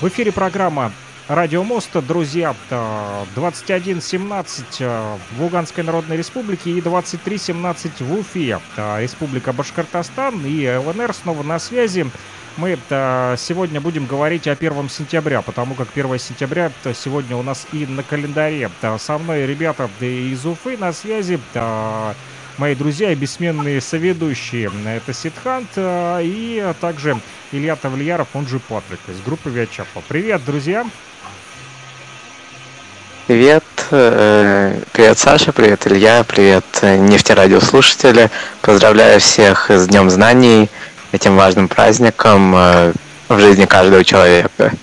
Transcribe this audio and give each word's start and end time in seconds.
В 0.00 0.08
эфире 0.08 0.30
программа 0.30 0.92
Радио 1.26 1.64
Моста, 1.64 2.02
друзья, 2.02 2.54
21.17 2.70 4.64
э, 4.80 5.16
в 5.34 5.40
Луганской 5.42 5.82
Народной 5.84 6.18
Республике 6.18 6.72
и 6.72 6.82
23.17 6.82 8.04
в 8.04 8.12
Уфе, 8.12 8.60
э, 8.76 9.00
Республика 9.02 9.54
Башкортостан 9.54 10.44
и 10.44 10.68
ЛНР 10.68 11.14
снова 11.14 11.42
на 11.42 11.58
связи. 11.58 12.04
Мы 12.58 12.78
э, 12.90 13.36
сегодня 13.38 13.80
будем 13.80 14.04
говорить 14.04 14.48
о 14.48 14.52
1 14.52 14.90
сентября, 14.90 15.40
потому 15.40 15.74
как 15.74 15.88
1 15.94 16.18
сентября 16.18 16.70
сегодня 16.92 17.38
у 17.38 17.42
нас 17.42 17.66
и 17.72 17.86
на 17.86 18.02
календаре. 18.02 18.70
Со 18.98 19.16
мной 19.16 19.46
ребята 19.46 19.88
из 20.00 20.44
Уфы 20.44 20.76
на 20.76 20.92
связи 20.92 21.40
мои 22.58 22.74
друзья 22.74 23.12
и 23.12 23.14
бессменные 23.14 23.80
соведущие. 23.80 24.70
Это 24.86 25.12
Сидхант 25.12 25.70
и 25.76 26.72
также 26.80 27.20
Илья 27.52 27.76
Тавлияров, 27.76 28.28
он 28.34 28.46
же 28.46 28.58
Патрик 28.58 29.00
из 29.08 29.20
группы 29.20 29.50
Виачапа. 29.50 30.02
Привет, 30.08 30.44
друзья! 30.44 30.86
Привет, 33.26 33.64
э, 33.90 34.82
привет 34.92 35.18
Саша, 35.18 35.52
привет 35.52 35.86
Илья, 35.86 36.24
привет 36.24 36.66
э, 36.82 36.98
нефтерадиослушатели. 36.98 38.30
Поздравляю 38.60 39.18
всех 39.18 39.70
с 39.70 39.86
Днем 39.86 40.10
Знаний, 40.10 40.68
этим 41.10 41.34
важным 41.34 41.68
праздником 41.68 42.54
э, 42.54 42.92
в 43.28 43.40
жизни 43.40 43.64
каждого 43.64 44.04
человека. 44.04 44.74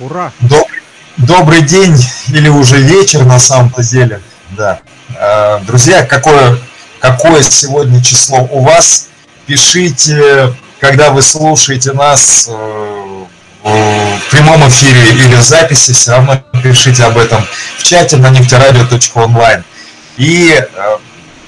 Ура! 0.00 0.32
Добрый, 0.40 0.80
добрый 1.18 1.62
день 1.62 1.94
или 2.30 2.48
уже 2.48 2.78
вечер 2.78 3.24
на 3.24 3.38
самом-то 3.38 3.84
деле. 3.84 4.20
Да. 4.50 4.80
Друзья, 5.66 6.04
какое, 6.04 6.58
какое 7.00 7.42
сегодня 7.42 8.02
число 8.02 8.48
у 8.50 8.60
вас? 8.60 9.08
Пишите, 9.46 10.54
когда 10.80 11.10
вы 11.10 11.22
слушаете 11.22 11.92
нас 11.92 12.48
в 12.48 14.20
прямом 14.30 14.68
эфире 14.68 15.10
или 15.10 15.34
в 15.36 15.42
записи, 15.42 15.92
все 15.92 16.12
равно 16.12 16.42
пишите 16.62 17.04
об 17.04 17.16
этом 17.18 17.46
в 17.78 17.82
чате 17.82 18.16
на 18.16 18.30
нефтерадио.онлайн. 18.30 19.64
И 20.16 20.54
э, 20.54 20.96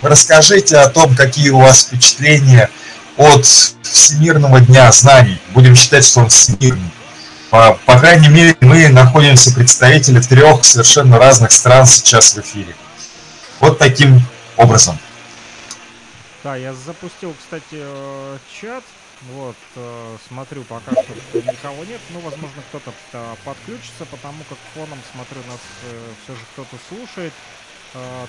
расскажите 0.02 0.78
о 0.78 0.88
том, 0.88 1.14
какие 1.14 1.50
у 1.50 1.60
вас 1.60 1.84
впечатления 1.84 2.70
от 3.16 3.46
Всемирного 3.82 4.60
дня 4.60 4.90
знаний. 4.92 5.40
Будем 5.50 5.76
считать, 5.76 6.04
что 6.04 6.20
он 6.20 6.28
всемирный. 6.28 6.90
По, 7.50 7.78
по 7.86 7.98
крайней 7.98 8.28
мере, 8.28 8.56
мы 8.60 8.88
находимся 8.88 9.52
представители 9.52 10.20
трех 10.20 10.64
совершенно 10.64 11.18
разных 11.18 11.52
стран 11.52 11.86
сейчас 11.86 12.34
в 12.34 12.40
эфире. 12.40 12.74
Вот 13.60 13.78
таким 13.78 14.20
образом. 14.56 14.98
Да, 16.44 16.56
я 16.56 16.74
запустил, 16.74 17.34
кстати, 17.38 17.64
э, 17.72 18.38
чат. 18.60 18.84
Вот, 19.32 19.56
э, 19.74 20.16
смотрю 20.28 20.62
пока 20.64 20.92
что, 20.92 21.38
никого 21.38 21.84
нет. 21.84 22.00
Ну, 22.10 22.20
возможно, 22.20 22.62
кто-то 22.68 22.92
э, 23.12 23.34
подключится, 23.44 24.04
потому 24.06 24.44
как 24.48 24.58
фоном, 24.74 24.98
смотрю, 25.12 25.40
нас 25.50 25.60
все 26.22 26.34
же 26.34 26.40
кто-то 26.52 26.76
слушает, 26.88 27.32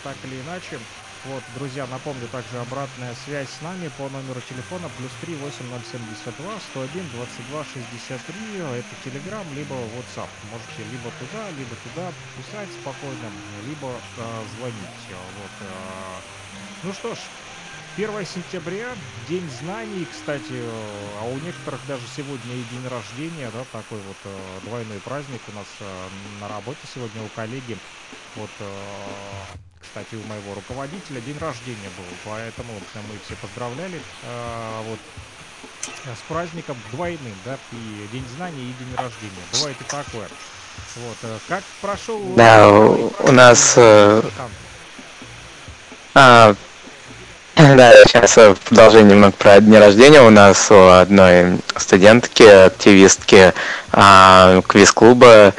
так 0.03 0.15
или 0.23 0.41
иначе. 0.41 0.79
Вот, 1.25 1.43
друзья, 1.55 1.87
напомню, 1.87 2.27
также 2.29 2.57
обратная 2.59 3.13
связь 3.25 3.49
с 3.49 3.61
нами 3.61 3.89
по 3.97 4.07
номеру 4.09 4.39
телефона 4.41 4.89
плюс 4.97 5.11
3 5.21 5.35
8072 5.35 6.59
101 6.59 7.09
22 7.09 7.65
63. 7.65 8.57
Это 8.57 8.95
Telegram, 9.03 9.43
либо 9.55 9.73
WhatsApp. 9.73 10.29
Можете 10.51 10.83
либо 10.91 11.11
туда, 11.19 11.49
либо 11.57 11.75
туда 11.83 12.13
писать 12.37 12.69
спокойно, 12.81 13.31
либо 13.67 13.89
э, 14.17 14.43
звонить. 14.57 15.03
Вот, 15.09 15.51
э, 15.61 16.21
ну 16.83 16.93
что 16.93 17.15
ж, 17.15 17.19
1 17.97 18.25
сентября, 18.25 18.95
День 19.27 19.49
знаний, 19.49 20.05
кстати, 20.05 20.61
а 21.19 21.25
у 21.25 21.39
некоторых 21.39 21.81
даже 21.87 22.05
сегодня 22.07 22.53
и 22.53 22.63
день 22.63 22.87
рождения, 22.87 23.49
да, 23.51 23.65
такой 23.65 23.99
вот 24.01 24.17
э, 24.23 24.59
двойной 24.63 24.99
праздник 24.99 25.41
у 25.47 25.51
нас 25.51 25.67
э, 25.79 26.07
на 26.39 26.47
работе 26.47 26.79
сегодня 26.93 27.23
у 27.23 27.27
коллеги. 27.29 27.75
Вот, 28.37 28.49
э, 28.59 28.65
кстати, 29.81 30.15
у 30.15 30.27
моего 30.27 30.53
руководителя 30.55 31.21
день 31.21 31.37
рождения 31.39 31.89
был, 31.97 32.05
поэтому 32.25 32.73
мы 32.95 33.19
все 33.25 33.35
поздравляли. 33.41 34.01
Вот, 34.87 34.99
с 36.05 36.21
праздником 36.27 36.77
двойным, 36.91 37.33
да, 37.45 37.57
и 37.71 38.07
День 38.11 38.25
знаний, 38.35 38.69
и 38.69 38.83
День 38.83 38.95
рождения. 38.95 39.43
Бывает 39.53 39.77
и 39.79 39.83
такое. 39.83 40.27
Вот, 40.97 41.17
как 41.47 41.63
прошел... 41.81 42.21
Да, 42.35 42.67
у 42.69 43.31
нас... 43.31 43.77
А, 46.19 46.55
да, 47.57 47.93
сейчас 48.05 48.37
в 48.37 48.55
продолжение 48.55 49.13
немного 49.13 49.33
про 49.33 49.59
дни 49.59 49.77
рождения. 49.77 50.21
У 50.21 50.29
нас 50.29 50.69
у 50.69 50.89
одной 50.89 51.59
студентки, 51.75 52.43
активистки 52.43 53.53
а, 53.91 54.61
квиз-клуба, 54.61 55.53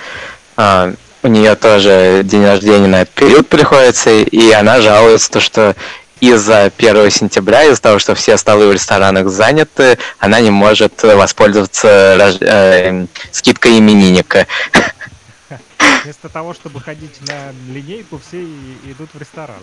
а, 0.56 0.94
у 1.22 1.28
нее 1.28 1.54
тоже 1.56 2.22
день 2.24 2.44
рождения 2.44 2.86
на 2.86 3.02
этот 3.02 3.14
период 3.14 3.48
приходится, 3.48 4.10
и 4.10 4.50
она 4.52 4.80
жалуется, 4.80 5.30
то, 5.30 5.40
что 5.40 5.74
из-за 6.20 6.72
1 6.76 7.10
сентября, 7.10 7.64
из-за 7.64 7.80
того, 7.80 7.98
что 7.98 8.14
все 8.14 8.36
столы 8.36 8.68
в 8.68 8.72
ресторанах 8.72 9.28
заняты, 9.28 9.98
она 10.18 10.40
не 10.40 10.50
может 10.50 11.02
воспользоваться 11.02 12.16
рож... 12.18 12.36
э, 12.40 13.06
скидкой 13.32 13.78
именинника. 13.78 14.46
Вместо 16.04 16.28
того, 16.28 16.54
чтобы 16.54 16.80
ходить 16.80 17.20
на 17.26 17.52
линейку, 17.72 18.20
все 18.26 18.42
идут 18.84 19.10
в 19.12 19.18
ресторан. 19.18 19.60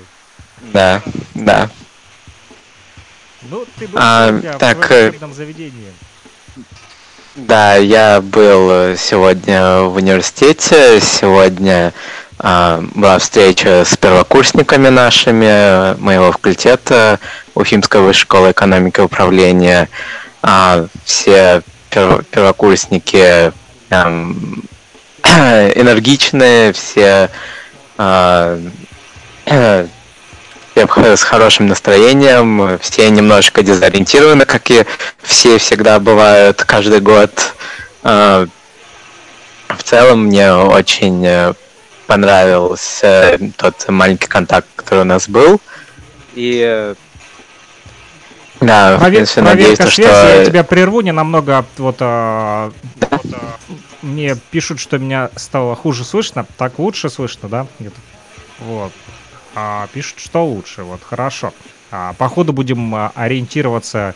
Да, 0.73 1.01
да. 1.33 1.69
Ну, 3.43 3.65
ты 3.77 3.87
был 3.87 3.99
а, 4.01 4.31
так, 4.57 4.89
в 4.89 4.91
э, 4.91 5.33
заведении. 5.33 5.93
Да, 7.35 7.75
я 7.75 8.21
был 8.21 8.71
э, 8.71 8.95
сегодня 8.97 9.81
в 9.81 9.97
университете. 9.97 11.01
Сегодня 11.01 11.91
а, 12.39 12.81
была 12.95 13.19
встреча 13.19 13.83
с 13.83 13.97
первокурсниками 13.97 14.87
нашими 14.87 15.99
моего 15.99 16.31
факультета 16.31 17.19
Уфимской 17.53 17.99
высшей 17.99 18.21
школы 18.21 18.51
экономики 18.51 19.01
и 19.01 19.03
управления. 19.03 19.89
А, 20.41 20.87
все 21.03 21.61
первокурсники 21.89 23.51
эм, 23.89 24.63
энергичные, 25.23 26.71
все 26.71 27.29
а, 30.75 31.15
с 31.15 31.23
хорошим 31.23 31.67
настроением, 31.67 32.79
все 32.79 33.09
немножко 33.09 33.63
дезориентированы, 33.63 34.45
как 34.45 34.69
и 34.71 34.85
все 35.21 35.57
всегда 35.57 35.99
бывают 35.99 36.63
каждый 36.63 36.99
год. 36.99 37.31
А, 38.03 38.47
в 39.67 39.83
целом 39.83 40.25
мне 40.25 40.53
очень 40.53 41.25
э, 41.25 41.53
понравился 42.07 43.39
тот 43.57 43.87
маленький 43.89 44.27
контакт, 44.27 44.67
который 44.75 45.01
у 45.01 45.05
нас 45.05 45.27
был. 45.27 45.59
И 46.35 46.61
э, 46.65 46.95
да, 48.61 48.97
Провер, 48.97 49.25
в 49.25 49.37
надеюсь, 49.37 49.77
связи, 49.77 49.91
что... 49.91 50.37
я 50.37 50.45
тебя 50.45 50.63
прерву, 50.63 51.01
не 51.01 51.11
намного 51.11 51.65
вот, 51.77 51.97
а, 51.99 52.71
вот 52.99 53.25
а, 53.33 53.57
мне 54.01 54.37
пишут, 54.51 54.79
что 54.79 54.97
меня 54.97 55.29
стало 55.35 55.75
хуже 55.75 56.03
слышно, 56.03 56.45
так 56.57 56.79
лучше 56.79 57.09
слышно, 57.09 57.49
да? 57.49 57.67
Вот 58.59 58.91
а, 59.55 59.87
пишут, 59.93 60.19
что 60.19 60.45
лучше. 60.45 60.83
Вот 60.83 61.01
хорошо. 61.03 61.53
А, 61.91 62.13
по 62.13 62.27
ходу 62.29 62.53
будем 62.53 62.93
а, 62.93 63.11
ориентироваться 63.15 64.13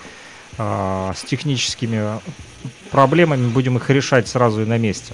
а, 0.58 1.14
с 1.16 1.22
техническими 1.24 2.20
проблемами, 2.92 3.48
будем 3.48 3.78
их 3.78 3.90
решать 3.90 4.28
сразу 4.28 4.62
и 4.62 4.66
на 4.66 4.78
месте. 4.78 5.14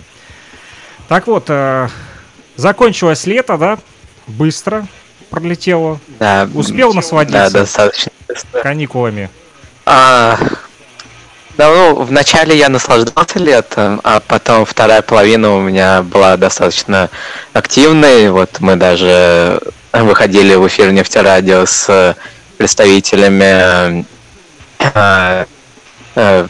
Так 1.07 1.27
вот, 1.27 1.45
а, 1.49 1.89
закончилось 2.55 3.25
лето, 3.25 3.57
да? 3.57 3.77
Быстро 4.27 4.87
пролетело. 5.29 5.99
Да. 6.19 6.49
Успел 6.53 6.93
насладиться? 6.93 7.51
Да, 7.51 7.59
достаточно. 7.59 8.11
Каникулами. 8.63 9.29
А, 9.85 10.39
да, 11.57 11.69
ну, 11.69 12.01
вначале 12.03 12.57
я 12.57 12.69
наслаждался 12.69 13.39
летом, 13.39 14.01
а 14.03 14.19
потом 14.19 14.65
вторая 14.65 15.01
половина 15.01 15.55
у 15.55 15.61
меня 15.61 16.01
была 16.01 16.35
достаточно 16.37 17.09
активной. 17.53 18.29
Вот 18.29 18.59
мы 18.59 18.75
даже 18.75 19.61
выходили 20.03 20.55
в 20.55 20.67
эфир 20.67 20.91
нефтерадио 20.91 21.65
с 21.65 22.15
представителями 22.57 24.05
э, 24.79 25.45
э, 26.15 26.47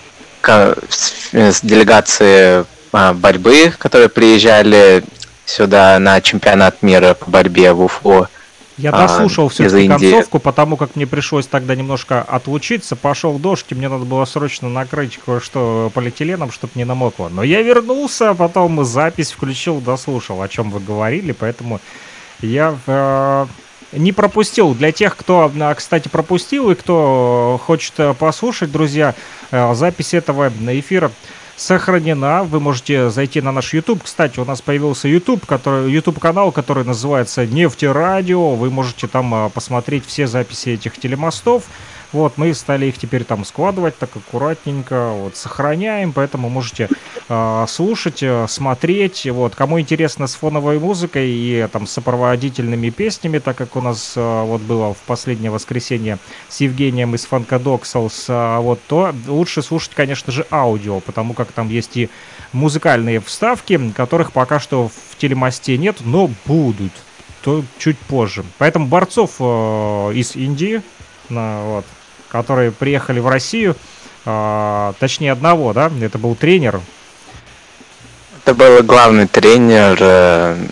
с 0.89 1.61
делегации 1.61 2.65
э, 2.93 3.13
борьбы, 3.13 3.73
которые 3.77 4.09
приезжали 4.09 5.03
сюда 5.45 5.99
на 5.99 6.21
чемпионат 6.21 6.81
мира 6.81 7.13
по 7.13 7.29
борьбе 7.29 7.73
в 7.73 7.81
Уфу. 7.81 8.27
Я 8.77 8.91
дослушал 8.91 9.45
а, 9.45 9.49
все-таки 9.49 9.87
концовку, 9.87 10.39
потому 10.39 10.75
как 10.75 10.97
мне 10.97 11.07
пришлось 11.07 11.47
тогда 11.47 11.75
немножко 11.75 12.21
отлучиться. 12.21 12.97
Пошел 12.97 13.39
дождь, 13.39 13.65
и 13.69 13.75
мне 13.75 13.87
надо 13.87 14.03
было 14.03 14.25
срочно 14.25 14.67
накрыть 14.67 15.17
кое-что 15.25 15.91
полиэтиленом, 15.93 16.51
чтобы 16.51 16.73
не 16.75 16.83
намокло. 16.83 17.29
Но 17.29 17.41
я 17.41 17.61
вернулся, 17.61 18.33
потом 18.33 18.83
запись 18.83 19.31
включил, 19.31 19.79
дослушал, 19.79 20.41
о 20.41 20.49
чем 20.49 20.71
вы 20.71 20.81
говорили, 20.81 21.31
поэтому 21.31 21.79
я 22.41 22.77
э, 22.87 23.45
не 23.93 24.11
пропустил. 24.11 24.73
Для 24.73 24.91
тех, 24.91 25.15
кто, 25.15 25.51
а, 25.59 25.73
кстати, 25.73 26.07
пропустил 26.07 26.71
и 26.71 26.75
кто 26.75 27.59
хочет 27.65 27.93
послушать, 28.17 28.71
друзья, 28.71 29.15
запись 29.51 30.13
этого 30.13 30.51
эфира 30.67 31.11
сохранена. 31.55 32.43
Вы 32.43 32.59
можете 32.59 33.09
зайти 33.09 33.41
на 33.41 33.51
наш 33.51 33.73
YouTube. 33.73 34.03
Кстати, 34.03 34.39
у 34.39 34.45
нас 34.45 34.61
появился 34.61 35.07
YouTube, 35.07 35.45
который, 35.45 35.91
YouTube 35.91 36.19
канал, 36.19 36.51
который 36.51 36.83
называется 36.83 37.45
Нефтерадио. 37.45 38.55
Вы 38.55 38.69
можете 38.69 39.07
там 39.07 39.49
посмотреть 39.51 40.05
все 40.05 40.27
записи 40.27 40.69
этих 40.69 40.97
телемостов. 40.97 41.63
Вот, 42.15 42.37
мы 42.37 42.53
стали 42.53 42.85
их 42.85 42.97
теперь 42.97 43.25
там 43.25 43.43
складывать 43.43 43.97
так 43.97 44.15
аккуратненько, 44.15 45.09
вот, 45.09 45.35
сохраняем, 45.35 46.13
поэтому 46.13 46.47
можете 46.47 46.87
э, 47.27 47.65
слушать, 47.67 48.23
смотреть, 48.47 49.27
вот, 49.29 49.53
кому 49.53 49.81
интересно 49.81 50.27
с 50.27 50.35
фоновой 50.35 50.79
музыкой 50.79 51.29
и 51.29 51.67
там 51.69 51.85
сопроводительными 51.85 52.89
песнями, 52.89 53.39
так 53.39 53.57
как 53.57 53.75
у 53.75 53.81
нас 53.81 54.13
э, 54.15 54.43
вот 54.45 54.61
было 54.61 54.93
в 54.93 54.99
последнее 54.99 55.51
воскресенье 55.51 56.17
с 56.47 56.61
Евгением 56.61 57.15
из 57.15 57.27
Funkadexals, 57.29 58.23
э, 58.29 58.59
вот, 58.61 58.79
то 58.87 59.13
лучше 59.27 59.61
слушать, 59.61 59.91
конечно 59.93 60.31
же, 60.31 60.47
аудио, 60.49 61.01
потому 61.01 61.33
как 61.33 61.51
там 61.51 61.67
есть 61.67 61.97
и 61.97 62.09
музыкальные 62.53 63.19
вставки, 63.19 63.91
которых 63.91 64.31
пока 64.31 64.61
что 64.61 64.87
в 64.87 65.17
телемосте 65.17 65.77
нет, 65.77 65.97
но 66.05 66.31
будут 66.45 66.93
то 67.41 67.61
чуть 67.77 67.99
позже. 67.99 68.45
Поэтому 68.57 68.87
борцов 68.87 69.35
э, 69.39 70.13
из 70.13 70.37
Индии, 70.37 70.81
на, 71.29 71.61
вот, 71.63 71.85
которые 72.29 72.71
приехали 72.71 73.19
в 73.19 73.27
Россию, 73.27 73.75
э, 74.25 74.93
точнее 74.99 75.31
одного, 75.31 75.73
да, 75.73 75.91
это 76.01 76.17
был 76.17 76.35
тренер. 76.35 76.81
Это 78.43 78.53
был 78.53 78.83
главный 78.83 79.27
тренер 79.27 79.97
э, 79.99 80.67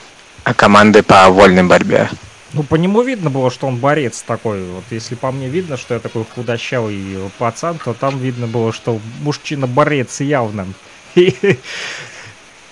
команды 0.55 1.03
по 1.03 1.29
вольной 1.29 1.63
борьбе. 1.63 2.09
Ну, 2.53 2.61
по 2.61 2.75
нему 2.75 3.01
видно 3.01 3.31
было, 3.31 3.49
что 3.49 3.65
он 3.65 3.77
борец 3.77 4.21
такой. 4.21 4.63
Вот 4.63 4.83
если 4.91 5.15
по 5.15 5.31
мне 5.31 5.47
видно, 5.47 5.75
что 5.75 5.95
я 5.95 5.99
такой 5.99 6.23
худощавый 6.23 7.17
пацан, 7.39 7.79
то 7.83 7.93
там 7.95 8.19
видно 8.19 8.45
было, 8.45 8.71
что 8.71 8.99
мужчина-борец 9.21 10.21
явно. 10.21 10.67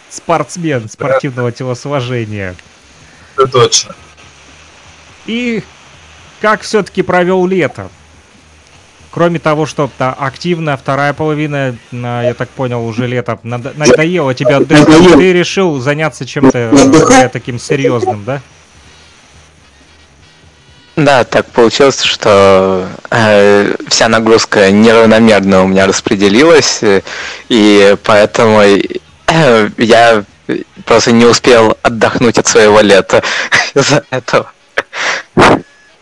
Спортсмен 0.10 0.88
спортивного 0.88 1.52
телосложения. 1.52 2.56
Это 3.36 3.48
точно. 3.48 3.96
И 5.26 5.64
как 6.42 6.62
все-таки 6.62 7.02
провел 7.02 7.48
лето? 7.48 7.90
Кроме 9.12 9.40
того, 9.40 9.66
что 9.66 9.90
-то 9.98 10.16
активная 10.18 10.78
вторая 10.78 11.14
половина, 11.14 11.76
я 11.92 12.34
так 12.34 12.50
понял, 12.50 12.86
уже 12.86 13.08
лето 13.08 13.38
надоело 13.44 14.34
тебе 14.34 14.56
отдыхать, 14.56 14.88
ты 14.88 15.34
решил 15.34 15.80
заняться 15.80 16.26
чем-то 16.26 16.58
э, 16.58 17.30
таким 17.30 17.60
серьезным, 17.60 18.24
да? 18.24 18.42
Да, 20.96 21.24
так 21.24 21.48
получилось, 21.48 22.02
что 22.04 22.88
э, 23.10 23.76
вся 23.88 24.08
нагрузка 24.08 24.72
неравномерно 24.72 25.64
у 25.64 25.68
меня 25.68 25.88
распределилась, 25.88 26.84
э, 26.84 27.02
и 27.50 27.96
поэтому 28.04 28.62
э, 28.62 29.70
я 29.78 30.24
просто 30.86 31.12
не 31.12 31.26
успел 31.26 31.78
отдохнуть 31.82 32.38
от 32.38 32.48
своего 32.48 32.82
лета 32.82 33.24
из-за 33.74 34.04
этого. 34.10 34.52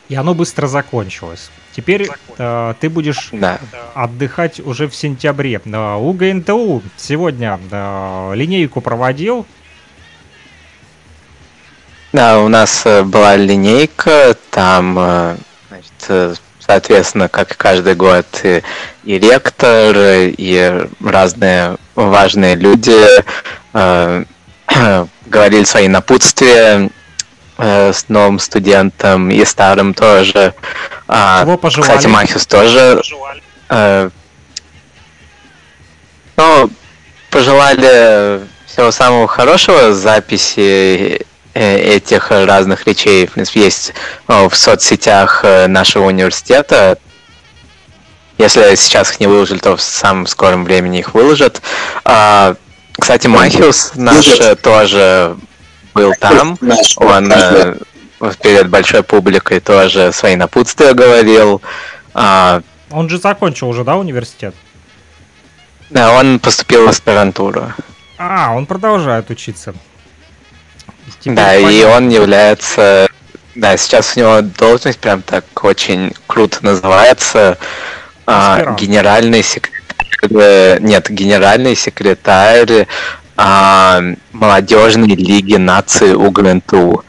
И 0.10 0.16
оно 0.16 0.34
быстро 0.34 0.68
закончилось. 0.68 1.52
Теперь 1.80 2.10
э, 2.38 2.74
ты 2.81 2.90
будешь 2.90 3.30
да. 3.31 3.58
отдыхать 3.94 4.60
уже 4.60 4.90
в 4.90 4.96
сентябре. 4.96 5.62
Э, 5.64 5.96
у 5.96 6.12
ГНТУ 6.12 6.84
сегодня 6.98 7.58
э, 7.72 8.31
линейку 8.36 8.81
проводил. 8.81 9.46
Да, 12.12 12.42
у 12.42 12.50
нас 12.50 12.86
э, 12.86 13.04
была 13.04 13.38
линейка, 13.38 14.36
там, 14.52 14.98
э, 15.00 15.38
значит, 15.70 16.38
соответственно, 16.60 17.30
как 17.30 17.56
каждый 17.56 17.96
год, 17.96 18.25
и, 18.44 18.62
и 19.06 19.18
ректор, 19.18 19.96
и 19.96 20.86
разные 21.02 21.78
важные 21.96 22.56
люди 22.56 23.00
э, 23.74 24.25
говорили 25.28 25.64
свои 25.64 25.88
напутствия 25.88 26.90
Э, 27.62 27.92
с 27.92 28.08
новым 28.08 28.40
студентом 28.40 29.30
и 29.30 29.44
старым 29.44 29.94
тоже. 29.94 30.54
А, 31.10 31.44
Чего 31.44 31.58
пожелали? 31.58 31.90
Кстати, 31.90 32.08
Махис 32.08 32.48
тоже. 32.48 33.02
Э, 33.68 34.10
ну, 36.38 36.70
пожелали 37.30 38.40
всего 38.66 38.92
самого 38.92 39.28
хорошего 39.28 39.94
записи 39.94 41.26
э, 41.54 41.78
этих 41.96 42.32
разных 42.32 42.88
речей. 42.88 43.28
В 43.28 43.34
принципе, 43.34 43.66
есть 43.66 43.94
ну, 44.30 44.48
в 44.48 44.56
соцсетях 44.56 45.42
э, 45.44 45.68
нашего 45.68 46.06
университета. 46.06 46.98
Если 48.38 48.74
сейчас 48.76 49.12
их 49.12 49.20
не 49.20 49.28
выложили, 49.28 49.58
то 49.58 49.76
в 49.76 49.82
самом 49.82 50.28
скором 50.28 50.64
времени 50.64 51.00
их 51.00 51.14
выложат. 51.14 51.62
А, 52.06 52.56
кстати, 52.98 53.28
Махиус 53.28 53.92
наш 53.96 54.28
тоже 54.62 55.36
был 55.94 56.13
там, 56.19 56.57
он 56.97 57.31
э, 57.31 57.75
перед 58.41 58.69
большой 58.69 59.03
публикой 59.03 59.59
тоже 59.59 60.12
свои 60.12 60.36
напутствия 60.36 60.94
говорил. 60.94 61.62
А, 62.13 62.62
он 62.91 63.09
же 63.09 63.18
закончил 63.18 63.69
уже, 63.69 63.83
да, 63.83 63.97
университет? 63.97 64.56
Да, 65.89 66.13
он 66.13 66.39
поступил 66.39 66.86
в 66.86 66.89
аспирантуру. 66.89 67.74
А, 68.18 68.53
он 68.56 68.65
продолжает 68.65 69.30
учиться. 69.30 69.74
Теперь 71.19 71.36
да, 71.36 71.45
понятно. 71.53 71.69
и 71.69 71.83
он 71.83 72.09
является... 72.09 73.07
Да, 73.56 73.75
сейчас 73.77 74.15
у 74.15 74.19
него 74.19 74.41
должность 74.41 75.00
прям 75.00 75.21
так 75.21 75.45
очень 75.63 76.13
круто 76.27 76.59
называется. 76.62 77.57
А, 78.25 78.75
генеральный 78.75 79.44
секретарь... 79.44 79.80
Э, 80.31 80.77
нет, 80.80 81.09
генеральный 81.09 81.75
секретарь 81.75 82.88
а, 83.41 84.01
молодежной 84.33 85.15
лиги 85.15 85.56
нации 85.56 86.13
УГНТУ. 86.13 87.06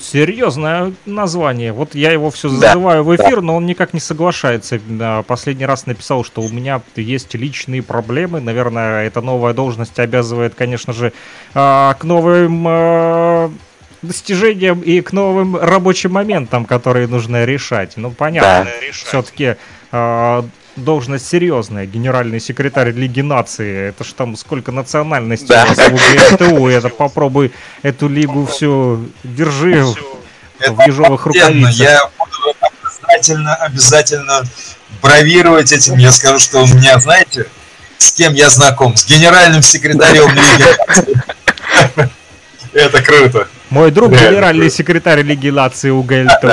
Серьезное 0.00 0.92
название. 1.04 1.72
Вот 1.72 1.94
я 1.94 2.10
его 2.10 2.30
все 2.30 2.48
зазываю 2.48 3.04
да, 3.04 3.10
в 3.10 3.14
эфир, 3.14 3.36
да. 3.36 3.42
но 3.42 3.56
он 3.56 3.66
никак 3.66 3.92
не 3.92 4.00
соглашается. 4.00 4.80
Последний 5.26 5.66
раз 5.66 5.86
написал, 5.86 6.24
что 6.24 6.40
у 6.40 6.48
меня 6.48 6.80
есть 6.96 7.34
личные 7.34 7.82
проблемы. 7.82 8.40
Наверное, 8.40 9.04
эта 9.04 9.20
новая 9.20 9.52
должность 9.52 9.98
обязывает, 9.98 10.54
конечно 10.54 10.92
же, 10.92 11.12
а, 11.54 11.94
к 11.94 12.04
новым 12.04 12.64
а, 12.66 13.52
достижениям 14.00 14.80
и 14.80 15.02
к 15.02 15.12
новым 15.12 15.56
рабочим 15.56 16.12
моментам, 16.12 16.64
которые 16.64 17.08
нужно 17.08 17.44
решать. 17.44 17.92
Ну, 17.96 18.10
понятно. 18.10 18.64
Да. 18.64 18.92
Все-таки 18.92 19.56
должность 20.78 21.26
серьезная, 21.26 21.86
генеральный 21.86 22.40
секретарь 22.40 22.92
Лиги 22.92 23.20
Нации. 23.20 23.88
Это 23.88 24.04
ж 24.04 24.12
там 24.12 24.36
сколько 24.36 24.72
национальностей 24.72 25.48
да. 25.48 25.64
у 25.64 25.68
вас 25.68 25.78
в 25.78 25.92
ГСТУ. 25.92 26.68
Это 26.68 26.88
попробуй 26.88 27.52
эту 27.82 28.08
лигу 28.08 28.46
всю 28.46 29.08
держи 29.22 29.84
это 30.58 30.72
в 30.72 30.86
ежовых 30.86 31.26
рукавицах. 31.26 31.74
Я 31.74 32.00
буду 32.18 32.54
обязательно, 32.60 33.54
обязательно 33.54 34.42
бравировать 35.02 35.72
этим. 35.72 35.96
Я 35.96 36.12
скажу, 36.12 36.38
что 36.38 36.62
у 36.62 36.66
меня, 36.66 36.98
знаете, 36.98 37.46
с 37.98 38.12
кем 38.12 38.34
я 38.34 38.48
знаком? 38.50 38.96
С 38.96 39.06
генеральным 39.06 39.62
секретарем 39.62 40.30
Лиги 40.30 42.08
Это 42.72 43.02
круто. 43.02 43.48
Мой 43.70 43.90
друг, 43.90 44.12
генеральный 44.12 44.70
секретарь 44.70 45.22
Лиги 45.22 45.50
Нации 45.50 45.90
УГЛТУ. 45.90 46.50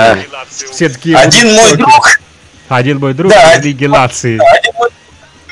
Все 0.50 0.90
такие 0.90 1.16
Один 1.16 1.54
мой 1.54 1.76
друг 1.76 2.15
один 2.70 3.00
мой 3.00 3.14
друг 3.14 3.32
да, 3.32 3.58
Лиги 3.58 3.86
Наций. 3.86 4.38
Да, 4.38 4.46
один 4.52 4.74
мой 4.76 4.90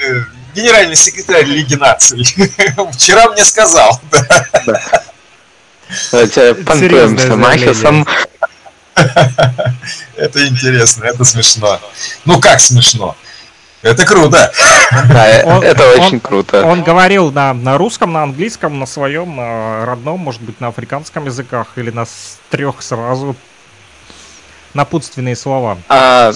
э, 0.01 0.23
генеральный 0.55 0.95
секретарь 0.95 1.45
Лиги 1.45 1.75
Наций. 1.75 2.23
Вчера 2.93 3.29
мне 3.29 3.43
сказал. 3.45 3.99
Да. 4.11 5.03
Понтуемся 6.11 7.35
Махисом. 7.35 8.07
Это 10.15 10.47
интересно, 10.47 11.05
это 11.05 11.23
смешно. 11.25 11.79
Ну 12.25 12.39
как 12.39 12.59
смешно? 12.59 13.15
Это 13.81 14.05
круто. 14.05 14.51
Да, 14.91 15.41
он, 15.43 15.63
это 15.63 15.89
очень 15.91 16.15
он, 16.15 16.19
круто. 16.21 16.65
Он 16.65 16.83
говорил 16.83 17.31
на, 17.31 17.53
на 17.53 17.77
русском, 17.77 18.13
на 18.13 18.23
английском, 18.23 18.79
на 18.79 18.85
своем 18.85 19.35
на 19.35 19.85
родном, 19.85 20.21
может 20.21 20.41
быть, 20.41 20.61
на 20.61 20.67
африканском 20.69 21.25
языках 21.25 21.73
или 21.75 21.89
на 21.89 22.05
трех 22.49 22.81
сразу 22.81 23.35
напутственные 24.73 25.35
слова. 25.35 25.77
А, 25.89 26.31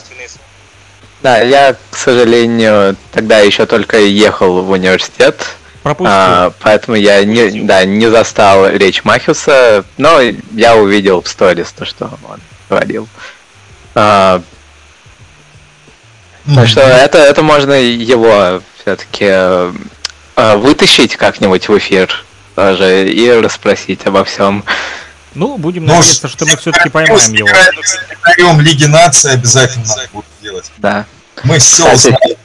да, 1.22 1.42
я, 1.42 1.76
к 1.90 1.98
сожалению, 1.98 2.96
тогда 3.12 3.40
еще 3.40 3.66
только 3.66 4.00
ехал 4.00 4.62
в 4.64 4.70
университет. 4.70 5.46
А, 5.84 6.52
поэтому 6.60 6.98
я 6.98 7.24
не, 7.24 7.62
да, 7.62 7.86
не 7.86 8.08
застал 8.08 8.68
речь 8.70 9.04
Махиуса, 9.04 9.86
но 9.98 10.20
я 10.52 10.76
увидел 10.76 11.22
в 11.22 11.28
сторис 11.28 11.72
то, 11.72 11.86
что 11.86 12.10
он 12.28 12.40
говорил. 12.70 13.08
А, 13.96 14.42
mm-hmm. 16.46 16.56
Так 16.56 16.68
что 16.68 16.82
это, 16.82 17.20
это 17.20 17.42
можно 17.42 17.74
его 17.74 18.62
все-таки 18.82 19.28
а, 19.30 20.58
вытащить 20.58 21.16
как-нибудь 21.16 21.70
в 21.70 21.78
эфир 21.78 22.26
тоже 22.56 23.10
и 23.10 23.30
расспросить 23.32 24.06
обо 24.06 24.24
всем. 24.24 24.64
Ну, 25.38 25.58
будем 25.58 25.86
Ну, 25.86 25.96
надеяться, 25.96 26.28
что 26.28 26.46
мы 26.46 26.58
все-таки 26.58 26.90
поймаем 26.90 27.34
его. 27.34 27.48
Секретарем 27.84 28.60
Лиги 28.60 28.86
Нации 28.86 29.34
обязательно 29.34 29.86
надо 29.86 30.10
будет 30.12 30.26
делать. 30.42 30.72
Да. 30.78 31.06
Мы 31.44 31.60
все 31.60 31.84
Кстати, 31.84 32.16
узнаем. 32.16 32.38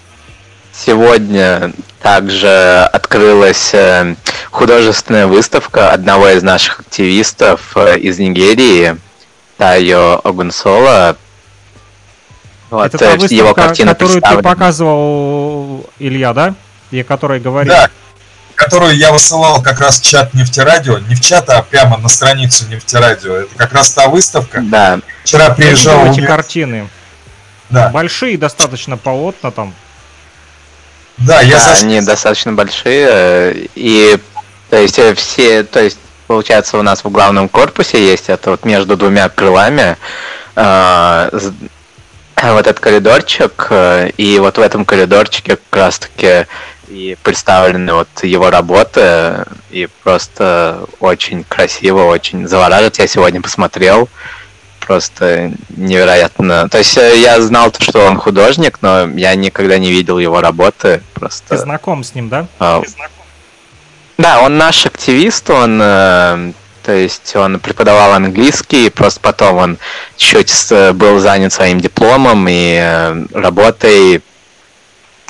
Сегодня 0.74 1.72
также 2.02 2.88
открылась 2.92 3.72
э, 3.72 4.14
художественная 4.50 5.26
выставка 5.26 5.92
одного 5.92 6.28
из 6.28 6.42
наших 6.42 6.80
активистов 6.80 7.72
э, 7.76 7.98
из 7.98 8.18
Нигерии, 8.18 8.98
Тайо 9.56 10.20
Огунсола. 10.22 11.16
Вот, 12.68 12.86
Это 12.86 12.98
то 12.98 13.04
та 13.04 13.10
его 13.12 13.18
выставка, 13.20 13.54
картина 13.54 13.94
которую 13.94 14.20
ты 14.20 14.42
показывал, 14.42 15.90
Илья, 15.98 16.34
да? 16.34 16.54
И 16.90 17.00
о 17.00 17.04
которой 17.04 17.40
говорил. 17.40 17.72
Да, 17.72 17.90
которую 18.72 18.96
я 18.96 19.12
высылал 19.12 19.60
как 19.62 19.80
раз 19.80 20.00
в 20.00 20.02
чат 20.02 20.32
нефтерадио. 20.32 20.96
Не 21.00 21.14
в 21.14 21.20
чат, 21.20 21.50
а 21.50 21.60
прямо 21.60 21.98
на 21.98 22.08
страницу 22.08 22.66
нефтерадио. 22.68 23.34
Это 23.40 23.54
как 23.54 23.74
раз 23.74 23.92
та 23.92 24.08
выставка. 24.08 24.62
Да, 24.62 24.98
Вчера 25.24 25.50
приезжал... 25.50 26.06
эти 26.10 26.24
картины. 26.24 26.88
Да, 27.68 27.90
Большие 27.90 28.38
достаточно 28.38 28.96
полотна 28.96 29.50
там. 29.50 29.74
да, 31.18 31.42
я 31.42 31.58
да, 31.58 31.74
заш- 31.74 31.82
они 31.82 32.00
достаточно 32.00 32.54
большие. 32.54 33.08
э, 33.10 33.66
И 33.74 34.18
то 34.70 34.78
есть 34.78 34.98
э, 34.98 35.14
все, 35.16 35.64
то 35.64 35.82
есть 35.82 35.98
получается 36.26 36.78
у 36.78 36.82
нас 36.82 37.04
в 37.04 37.10
главном 37.10 37.50
корпусе 37.50 38.02
есть 38.02 38.30
это 38.30 38.52
вот 38.52 38.64
между 38.64 38.96
двумя 38.96 39.28
крылами 39.28 39.98
э, 40.56 41.28
вот 42.42 42.66
этот 42.66 42.80
коридорчик, 42.80 43.66
э, 43.68 44.12
и 44.16 44.38
вот 44.38 44.56
в 44.56 44.60
этом 44.62 44.86
коридорчике 44.86 45.56
как 45.56 45.78
раз 45.78 45.98
таки 45.98 46.46
и 46.92 47.16
представлены 47.22 47.94
вот 47.94 48.08
его 48.22 48.50
работы, 48.50 49.44
и 49.70 49.88
просто 50.02 50.84
очень 51.00 51.44
красиво, 51.44 52.04
очень 52.04 52.46
завораживает. 52.46 52.98
Я 52.98 53.06
сегодня 53.06 53.40
посмотрел, 53.40 54.08
просто 54.80 55.52
невероятно. 55.70 56.68
То 56.68 56.78
есть 56.78 56.96
э, 56.98 57.18
я 57.18 57.40
знал, 57.40 57.70
то, 57.70 57.82
что 57.82 58.00
он 58.04 58.18
художник, 58.18 58.78
но 58.82 59.06
я 59.08 59.34
никогда 59.34 59.78
не 59.78 59.90
видел 59.90 60.18
его 60.18 60.40
работы, 60.40 61.02
Ты 61.14 61.20
просто... 61.20 61.56
знаком 61.56 62.04
с 62.04 62.14
ним, 62.14 62.28
да? 62.28 62.46
А, 62.58 62.82
Да, 64.18 64.40
он 64.42 64.58
наш 64.58 64.84
активист, 64.86 65.48
он, 65.50 65.80
э, 65.82 66.52
то 66.82 66.92
есть 66.92 67.34
он 67.36 67.58
преподавал 67.60 68.12
английский, 68.12 68.90
просто 68.90 69.20
потом 69.20 69.56
он 69.56 69.78
чуть 70.16 70.50
с- 70.50 70.92
был 70.92 71.18
занят 71.20 71.52
своим 71.52 71.80
дипломом 71.80 72.46
и 72.48 72.76
э, 72.78 73.24
работой, 73.32 74.20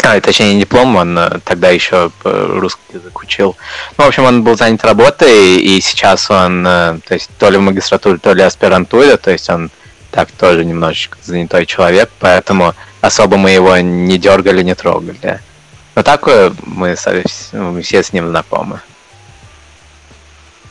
а, 0.05 0.21
точнее 0.21 0.55
не 0.55 0.61
диплом, 0.61 0.97
он 0.97 1.19
э, 1.19 1.39
тогда 1.45 1.71
еще 1.71 2.11
э, 2.25 2.57
русский 2.59 2.95
язык 2.95 3.19
учил. 3.21 3.57
Ну, 3.97 4.05
в 4.05 4.09
общем, 4.09 4.25
он 4.25 4.43
был 4.43 4.57
занят 4.57 4.85
работой, 4.85 5.59
и 5.59 5.81
сейчас 5.81 6.31
он, 6.31 6.67
э, 6.67 6.99
то 7.07 7.15
есть 7.15 7.31
то 7.39 7.51
ли 7.51 7.59
в 7.59 7.61
магистратуре, 7.61 8.19
то 8.19 8.33
ли 8.33 8.43
аспирантуре, 8.43 9.17
то 9.17 9.31
есть 9.31 9.49
он 9.51 9.71
так 10.11 10.31
тоже 10.31 10.65
немножечко 10.65 11.19
занятой 11.23 11.67
человек, 11.67 12.11
поэтому 12.19 12.75
особо 13.01 13.37
мы 13.37 13.51
его 13.51 13.77
не 13.79 14.19
дергали, 14.19 14.63
не 14.63 14.75
трогали. 14.75 15.41
Но 15.95 16.03
так 16.03 16.27
мы 16.27 16.97
мы 17.53 17.83
все 17.83 18.03
с 18.03 18.13
ним 18.13 18.29
знакомы. 18.29 18.81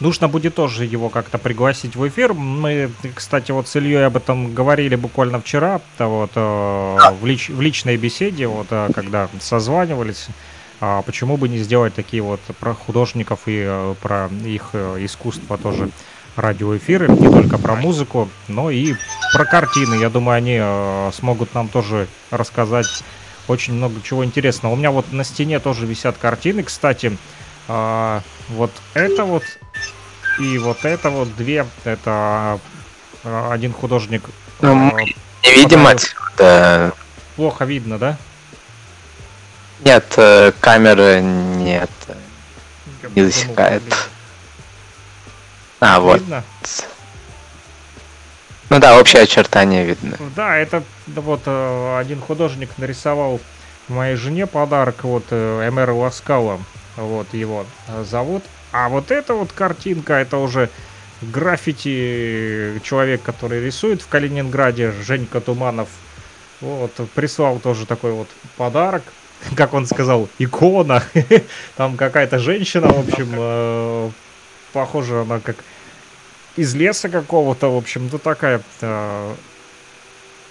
Нужно 0.01 0.27
будет 0.27 0.55
тоже 0.55 0.85
его 0.85 1.09
как-то 1.09 1.37
пригласить 1.37 1.95
в 1.95 2.07
эфир. 2.07 2.33
Мы, 2.33 2.89
кстати, 3.13 3.51
вот 3.51 3.67
с 3.67 3.75
Ильей 3.75 4.07
об 4.07 4.17
этом 4.17 4.51
говорили 4.51 4.95
буквально 4.95 5.39
вчера, 5.39 5.79
то 5.99 6.07
вот, 6.07 6.31
э, 6.33 7.13
в, 7.21 7.25
лич- 7.25 7.53
в 7.53 7.61
личной 7.61 7.97
беседе, 7.97 8.47
вот, 8.47 8.65
э, 8.71 8.89
когда 8.95 9.29
созванивались. 9.39 10.25
А 10.79 11.03
почему 11.03 11.37
бы 11.37 11.47
не 11.47 11.59
сделать 11.59 11.93
такие 11.93 12.23
вот 12.23 12.39
про 12.59 12.73
художников 12.73 13.41
и 13.45 13.63
э, 13.63 13.93
про 14.01 14.27
их 14.43 14.73
искусство 14.73 15.59
тоже 15.59 15.91
радиоэфиры, 16.35 17.07
не 17.07 17.29
только 17.29 17.59
про 17.59 17.75
музыку, 17.75 18.27
но 18.47 18.71
и 18.71 18.95
про 19.33 19.45
картины. 19.45 19.95
Я 19.95 20.09
думаю, 20.09 20.37
они 20.37 21.11
смогут 21.13 21.53
нам 21.53 21.67
тоже 21.67 22.07
рассказать 22.31 23.03
очень 23.47 23.73
много 23.73 23.95
чего 24.03 24.25
интересного. 24.25 24.73
У 24.73 24.75
меня 24.75 24.89
вот 24.91 25.11
на 25.11 25.23
стене 25.23 25.59
тоже 25.59 25.85
висят 25.85 26.17
картины, 26.17 26.63
кстати. 26.63 27.17
А, 27.67 28.21
вот 28.49 28.71
это 28.93 29.25
вот 29.25 29.43
и 30.39 30.57
вот 30.57 30.85
это 30.85 31.09
вот 31.09 31.35
две. 31.35 31.65
Это 31.83 32.59
а, 33.23 33.51
один 33.51 33.73
художник. 33.73 34.23
Ну, 34.61 34.71
а, 34.71 34.75
мы 34.75 35.03
Не 35.43 35.53
видим 35.53 35.85
отсюда. 35.87 36.93
плохо 37.35 37.65
видно, 37.65 37.97
да? 37.97 38.17
Нет, 39.83 40.13
э, 40.17 40.51
камеры 40.59 41.21
нет. 41.21 41.89
Не 43.03 43.09
Думал, 43.09 43.31
засекает. 43.31 43.83
А, 45.79 45.99
вот. 45.99 46.19
Видно? 46.19 46.43
Ну 48.69 48.79
да, 48.79 48.97
общее 48.99 49.23
очертание 49.23 49.83
видно. 49.83 50.17
Да, 50.35 50.55
это 50.55 50.83
да, 51.07 51.21
вот 51.21 51.41
э, 51.45 51.97
один 51.99 52.21
художник 52.21 52.69
нарисовал 52.77 53.41
моей 53.89 54.15
жене 54.15 54.47
подарок, 54.47 55.03
вот 55.03 55.25
э, 55.29 55.67
Эмера 55.67 55.93
Ласкала, 55.93 56.59
вот 56.95 57.33
его 57.33 57.65
э, 57.87 58.03
зовут. 58.09 58.43
А 58.71 58.89
вот 58.89 59.11
эта 59.11 59.33
вот 59.33 59.51
картинка, 59.51 60.13
это 60.13 60.37
уже 60.37 60.69
граффити 61.21 62.81
человек, 62.83 63.21
который 63.21 63.63
рисует 63.63 64.01
в 64.01 64.07
Калининграде, 64.07 64.91
Женька 64.91 65.41
Туманов, 65.41 65.89
вот, 66.61 66.93
прислал 67.13 67.59
тоже 67.59 67.85
такой 67.85 68.11
вот 68.13 68.27
подарок, 68.57 69.03
как 69.55 69.73
он 69.73 69.85
сказал, 69.85 70.29
икона. 70.39 71.03
Там 71.75 71.97
какая-то 71.97 72.39
женщина, 72.39 72.87
в 72.87 72.99
общем, 73.07 73.29
э, 73.35 74.09
похожа 74.73 75.21
она 75.21 75.39
как 75.39 75.57
из 76.55 76.75
леса 76.75 77.09
какого-то, 77.09 77.73
в 77.73 77.77
общем, 77.77 78.09
ну 78.11 78.17
такая 78.17 78.61
э, 78.81 79.35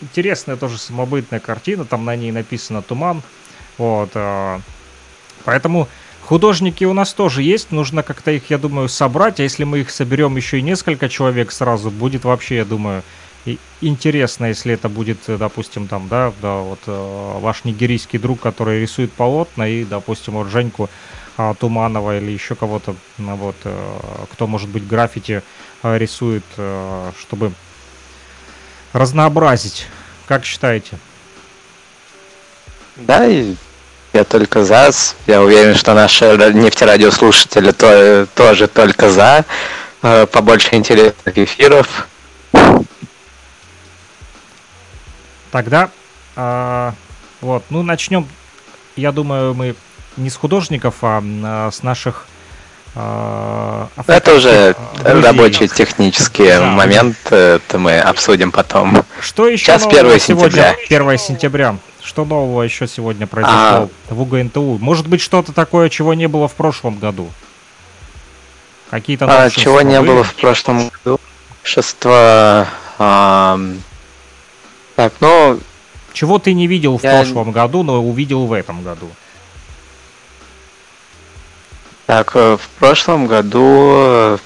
интересная 0.00 0.56
тоже 0.56 0.78
самобытная 0.78 1.40
картина, 1.40 1.84
там 1.84 2.04
на 2.04 2.16
ней 2.16 2.32
написано 2.32 2.80
«Туман», 2.80 3.22
вот, 3.76 4.10
э, 4.14 4.60
поэтому 5.44 5.88
художники 6.30 6.84
у 6.84 6.92
нас 6.92 7.12
тоже 7.12 7.42
есть, 7.42 7.72
нужно 7.72 8.04
как-то 8.04 8.30
их, 8.30 8.50
я 8.50 8.58
думаю, 8.58 8.88
собрать, 8.88 9.40
а 9.40 9.42
если 9.42 9.64
мы 9.64 9.80
их 9.80 9.90
соберем 9.90 10.36
еще 10.36 10.60
и 10.60 10.62
несколько 10.62 11.08
человек 11.08 11.50
сразу, 11.50 11.90
будет 11.90 12.22
вообще, 12.22 12.58
я 12.58 12.64
думаю, 12.64 13.02
интересно, 13.80 14.44
если 14.44 14.74
это 14.74 14.88
будет, 14.88 15.18
э, 15.28 15.36
допустим, 15.36 15.88
там, 15.88 16.06
да, 16.06 16.32
да, 16.40 16.58
вот 16.58 16.78
э, 16.86 17.38
ваш 17.40 17.64
нигерийский 17.64 18.20
друг, 18.20 18.38
который 18.38 18.80
рисует 18.80 19.12
полотна, 19.12 19.66
и, 19.66 19.84
допустим, 19.84 20.34
вот 20.34 20.46
Женьку 20.46 20.88
а, 21.36 21.54
Туманова 21.54 22.18
или 22.18 22.30
еще 22.30 22.54
кого-то, 22.54 22.94
ну, 23.18 23.34
вот, 23.34 23.56
э, 23.64 23.98
кто, 24.32 24.46
может 24.46 24.68
быть, 24.68 24.86
граффити 24.86 25.42
рисует, 25.82 26.44
чтобы 27.18 27.52
разнообразить. 28.92 29.88
Как 30.28 30.44
считаете? 30.44 30.96
Да, 32.94 33.26
и 33.26 33.56
я 34.12 34.24
только 34.24 34.64
за. 34.64 34.90
Я 35.26 35.42
уверен, 35.42 35.74
что 35.76 35.94
наши 35.94 36.24
ра- 36.24 36.52
нефтерадиослушатели 36.52 37.70
то, 37.72 38.26
тоже 38.34 38.66
только 38.68 39.10
за. 39.10 39.44
Э, 40.02 40.26
Побольше 40.26 40.74
интересных 40.74 41.36
эфиров. 41.38 42.08
Тогда, 45.50 45.90
а, 46.36 46.94
вот, 47.40 47.64
ну, 47.70 47.82
начнем, 47.82 48.26
я 48.96 49.10
думаю, 49.12 49.52
мы 49.54 49.74
не 50.16 50.30
с 50.30 50.36
художников, 50.36 50.96
а 51.02 51.20
а 51.42 51.70
с 51.72 51.82
наших 51.82 52.26
а, 52.94 53.88
Это 54.06 54.34
уже 54.34 54.74
а, 54.76 55.08
друзей. 55.10 55.22
рабочие 55.22 55.68
технические 55.68 56.58
Да. 56.58 56.66
моменты, 56.66 57.34
это 57.34 57.78
мы 57.78 57.98
обсудим 58.00 58.50
потом. 58.52 59.04
Что 59.20 59.48
еще 59.48 59.64
Сейчас 59.64 59.82
нового 59.84 60.00
1 60.14 60.20
сегодня? 60.20 60.76
сентября. 60.88 61.06
1 61.14 61.18
сентября. 61.18 61.76
Что 62.02 62.24
нового 62.24 62.62
еще 62.62 62.86
сегодня 62.88 63.26
произошло 63.26 63.90
в 64.08 64.20
УГНТУ? 64.22 64.78
Может 64.80 65.06
быть, 65.06 65.20
что-то 65.20 65.52
такое, 65.52 65.88
чего 65.90 66.14
не 66.14 66.28
было 66.28 66.48
в 66.48 66.54
прошлом 66.54 66.98
году? 66.98 67.30
Какие-то 68.90 69.26
А, 69.26 69.50
чего 69.50 69.82
не 69.82 70.00
было 70.00 70.24
в 70.24 70.34
прошлом 70.34 70.90
году? 71.04 71.20
Шество. 71.62 72.66
ам, 72.98 73.82
Так, 74.96 75.14
ну, 75.20 75.58
Чего 76.12 76.38
ты 76.40 76.52
не 76.54 76.66
видел 76.66 76.98
в 76.98 77.04
Я- 77.04 77.22
прошлом 77.22 77.52
году, 77.52 77.82
но 77.84 78.02
увидел 78.02 78.46
в 78.46 78.52
этом 78.52 78.82
году? 78.82 79.08
Так, 82.06 82.32
э, 82.34 82.56
в 82.56 82.68
прошлом 82.80 83.28
году, 83.28 83.92
э, 83.94 84.38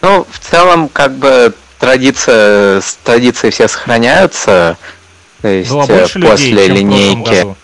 ну, 0.00 0.26
в 0.30 0.38
целом, 0.38 0.88
как 0.88 1.12
бы 1.16 1.52
традиция, 1.78 2.80
с 2.80 2.94
традиции 3.04 3.50
все 3.50 3.68
сохраняются. 3.68 4.78
То 5.42 5.48
есть 5.48 5.70
Было 5.70 5.82
э, 5.82 5.86
больше 5.86 6.18
людей, 6.18 6.30
после 6.30 6.46
чем 6.46 6.56
в 6.56 6.66
прошлом 6.66 6.76
линейки. 6.76 7.30
году? 7.30 7.56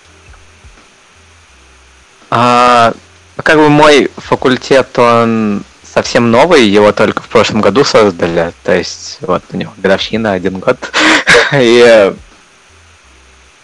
А, 2.30 2.92
ну, 3.36 3.42
как 3.42 3.56
бы 3.56 3.68
мой 3.68 4.10
факультет, 4.16 4.98
он 4.98 5.62
совсем 5.82 6.30
новый, 6.30 6.68
его 6.68 6.92
только 6.92 7.22
в 7.22 7.28
прошлом 7.28 7.60
году 7.60 7.84
создали. 7.84 8.52
То 8.64 8.76
есть, 8.76 9.18
вот 9.20 9.42
у 9.52 9.56
него 9.56 9.72
годовщина, 9.76 10.32
один 10.32 10.58
год. 10.58 10.76
И 11.52 11.84
э, 11.86 12.14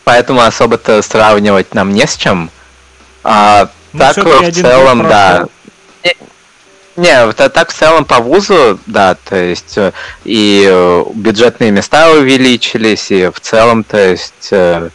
поэтому 0.05 0.41
особо-то 0.43 1.03
сравнивать 1.03 1.75
нам 1.75 1.93
не 1.93 2.07
с 2.07 2.17
чем. 2.17 2.51
А 3.25 3.69
Ну, 3.93 3.99
так 3.99 4.17
в 4.17 4.53
целом, 4.53 5.03
да. 5.09 5.47
Не, 6.97 7.27
вот 7.27 7.41
а 7.41 7.49
так 7.49 7.71
в 7.71 7.75
целом 7.75 8.05
по 8.05 8.21
вузу, 8.21 8.79
да, 8.87 9.17
то 9.17 9.37
есть 9.37 9.77
э, 9.77 9.93
и 10.23 10.65
э, 10.65 11.05
бюджетные 11.15 11.73
места 11.73 12.11
увеличились, 12.13 13.11
и 13.11 13.29
в 13.29 13.41
целом, 13.41 13.83
то 13.83 13.99
есть 13.99 14.51
э, 14.53 14.91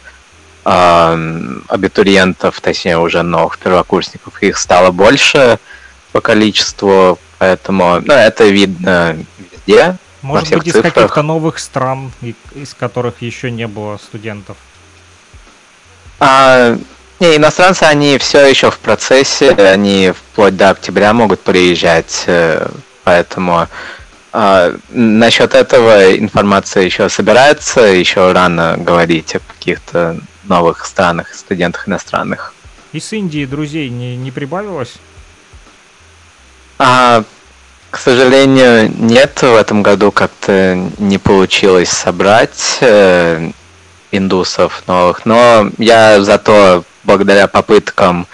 абитуриентов, 0.64 2.60
точнее 2.60 2.98
уже 2.98 3.22
новых 3.22 3.58
первокурсников, 3.58 4.42
их 4.42 4.56
стало 4.56 4.92
больше 4.92 5.58
по 6.12 6.20
количеству, 6.22 7.18
поэтому 7.38 8.00
ну, 8.00 8.14
это 8.14 8.44
видно 8.44 9.16
везде. 9.38 9.96
Может 10.22 10.54
быть, 10.54 10.68
из 10.68 10.74
каких-то 10.74 11.22
новых 11.22 11.58
стран, 11.58 12.12
из 12.54 12.74
которых 12.74 13.20
еще 13.20 13.50
не 13.50 13.66
было 13.66 13.96
студентов? 13.98 14.56
А, 16.18 16.76
не, 17.20 17.36
иностранцы, 17.36 17.84
они 17.84 18.18
все 18.18 18.46
еще 18.46 18.70
в 18.70 18.78
процессе, 18.78 19.50
они 19.50 20.12
вплоть 20.12 20.56
до 20.56 20.70
октября 20.70 21.12
могут 21.12 21.40
приезжать, 21.40 22.24
э, 22.26 22.66
поэтому 23.04 23.68
а, 24.32 24.74
насчет 24.90 25.54
этого 25.54 26.16
информация 26.16 26.84
еще 26.84 27.08
собирается, 27.08 27.80
еще 27.80 28.32
рано 28.32 28.76
говорить 28.78 29.34
о 29.34 29.40
каких-то 29.40 30.18
новых 30.44 30.86
странах, 30.86 31.34
студентах 31.34 31.88
иностранных. 31.88 32.54
Из 32.92 33.12
Индии 33.12 33.44
друзей 33.44 33.88
не, 33.88 34.16
не 34.16 34.30
прибавилось? 34.30 34.94
А, 36.78 37.24
к 37.90 37.98
сожалению, 37.98 38.90
нет. 38.96 39.42
В 39.42 39.56
этом 39.56 39.82
году 39.82 40.12
как-то 40.12 40.74
не 40.98 41.18
получилось 41.18 41.90
собрать 41.90 42.78
э, 42.80 43.50
индусов 44.12 44.82
новых. 44.86 45.26
Но 45.26 45.70
я 45.78 46.20
зато 46.22 46.84
благодаря 47.04 47.46
попыткам 47.46 48.26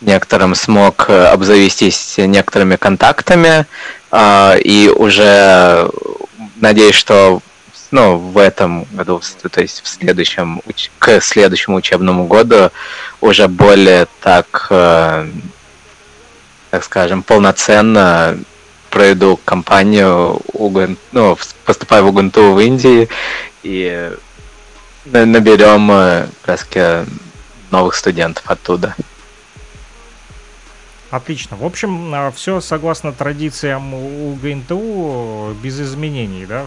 некоторым 0.00 0.54
смог 0.54 1.08
обзавестись 1.08 2.18
некоторыми 2.18 2.76
контактами 2.76 3.66
э, 4.12 4.60
и 4.60 4.88
уже 4.88 5.90
надеюсь, 6.56 6.94
что 6.94 7.40
ну, 7.90 8.16
в 8.16 8.38
этом 8.38 8.86
году, 8.92 9.20
то 9.50 9.60
есть 9.60 9.82
в 9.84 9.88
следующем, 9.88 10.60
к 10.98 11.20
следующему 11.20 11.76
учебному 11.76 12.26
году 12.26 12.70
уже 13.20 13.46
более 13.46 14.08
так, 14.20 14.66
э, 14.70 15.28
так 16.70 16.82
скажем, 16.82 17.22
полноценно 17.22 18.36
проведу 18.90 19.38
кампанию, 19.44 20.40
УГН, 20.52 20.96
ну, 21.12 21.38
поступаю 21.64 22.04
в 22.04 22.08
УГНТУ 22.08 22.52
в 22.52 22.60
Индии 22.60 23.08
и 23.62 24.10
наберем 25.04 25.90
э, 25.90 26.28
как 26.42 26.66
новых 27.70 27.94
студентов 27.94 28.44
оттуда. 28.46 28.94
Отлично. 31.10 31.56
В 31.56 31.64
общем, 31.64 32.14
э, 32.14 32.32
все 32.34 32.60
согласно 32.60 33.12
традициям 33.12 33.94
УГНТУ 33.94 35.56
без 35.62 35.80
изменений, 35.80 36.46
да? 36.46 36.66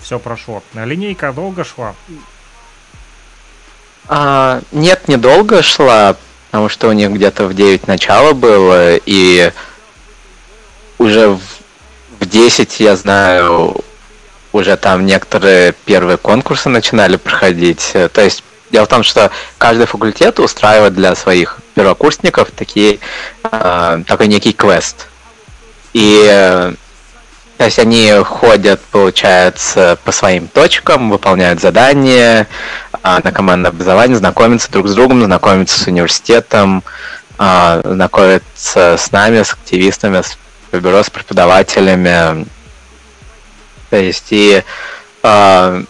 все 0.00 0.18
прошло. 0.18 0.62
Линейка 0.74 1.32
долго 1.32 1.64
шла? 1.64 1.94
А, 4.08 4.60
нет, 4.72 5.08
недолго 5.08 5.62
шла, 5.62 6.16
потому 6.50 6.68
что 6.68 6.88
у 6.88 6.92
них 6.92 7.10
где-то 7.10 7.46
в 7.46 7.54
9 7.54 7.86
начало 7.86 8.32
было, 8.32 8.96
и 8.96 9.52
уже 10.98 11.28
в, 11.28 11.40
в 12.18 12.26
10, 12.26 12.80
я 12.80 12.96
знаю, 12.96 13.84
уже 14.52 14.76
там 14.76 15.06
некоторые 15.06 15.74
первые 15.84 16.16
конкурсы 16.16 16.68
начинали 16.68 17.16
проходить. 17.16 17.92
То 18.12 18.20
есть 18.20 18.42
дело 18.70 18.84
в 18.84 18.88
том, 18.88 19.02
что 19.02 19.30
каждый 19.58 19.86
факультет 19.86 20.40
устраивает 20.40 20.94
для 20.94 21.14
своих 21.14 21.58
первокурсников 21.74 22.50
такие, 22.50 22.98
э, 23.44 24.02
такой 24.06 24.26
некий 24.28 24.52
квест. 24.52 25.06
И 25.92 26.72
то 27.60 27.66
есть 27.66 27.78
они 27.78 28.10
ходят, 28.24 28.80
получается, 28.90 29.98
по 30.02 30.12
своим 30.12 30.48
точкам, 30.48 31.10
выполняют 31.10 31.60
задания 31.60 32.48
а, 33.02 33.20
на 33.22 33.32
командное 33.32 33.70
образование, 33.70 34.16
знакомятся 34.16 34.72
друг 34.72 34.88
с 34.88 34.94
другом, 34.94 35.22
знакомятся 35.22 35.78
с 35.78 35.86
университетом, 35.86 36.82
а, 37.36 37.82
знакомятся 37.84 38.96
с 38.96 39.12
нами, 39.12 39.42
с 39.42 39.52
активистами, 39.52 40.22
с 40.22 40.38
бюро, 40.72 41.02
с 41.02 41.10
преподавателями. 41.10 42.46
То 43.90 43.96
есть 43.96 44.28
и 44.30 44.62
а, 45.22 45.82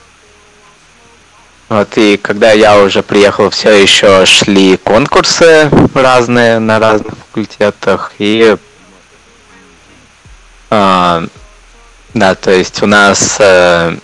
вот 1.69 1.97
и 1.97 2.17
когда 2.17 2.51
я 2.53 2.79
уже 2.79 3.03
приехал, 3.03 3.51
все 3.51 3.71
еще 3.71 4.27
шли 4.27 4.77
конкурсы 4.77 5.71
разные 5.95 6.59
на 6.59 6.79
разных 6.81 7.15
факультетах 7.17 8.13
и 8.19 8.57
да, 10.71 12.35
то 12.35 12.51
есть 12.51 12.83
у 12.83 12.87
нас, 12.87 13.37
э, 13.39 13.97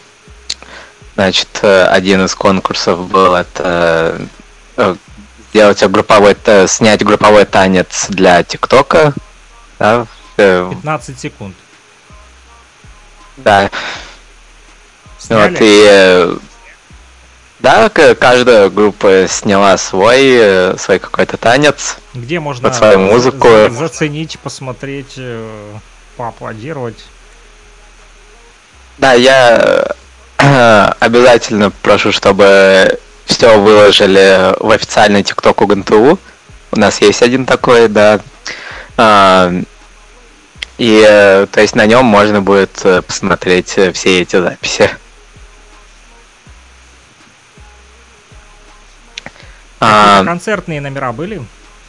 значит, 1.14 1.48
э, 1.62 1.86
один 1.86 2.24
из 2.24 2.34
конкурсов 2.34 3.08
был 3.08 3.34
это 3.34 4.20
э, 4.76 4.94
сделать 5.50 5.82
групповой, 5.84 6.36
снять 6.68 7.04
групповой 7.04 7.44
танец 7.46 8.06
для 8.08 8.44
ТикТока. 8.44 9.12
Да, 9.78 10.06
15 10.36 11.18
секунд. 11.18 11.56
Да. 13.36 13.70
Сняли? 15.18 15.50
Вот 15.50 15.58
и 15.60 16.38
да, 17.58 17.88
каждая 17.88 18.68
группа 18.68 19.26
сняла 19.28 19.76
свой, 19.78 20.78
свой 20.78 20.98
какой-то 20.98 21.36
танец. 21.36 21.96
Где 22.14 22.38
можно 22.38 22.68
под 22.68 22.78
свою 22.78 22.98
музыку. 23.00 23.48
заценить, 23.70 24.38
посмотреть, 24.38 25.18
поаплодировать? 26.16 27.02
Да, 28.98 29.12
я 29.12 29.94
э, 30.38 30.92
обязательно 31.00 31.70
прошу, 31.70 32.12
чтобы 32.12 32.98
все 33.26 33.58
выложили 33.58 34.54
в 34.60 34.70
официальный 34.70 35.22
ТикТок 35.22 35.60
УГНТУ. 35.60 36.18
У 36.72 36.76
нас 36.78 37.00
есть 37.00 37.22
один 37.22 37.46
такой, 37.46 37.88
да. 37.88 38.20
А, 40.78 40.82
и 40.82 41.04
э, 41.06 41.46
то 41.50 41.60
есть 41.60 41.74
на 41.74 41.86
нем 41.86 42.04
можно 42.04 42.40
будет 42.40 42.84
э, 42.84 43.02
посмотреть 43.02 43.78
все 43.94 44.22
эти 44.22 44.40
записи. 44.40 44.90
А, 49.80 50.24
концертные 50.24 50.80
номера 50.80 51.12
были? 51.12 51.42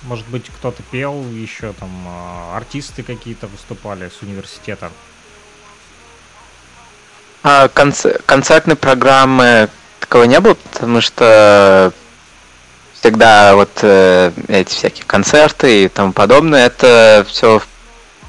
Может 0.04 0.28
быть, 0.28 0.46
кто-то 0.48 0.84
пел, 0.92 1.26
еще 1.32 1.74
там 1.74 1.90
а, 2.08 2.56
артисты 2.56 3.04
какие-то 3.04 3.48
выступали 3.48 4.10
с 4.10 4.22
университета? 4.22 4.92
А 7.44 7.68
конц- 7.68 8.22
концертной 8.26 8.76
программы 8.76 9.70
такого 10.00 10.24
не 10.24 10.40
было, 10.40 10.56
потому 10.56 11.02
что 11.02 11.94
всегда 12.94 13.56
вот 13.56 13.72
э, 13.82 14.32
эти 14.48 14.74
всякие 14.74 15.06
концерты 15.06 15.86
и 15.86 15.88
тому 15.88 16.12
подобное, 16.12 16.66
это 16.66 17.26
все 17.28 17.58
э, 17.58 17.77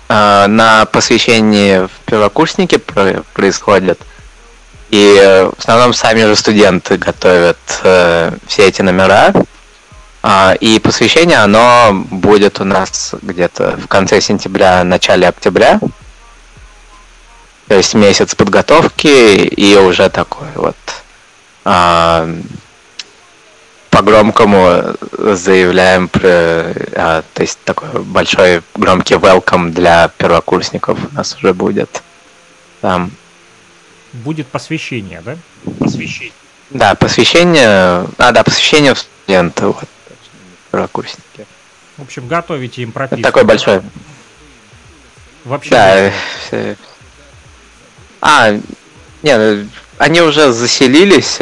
на 0.09 0.87
посвящении 0.87 1.87
в 1.87 1.91
первокурснике 2.07 2.79
про- 2.79 3.23
происходит. 3.35 4.01
И 4.91 5.19
э, 5.21 5.45
в 5.45 5.59
основном 5.59 5.93
сами 5.93 6.23
же 6.23 6.35
студенты 6.35 6.97
готовят 6.97 7.59
э, 7.83 8.33
все 8.47 8.69
эти 8.69 8.81
номера. 8.81 9.35
А, 10.23 10.55
и 10.59 10.79
посвящение, 10.79 11.39
оно 11.39 11.91
будет 12.11 12.61
у 12.61 12.65
нас 12.65 13.15
где-то 13.23 13.77
в 13.77 13.87
конце 13.87 14.21
сентября, 14.21 14.83
начале 14.85 15.29
октября. 15.29 15.79
То 17.69 17.75
есть 17.75 17.95
месяц 17.95 18.35
подготовки 18.35 19.07
и 19.07 19.77
уже 19.77 20.09
такой 20.09 20.49
вот 20.55 20.77
а, 21.65 22.27
по-громкому 23.99 24.95
заявляем 25.11 26.07
про, 26.07 26.73
а, 26.95 27.25
то 27.35 27.43
есть 27.43 27.59
такой 27.65 28.01
большой 28.05 28.63
громкий 28.77 29.15
welcome 29.15 29.71
для 29.71 30.07
первокурсников 30.07 30.97
у 31.11 31.17
нас 31.17 31.35
уже 31.35 31.53
будет 31.53 32.03
там. 32.81 33.11
Будет 34.13 34.47
посвящение, 34.47 35.21
да? 35.25 35.37
Посвящение. 35.81 36.33
Да, 36.71 36.95
посвящение, 36.95 38.07
а, 38.19 38.31
да, 38.33 38.45
посвящение 38.45 38.95
студента, 38.95 39.67
вот, 39.67 39.89
первокурсники. 40.71 41.47
В 41.97 42.03
общем, 42.03 42.29
готовите 42.29 42.83
им 42.83 42.93
прописку. 42.93 43.19
Это 43.19 43.29
такой 43.29 43.43
большой. 43.43 43.83
Вообще. 45.45 45.71
Да, 45.71 46.13
все, 46.47 46.77
а, 48.21 48.53
нет, 49.23 49.63
ну, 49.65 49.69
они 49.99 50.21
уже 50.21 50.53
заселились. 50.53 51.39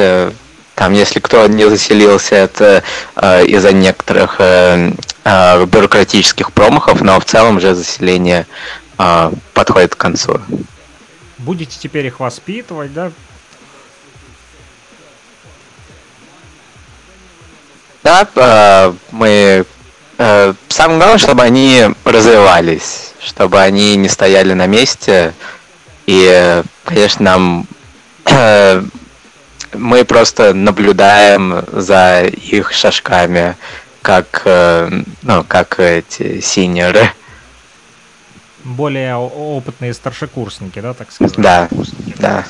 Э, 0.77 0.81
там, 0.81 0.93
если 0.93 1.21
кто 1.21 1.47
не 1.47 1.69
заселился, 1.69 2.37
это 2.37 2.83
э, 3.17 3.47
из-за 3.47 3.73
некоторых 3.73 4.37
э, 4.39 4.93
э, 5.25 5.65
бюрократических 5.65 6.53
промахов, 6.53 7.01
но 7.01 7.19
в 7.19 7.25
целом 7.25 7.57
уже 7.57 7.75
заселение 7.75 8.47
э, 8.99 9.33
подходит 9.55 9.95
к 9.95 9.99
концу. 9.99 10.41
Будете 11.39 11.79
теперь 11.79 12.07
их 12.07 12.21
воспитывать, 12.21 12.93
да? 12.93 13.11
Да, 18.03 18.29
э, 18.35 18.93
мы 19.11 19.65
э, 20.19 20.55
самое 20.69 20.99
главное, 20.99 21.19
чтобы 21.19 21.43
они 21.43 21.87
развивались, 22.05 23.13
чтобы 23.21 23.61
они 23.61 23.97
не 23.97 24.09
стояли 24.09 24.53
на 24.53 24.67
месте. 24.67 25.33
И, 26.07 26.63
конечно, 26.85 27.25
нам 27.25 27.67
мы 29.77 30.05
просто 30.05 30.55
наблюдаем 30.55 31.65
за 31.73 32.25
их 32.25 32.73
шажками, 32.73 33.57
как, 34.03 34.43
ну, 35.23 35.45
как 35.47 35.81
эти 35.81 36.41
синеры. 36.41 37.11
Более 38.65 39.17
опытные 39.17 39.95
старшекурсники, 39.95 40.81
да, 40.81 40.95
так 40.95 41.13
сказать? 41.13 41.37
Да, 41.37 41.69
да. 42.19 42.45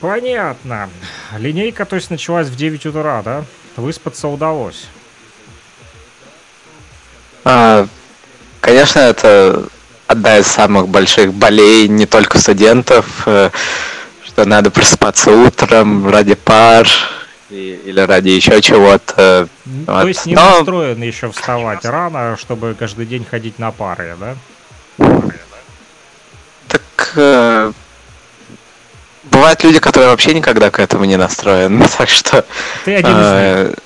Понятно. 0.00 0.90
Линейка, 1.38 1.84
то 1.84 1.94
есть, 1.94 2.10
началась 2.10 2.48
в 2.48 2.56
9 2.56 2.86
утра, 2.86 3.22
да? 3.22 3.44
Выспаться 3.76 4.26
удалось. 4.26 4.88
А, 7.44 7.86
конечно, 8.60 8.98
это 8.98 9.68
одна 10.06 10.38
из 10.38 10.46
самых 10.46 10.88
больших 10.88 11.32
болей 11.32 11.88
не 11.88 12.06
только 12.06 12.38
студентов, 12.38 13.22
э, 13.26 13.50
что 14.32 14.46
надо 14.46 14.70
просыпаться 14.70 15.30
утром 15.30 16.08
ради 16.08 16.34
пар 16.34 16.88
или 17.50 18.00
ради 18.00 18.30
еще 18.30 18.62
чего-то. 18.62 19.46
То 19.86 19.92
вот. 19.92 20.06
есть 20.06 20.24
не 20.24 20.34
Но... 20.34 20.56
настроен 20.56 21.02
еще 21.02 21.30
вставать 21.30 21.84
рано, 21.84 22.38
чтобы 22.40 22.74
каждый 22.78 23.04
день 23.04 23.26
ходить 23.30 23.58
на 23.58 23.72
пары, 23.72 24.16
да? 24.18 24.36
Так 26.66 27.12
э, 27.16 27.72
бывают 29.24 29.62
люди, 29.64 29.78
которые 29.80 30.08
вообще 30.08 30.32
никогда 30.32 30.70
к 30.70 30.78
этому 30.78 31.04
не 31.04 31.16
настроены, 31.16 31.86
так 31.98 32.08
что... 32.08 32.46
Ты 32.86 32.96
один 32.96 33.10
из 33.10 33.26
э, 33.26 33.66
них. 33.66 33.76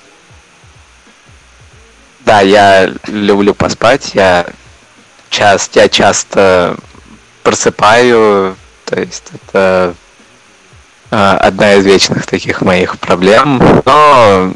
Да, 2.21 2.39
я 2.39 2.89
люблю 3.07 3.53
поспать, 3.53 4.11
я, 4.13 4.45
часто, 5.29 5.81
я 5.81 5.89
часто 5.89 6.77
просыпаю, 7.43 8.55
то 8.85 8.97
есть 8.97 9.25
это 9.33 9.93
э, 9.93 9.93
одна 11.09 11.75
из 11.75 11.85
вечных 11.85 12.25
таких 12.25 12.61
моих 12.61 12.99
проблем, 12.99 13.61
но 13.85 14.51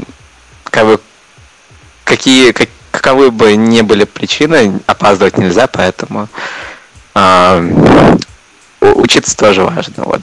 как 0.63 0.85
бы 0.85 1.01
какие, 2.03 2.51
как, 2.51 2.69
каковы 2.91 3.31
бы 3.31 3.55
ни 3.55 3.81
были 3.81 4.03
причины, 4.03 4.79
опаздывать 4.85 5.37
нельзя, 5.37 5.67
поэтому 5.67 6.27
э, 7.15 8.17
учиться 8.81 9.37
тоже 9.37 9.63
важно. 9.63 10.03
Вот. 10.03 10.21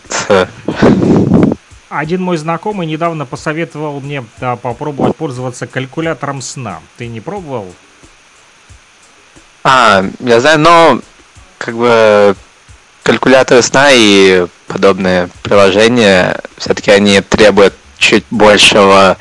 Один 1.88 2.22
мой 2.22 2.36
знакомый 2.36 2.86
недавно 2.86 3.24
посоветовал 3.24 4.00
мне 4.00 4.24
да, 4.38 4.56
попробовать 4.56 5.16
пользоваться 5.16 5.66
калькулятором 5.66 6.42
сна. 6.42 6.80
Ты 6.98 7.06
не 7.06 7.20
пробовал? 7.20 7.72
А, 9.64 10.04
я 10.20 10.40
знаю, 10.40 10.58
но 10.60 11.00
как 11.56 11.74
бы 11.74 12.36
калькуляторы 13.08 13.62
сна 13.62 13.88
и 13.90 14.46
подобные 14.66 15.30
приложения, 15.42 16.38
все-таки 16.58 16.90
они 16.90 17.22
требуют 17.22 17.72
чуть 17.96 18.24
большего, 18.30 19.16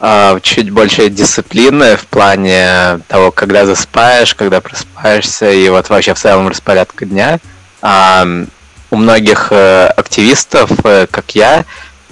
э, 0.00 0.38
чуть 0.40 0.70
большей 0.70 1.10
дисциплины 1.10 1.96
в 1.96 2.06
плане 2.06 3.00
того, 3.08 3.30
когда 3.30 3.66
засыпаешь, 3.66 4.34
когда 4.34 4.62
просыпаешься, 4.62 5.50
и 5.50 5.68
вот 5.68 5.90
вообще 5.90 6.14
в 6.14 6.18
целом 6.18 6.48
распорядка 6.48 7.04
дня. 7.04 7.40
А 7.82 8.26
у 8.90 8.96
многих 8.96 9.48
э, 9.50 9.88
активистов, 9.88 10.70
э, 10.84 11.06
как 11.10 11.32
я, 11.32 11.66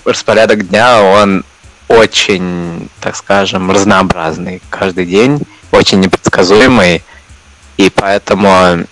распорядок 0.04 0.68
дня, 0.68 1.00
он 1.00 1.42
очень, 1.88 2.90
так 3.00 3.16
скажем, 3.16 3.70
разнообразный 3.70 4.60
каждый 4.68 5.06
день, 5.06 5.40
очень 5.72 6.00
непредсказуемый, 6.00 7.02
и 7.78 7.88
поэтому 7.88 8.84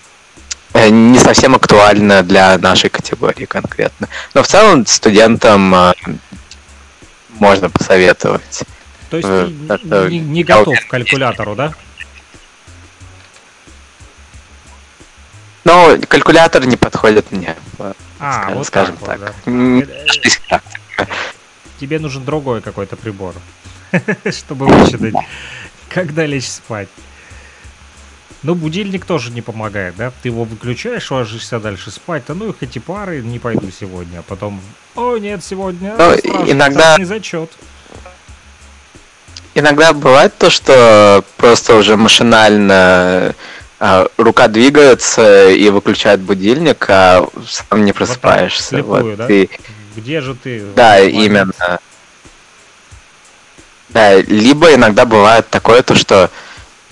не 0.90 1.18
совсем 1.18 1.54
актуально 1.54 2.22
для 2.22 2.58
нашей 2.58 2.90
категории 2.90 3.44
конкретно. 3.44 4.08
Но 4.34 4.42
в 4.42 4.48
целом 4.48 4.86
студентам 4.86 5.74
э, 5.74 5.92
можно 7.38 7.70
посоветовать. 7.70 8.62
То 9.10 9.16
есть 9.16 9.28
э, 9.28 9.78
ты 9.78 10.10
не, 10.10 10.18
не 10.18 10.44
готов 10.44 10.78
к 10.78 10.88
калькулятору, 10.88 11.54
да? 11.54 11.72
Но 15.64 15.96
калькулятор 16.08 16.64
не 16.66 16.76
подходит 16.76 17.32
мне. 17.32 17.56
А, 18.18 18.40
скажем, 18.40 18.56
вот 18.56 18.66
скажем 18.66 18.96
так. 18.98 19.20
так. 19.20 19.34
Вот, 19.44 19.88
да. 20.48 20.60
Тебе 21.80 21.98
нужен 21.98 22.24
другой 22.24 22.62
какой-то 22.62 22.96
прибор, 22.96 23.34
чтобы 24.30 24.66
вычитать, 24.66 25.14
когда 25.88 26.24
лечь 26.24 26.48
спать. 26.48 26.88
Но 28.42 28.54
будильник 28.54 29.04
тоже 29.04 29.30
не 29.30 29.42
помогает, 29.42 29.96
да? 29.96 30.12
Ты 30.22 30.28
его 30.28 30.44
выключаешь, 30.44 31.10
ложишься 31.10 31.58
дальше 31.58 31.90
спать, 31.90 32.24
а 32.28 32.34
ну 32.34 32.50
их 32.50 32.56
эти 32.60 32.78
пары, 32.78 33.22
не 33.22 33.38
пойду 33.38 33.70
сегодня. 33.70 34.20
А 34.20 34.22
потом, 34.22 34.60
о 34.94 35.16
нет, 35.16 35.42
сегодня 35.42 35.96
ну, 35.96 36.14
иногда... 36.50 36.96
не 36.98 37.04
зачет. 37.04 37.50
Иногда 39.54 39.94
бывает 39.94 40.34
то, 40.36 40.50
что 40.50 41.24
просто 41.38 41.76
уже 41.76 41.96
машинально 41.96 43.34
а, 43.78 44.06
рука 44.18 44.48
двигается 44.48 45.48
и 45.48 45.68
выключает 45.70 46.20
будильник, 46.20 46.84
а 46.88 47.26
сам 47.46 47.84
не 47.84 47.92
просыпаешься. 47.92 48.82
Вот, 48.82 49.00
слепую, 49.00 49.16
вот 49.16 49.26
да? 49.26 49.32
и 49.32 49.48
где 49.96 50.20
же 50.20 50.34
ты? 50.34 50.62
Да, 50.74 51.00
именно. 51.00 51.80
Да, 53.88 54.14
либо 54.14 54.74
иногда 54.74 55.06
бывает 55.06 55.48
такое, 55.48 55.82
то 55.82 55.94
что 55.94 56.30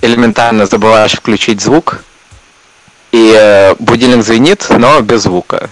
элементарно 0.01 0.67
забываешь 0.67 1.15
включить 1.15 1.61
звук, 1.61 2.05
и 3.13 3.33
э, 3.37 3.75
будильник 3.79 4.25
звенит, 4.25 4.67
но 4.71 5.01
без 5.01 5.23
звука. 5.23 5.71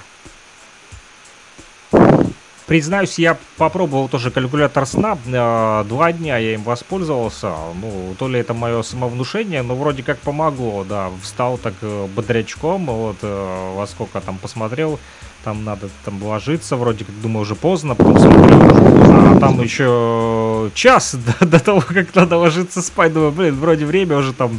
Признаюсь, 2.72 3.18
я 3.18 3.36
попробовал 3.58 4.08
тоже 4.08 4.30
калькулятор 4.30 4.86
сна. 4.86 5.18
Э, 5.26 5.84
два 5.86 6.10
дня 6.10 6.38
я 6.38 6.54
им 6.54 6.62
воспользовался. 6.62 7.52
Ну, 7.78 8.14
то 8.18 8.28
ли 8.28 8.40
это 8.40 8.54
мое 8.54 8.80
самовнушение, 8.80 9.60
но 9.60 9.74
вроде 9.74 10.02
как 10.02 10.16
помогло, 10.16 10.82
да. 10.88 11.10
Встал 11.20 11.58
так 11.58 11.74
э, 11.82 12.06
бодрячком, 12.16 12.86
вот 12.86 13.16
э, 13.20 13.74
во 13.76 13.86
сколько 13.86 14.22
там 14.22 14.38
посмотрел 14.38 14.98
там 15.44 15.64
надо 15.64 15.90
там 16.04 16.22
ложиться, 16.22 16.76
вроде 16.76 17.04
как 17.04 17.20
думаю 17.20 17.42
уже 17.42 17.56
поздно, 17.56 17.94
потом 17.94 18.18
смотрю, 18.18 18.56
а 18.56 19.38
там 19.38 19.60
еще 19.60 20.70
час 20.72 21.14
до, 21.40 21.46
до 21.46 21.60
того, 21.60 21.82
как 21.86 22.14
надо 22.14 22.38
ложиться 22.38 22.80
спать, 22.80 23.12
думаю, 23.12 23.32
блин, 23.32 23.56
вроде 23.56 23.84
время 23.84 24.16
уже 24.16 24.32
там 24.32 24.58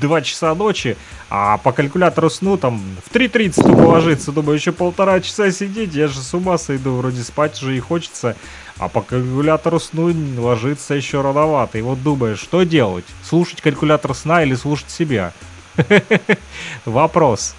2 0.00 0.20
часа 0.22 0.54
ночи, 0.54 0.96
а 1.30 1.58
по 1.58 1.72
калькулятору 1.72 2.30
сну 2.30 2.56
там 2.56 2.80
в 3.04 3.14
3.30 3.14 3.62
тупо 3.62 3.82
ложиться, 3.82 4.32
думаю, 4.32 4.56
еще 4.56 4.72
полтора 4.72 5.20
часа 5.20 5.50
сидеть, 5.50 5.94
я 5.94 6.08
же 6.08 6.20
с 6.20 6.34
ума 6.34 6.58
сойду, 6.58 6.96
вроде 6.96 7.22
спать 7.22 7.60
уже 7.62 7.76
и 7.76 7.80
хочется, 7.80 8.36
а 8.78 8.88
по 8.88 9.02
калькулятору 9.02 9.80
сну 9.80 10.12
ложиться 10.40 10.94
еще 10.94 11.22
рановато, 11.22 11.78
и 11.78 11.82
вот 11.82 12.02
думаешь, 12.02 12.40
что 12.40 12.62
делать, 12.62 13.04
слушать 13.22 13.60
калькулятор 13.60 14.14
сна 14.14 14.42
или 14.42 14.54
слушать 14.54 14.90
себя? 14.90 15.32
Вопрос. 16.84 17.54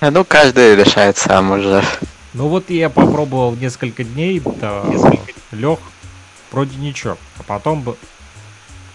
Ну, 0.00 0.24
каждый 0.24 0.76
решает 0.76 1.16
сам 1.16 1.50
уже. 1.50 1.82
Ну 2.34 2.48
вот 2.48 2.70
я 2.70 2.88
попробовал 2.88 3.56
несколько 3.56 4.04
дней, 4.04 4.40
да, 4.60 4.84
лег, 5.50 5.80
вроде 6.52 6.76
ничего. 6.76 7.16
А 7.38 7.42
потом, 7.42 7.96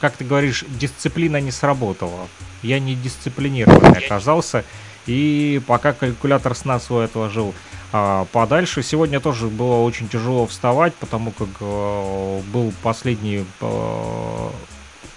как 0.03 0.17
ты 0.17 0.25
говоришь, 0.25 0.65
дисциплина 0.67 1.39
не 1.39 1.51
сработала. 1.51 2.27
Я 2.61 2.81
не 2.81 2.93
дисциплинированный 2.93 3.99
оказался. 3.99 4.65
И 5.05 5.61
пока 5.65 5.93
калькулятор 5.93 6.55
сна 6.55 6.81
свой 6.81 7.05
отложил 7.05 7.53
а, 7.93 8.25
подальше. 8.33 8.83
Сегодня 8.83 9.21
тоже 9.21 9.47
было 9.47 9.75
очень 9.75 10.09
тяжело 10.09 10.45
вставать, 10.45 10.93
потому 10.95 11.31
как 11.31 11.47
а, 11.61 12.41
был 12.51 12.73
последний 12.83 13.45
а, 13.61 14.51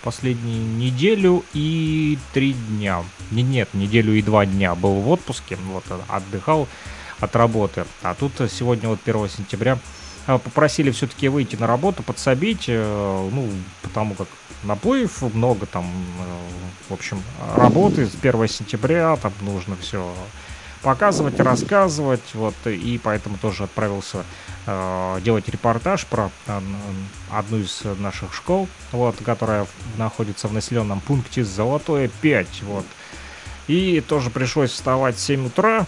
последнюю 0.05 0.65
неделю 0.79 1.43
и 1.53 2.17
три 2.33 2.53
дня. 2.53 3.03
Не, 3.33 3.43
нет, 3.43 3.69
неделю 3.75 4.13
и 4.13 4.23
два 4.23 4.47
дня 4.47 4.77
был 4.77 5.01
в 5.01 5.09
отпуске, 5.09 5.59
вот 5.67 5.83
отдыхал 6.07 6.69
от 7.19 7.35
работы. 7.35 7.87
А 8.03 8.15
тут 8.15 8.35
сегодня 8.53 8.89
вот 8.89 9.01
1 9.05 9.31
сентября 9.31 9.81
а, 10.29 10.39
попросили 10.39 10.93
все-таки 10.93 11.27
выйти 11.27 11.57
на 11.57 11.67
работу, 11.67 12.05
подсобить, 12.05 12.67
э, 12.69 13.29
ну, 13.33 13.49
потому 13.83 14.15
как 14.15 14.29
наплыв, 14.63 15.23
много 15.35 15.67
там, 15.67 15.85
э, 15.85 16.91
в 16.91 16.95
общем, 16.95 17.23
работы 17.57 18.07
с 18.07 18.15
1 18.15 18.49
сентября, 18.49 19.17
там 19.17 19.33
нужно 19.43 19.77
все 19.77 20.15
показывать, 20.87 21.41
рассказывать, 21.41 22.23
вот, 22.35 22.55
и 22.65 23.01
поэтому 23.03 23.39
тоже 23.39 23.65
отправился 23.65 24.25
э, 24.67 25.21
делать 25.25 25.49
репортаж 25.49 26.07
про 26.07 26.31
э, 26.47 26.61
одну 27.33 27.59
из 27.59 27.83
наших 27.99 28.33
школ, 28.33 28.69
вот, 28.93 29.17
которая 29.25 29.67
находится 29.97 30.47
в 30.47 30.53
населенном 30.53 31.01
пункте 31.01 31.45
Золотое 31.45 32.09
5, 32.21 32.63
вот. 32.63 32.87
И 33.67 34.01
тоже 34.01 34.31
пришлось 34.31 34.71
вставать 34.71 35.17
в 35.17 35.21
7 35.21 35.47
утра, 35.47 35.87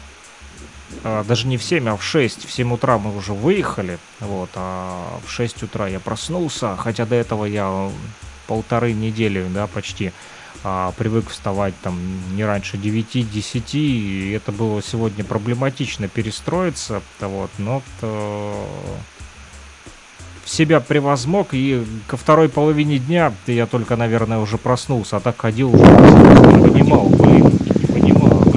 э, 1.05 1.25
даже 1.29 1.47
не 1.47 1.59
в 1.59 1.63
7, 1.63 1.89
а 1.89 1.97
в 1.97 2.03
6. 2.03 2.49
В 2.49 2.53
7 2.53 2.73
утра 2.73 2.99
мы 2.99 3.17
уже 3.17 3.35
выехали, 3.35 3.99
вот, 4.19 4.51
а 4.57 5.21
в 5.25 5.31
6 5.31 5.63
утра 5.63 5.87
я 5.87 6.01
проснулся, 6.01 6.77
хотя 6.77 7.07
до 7.07 7.15
этого 7.15 7.45
я 7.45 7.89
полторы 8.49 8.93
недели, 8.93 9.47
да, 9.55 9.69
почти 9.69 10.13
а, 10.65 10.93
привык 10.97 11.29
вставать 11.29 11.75
там 11.83 11.97
не 12.35 12.45
раньше 12.45 12.77
9-10, 12.77 13.63
и 13.75 14.33
это 14.33 14.51
было 14.51 14.83
сегодня 14.83 15.23
проблематично 15.23 16.09
перестроиться, 16.09 17.01
вот, 17.21 17.51
но 17.59 17.83
то 18.01 18.67
себя 20.45 20.81
превозмог, 20.81 21.49
и 21.53 21.85
ко 22.07 22.17
второй 22.17 22.49
половине 22.49 22.99
дня 22.99 23.33
я 23.47 23.67
только, 23.67 23.97
наверное, 23.97 24.39
уже 24.39 24.59
проснулся, 24.59 25.19
а 25.19 25.21
так 25.21 25.41
ходил, 25.41 25.73
не 25.73 26.69
понимал, 26.69 27.09
блин, 27.11 27.68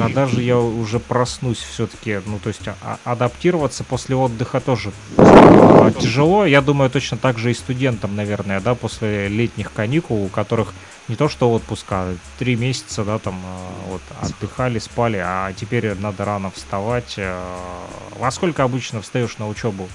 не 0.07 0.13
понимал, 0.13 0.25
когда 0.25 0.35
же 0.35 0.43
я 0.43 0.57
уже 0.57 0.99
проснусь 0.99 1.59
все-таки, 1.59 2.21
ну, 2.25 2.39
то 2.39 2.49
есть 2.49 2.61
а 2.67 2.97
адаптироваться 3.03 3.83
после 3.83 4.15
отдыха 4.15 4.59
тоже 4.59 4.91
а, 5.17 5.91
тяжело, 5.91 6.45
я 6.45 6.61
думаю, 6.61 6.89
точно 6.89 7.17
так 7.17 7.37
же 7.37 7.51
и 7.51 7.53
студентам, 7.53 8.15
наверное, 8.15 8.59
да, 8.59 8.75
после 8.75 9.27
летних 9.27 9.71
каникул, 9.73 10.23
у 10.23 10.27
которых 10.27 10.73
не 11.07 11.15
то 11.15 11.27
что 11.27 11.51
отпуска, 11.51 11.95
а 11.95 12.15
три 12.39 12.55
месяца, 12.55 13.03
да, 13.03 13.19
там 13.19 13.35
а, 13.45 13.89
вот 13.89 14.01
отдыхали, 14.21 14.79
спали, 14.79 15.21
а 15.23 15.51
теперь 15.53 15.93
надо 15.95 16.25
рано 16.25 16.51
вставать. 16.51 17.15
А, 17.17 17.87
во 18.17 18.31
сколько 18.31 18.63
обычно 18.63 19.01
встаешь 19.01 19.37
на 19.37 19.47
учебу? 19.47 19.89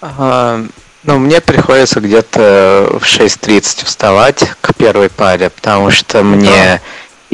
А, 0.00 0.64
ну, 1.04 1.18
мне 1.18 1.40
приходится 1.40 2.00
где-то 2.00 2.98
в 2.98 3.04
6.30 3.04 3.84
вставать 3.84 4.52
к 4.60 4.74
первой 4.74 5.08
паре, 5.08 5.50
потому 5.50 5.90
что 5.90 6.24
мне 6.24 6.80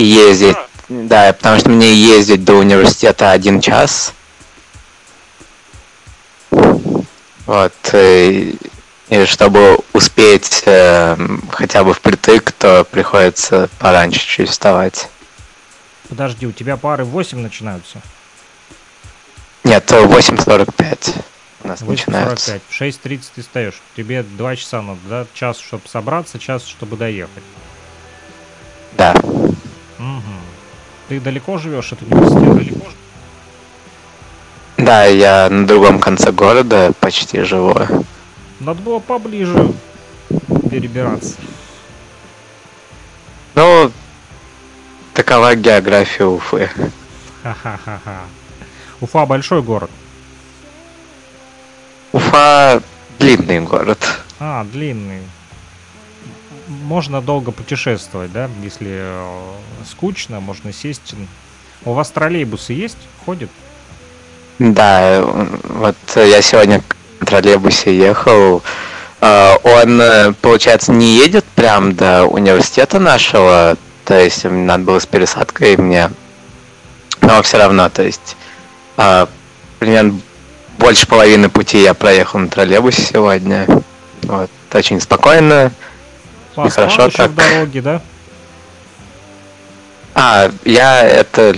ездить, 0.05 0.57
да, 0.89 1.33
потому 1.33 1.59
что 1.59 1.71
мне 1.71 1.93
ездить 1.93 2.45
до 2.45 2.55
университета 2.55 3.31
один 3.31 3.61
час. 3.61 4.13
Вот, 7.47 7.73
и, 7.93 8.57
и 9.09 9.25
чтобы 9.27 9.79
успеть 9.93 10.63
э, 10.65 11.17
хотя 11.51 11.83
бы 11.85 11.93
впритык, 11.93 12.53
то 12.53 12.85
приходится 12.85 13.69
пораньше 13.79 14.21
чуть 14.21 14.49
вставать. 14.49 15.09
Подожди, 16.09 16.47
у 16.47 16.53
тебя 16.53 16.77
пары 16.77 17.05
в 17.05 17.11
8 17.11 17.39
начинаются? 17.39 18.01
Нет, 19.65 19.91
8.45 19.91 21.23
у 21.65 21.69
нас 21.69 21.81
начинается. 21.81 22.53
45. 22.53 22.63
В 22.69 23.07
6.30 23.07 23.23
ты 23.35 23.43
встаешь. 23.43 23.81
Тебе 23.97 24.23
2 24.23 24.57
часа 24.57 24.83
надо, 24.83 25.01
да? 25.09 25.27
Час, 25.35 25.59
чтобы 25.59 25.89
собраться, 25.89 26.39
час, 26.39 26.67
чтобы 26.67 26.97
доехать. 26.97 27.43
Да. 28.97 29.15
Угу. 30.03 30.35
Ты 31.09 31.21
далеко 31.21 31.59
живешь 31.59 31.93
от 31.93 32.03
университета? 32.03 32.55
Далеко? 32.55 32.87
Да, 34.79 35.05
я 35.05 35.49
на 35.49 35.65
другом 35.67 36.01
конце 36.01 36.33
города 36.33 36.93
почти 36.99 37.43
живу. 37.43 37.77
Надо 38.59 38.83
было 38.83 38.99
поближе 38.99 39.73
перебираться. 40.71 41.37
Ну, 43.55 43.93
такова 45.15 45.55
география 45.55 46.25
Уфы. 46.25 46.69
Ха-ха-ха-ха. 47.43 48.21
Уфа 49.01 49.27
большой 49.27 49.63
город. 49.63 49.91
Уфа 52.13 52.83
длинный 53.19 53.61
город. 53.61 53.99
А, 54.41 54.65
длинный. 54.65 55.23
Можно 56.85 57.21
долго 57.21 57.53
путешествовать, 57.53 58.33
да? 58.33 58.49
Если 58.63 58.91
э, 58.91 59.53
скучно, 59.91 60.41
можно 60.41 60.73
сесть. 60.73 61.15
У 61.85 61.93
вас 61.93 62.11
троллейбусы 62.11 62.73
есть? 62.73 62.99
Ходят? 63.25 63.51
Да, 64.59 65.23
вот 65.23 65.97
я 66.15 66.41
сегодня 66.43 66.83
в 67.21 67.25
троллейбусе 67.27 67.97
ехал. 67.97 68.63
Э, 69.21 69.55
он, 69.63 70.01
э, 70.01 70.33
получается, 70.41 70.93
не 70.93 71.17
едет 71.17 71.45
прям 71.55 71.95
до 71.95 72.25
университета 72.25 72.99
нашего, 72.99 73.77
то 74.05 74.19
есть 74.19 74.45
надо 74.45 74.85
было 74.85 74.99
с 74.99 75.07
пересадкой 75.07 75.77
мне. 75.77 76.11
Но 77.21 77.41
все 77.43 77.59
равно, 77.59 77.89
то 77.89 78.03
есть 78.03 78.37
э, 78.97 79.27
примерно 79.79 80.21
больше 80.79 81.07
половины 81.07 81.49
пути 81.49 81.83
я 81.83 81.95
проехал 81.95 82.41
на 82.41 82.49
троллейбусе 82.49 83.03
сегодня. 83.03 83.67
Вот, 84.23 84.51
очень 84.75 85.01
спокойно. 85.01 85.73
И 86.57 86.69
хорошо 86.69 87.11
так. 87.11 87.31
в 87.31 87.35
дороге, 87.35 87.83
да? 87.83 88.03
А, 90.15 90.51
я 90.65 91.03
это 91.05 91.55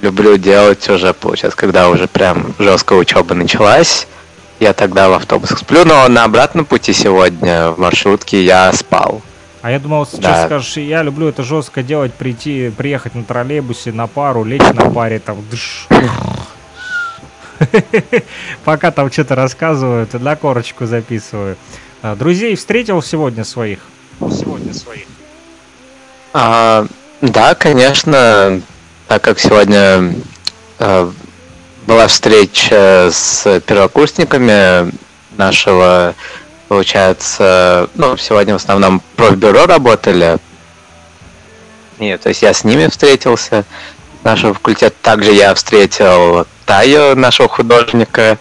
люблю 0.00 0.36
делать 0.36 0.88
уже, 0.88 1.12
получается, 1.14 1.58
когда 1.58 1.88
уже 1.88 2.06
прям 2.06 2.54
жесткая 2.58 2.98
учеба 2.98 3.34
началась. 3.34 4.06
Я 4.60 4.72
тогда 4.72 5.08
в 5.08 5.14
автобусах 5.14 5.58
сплю, 5.58 5.84
но 5.84 6.06
на 6.08 6.24
обратном 6.24 6.64
пути 6.64 6.92
сегодня 6.92 7.70
в 7.70 7.78
маршрутке 7.78 8.44
я 8.44 8.72
спал. 8.72 9.20
А 9.60 9.70
я 9.70 9.78
думал, 9.78 10.06
сейчас 10.06 10.20
да. 10.22 10.46
скажешь, 10.46 10.76
я 10.76 11.02
люблю 11.02 11.28
это 11.28 11.42
жестко 11.42 11.82
делать, 11.82 12.12
прийти, 12.14 12.70
приехать 12.76 13.14
на 13.14 13.24
троллейбусе 13.24 13.92
на 13.92 14.06
пару, 14.06 14.44
лечь 14.44 14.62
на 14.74 14.90
паре, 14.90 15.18
там, 15.20 15.38
дыш, 15.50 15.88
Пока 18.64 18.90
там 18.90 19.10
что-то 19.10 19.34
рассказывают, 19.34 20.14
на 20.14 20.36
корочку 20.36 20.86
записываю. 20.86 21.56
А, 22.02 22.16
друзей 22.16 22.56
встретил 22.56 23.02
сегодня 23.02 23.44
своих? 23.44 23.80
Сегодня 24.30 24.72
своих. 24.72 25.04
А, 26.32 26.86
да, 27.20 27.54
конечно, 27.54 28.60
так 29.08 29.22
как 29.22 29.38
сегодня 29.38 30.14
а, 30.78 31.12
была 31.86 32.06
встреча 32.06 33.10
с 33.12 33.60
первокурсниками 33.66 34.92
нашего, 35.36 36.14
получается, 36.68 37.88
ну, 37.94 38.16
сегодня 38.16 38.54
в 38.54 38.56
основном 38.56 39.02
профбюро 39.16 39.66
работали. 39.66 40.38
Нет, 41.98 42.20
то 42.22 42.30
есть 42.30 42.42
я 42.42 42.52
с 42.52 42.64
ними 42.64 42.86
встретился. 42.88 43.64
Нашего 44.24 44.54
факультета 44.54 44.94
также 45.02 45.32
я 45.32 45.54
встретил 45.54 46.46
Таю, 46.64 47.16
нашего 47.16 47.48
художника, 47.48 48.38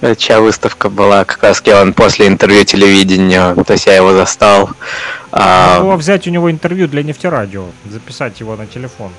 э, 0.00 0.14
чья 0.14 0.40
выставка 0.40 0.88
была, 0.88 1.24
как 1.24 1.42
раз 1.42 1.62
он 1.66 1.94
после 1.94 2.28
интервью 2.28 2.64
телевидению, 2.64 3.62
то 3.64 3.72
есть 3.72 3.86
я 3.86 3.96
его 3.96 4.12
застал. 4.12 4.70
Надо 5.38 5.82
было 5.82 5.96
взять 5.96 6.26
у 6.26 6.30
него 6.30 6.50
интервью 6.50 6.88
для 6.88 7.02
нефтерадио, 7.02 7.66
записать 7.84 8.40
его 8.40 8.56
на 8.56 8.66
телефон. 8.66 9.10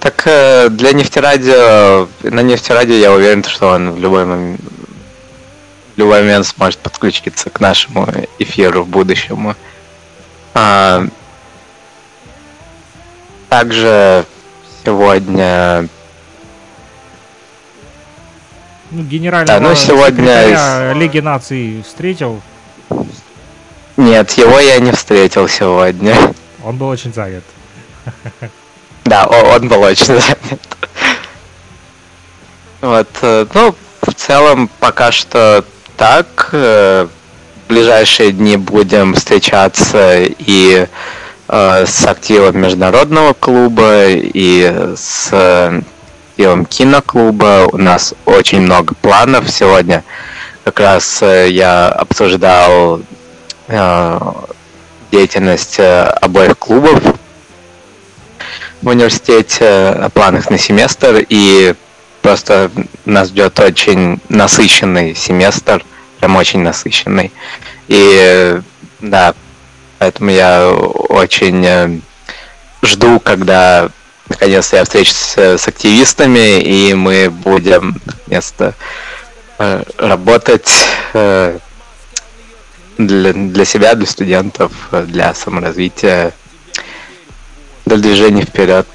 Так 0.00 0.26
э, 0.26 0.68
для 0.68 0.92
нефтерадио, 0.92 2.08
на 2.22 2.40
нефтерадио 2.40 2.94
я 2.94 3.12
уверен, 3.12 3.42
что 3.44 3.68
он 3.68 3.92
в 3.92 3.98
любой 3.98 4.24
момент, 4.24 4.60
в 5.94 5.98
любой 5.98 6.22
момент 6.22 6.46
сможет 6.46 6.78
подключиться 6.78 7.50
к 7.50 7.60
нашему 7.60 8.06
эфиру 8.38 8.84
в 8.84 8.88
будущем. 8.88 9.54
А, 10.54 11.04
также 13.48 14.24
сегодня 14.84 15.88
ну, 18.90 19.02
генерального 19.02 19.60
да, 19.60 19.68
ну, 19.68 19.74
сегодня... 19.74 20.92
Лиги 20.94 21.18
наций 21.18 21.82
встретил? 21.86 22.40
Нет, 23.98 24.30
его 24.32 24.58
я 24.58 24.78
не 24.78 24.92
встретил 24.92 25.46
сегодня. 25.48 26.16
Он 26.64 26.76
был 26.76 26.88
очень 26.88 27.12
занят. 27.12 27.44
Да, 29.04 29.26
он 29.26 29.68
был 29.68 29.80
очень 29.80 30.04
занят. 30.04 30.60
Вот, 32.82 33.08
э, 33.22 33.46
ну, 33.54 33.74
в 34.02 34.12
целом 34.12 34.68
пока 34.80 35.12
что 35.12 35.64
так. 35.96 36.50
Э, 36.52 37.06
в 37.06 37.68
ближайшие 37.68 38.32
дни 38.32 38.58
будем 38.58 39.14
встречаться 39.14 40.24
и 40.24 40.86
э, 41.48 41.86
с 41.86 42.06
активом 42.06 42.58
международного 42.58 43.32
клуба, 43.32 44.08
и 44.08 44.94
с 44.94 45.32
коллективом 46.38 46.66
киноклуба. 46.66 47.68
У 47.72 47.78
нас 47.78 48.14
очень 48.24 48.60
много 48.60 48.94
планов 49.02 49.50
сегодня. 49.50 50.04
Как 50.62 50.78
раз 50.78 51.20
э, 51.20 51.50
я 51.50 51.88
обсуждал 51.88 53.00
э, 53.00 53.02
деятельность 55.10 55.78
э, 55.78 56.04
обоих 56.04 56.58
клубов 56.58 57.02
в 58.82 58.88
университете, 58.88 59.66
о 59.66 60.08
планах 60.10 60.50
на 60.50 60.58
семестр, 60.58 61.24
и 61.28 61.74
просто 62.22 62.70
нас 63.04 63.28
ждет 63.28 63.58
очень 63.58 64.20
насыщенный 64.28 65.14
семестр, 65.14 65.84
прям 66.20 66.36
очень 66.36 66.60
насыщенный. 66.60 67.32
И 67.88 68.60
да, 69.00 69.34
поэтому 69.98 70.30
я 70.30 70.68
очень 70.70 72.02
жду, 72.82 73.20
когда 73.20 73.90
наконец-то 74.28 74.76
я 74.76 74.84
встречусь 74.84 75.16
с, 75.16 75.38
с 75.38 75.68
активистами, 75.68 76.60
и 76.60 76.94
мы 76.94 77.30
будем 77.30 78.00
наконец-то 78.04 78.74
э, 79.58 79.82
работать 79.98 80.70
э, 81.14 81.58
для, 82.98 83.32
для 83.32 83.64
себя, 83.64 83.94
для 83.94 84.06
студентов, 84.06 84.72
для 84.92 85.32
саморазвития, 85.34 86.34
для 87.86 87.96
движения 87.96 88.42
вперед. 88.42 88.86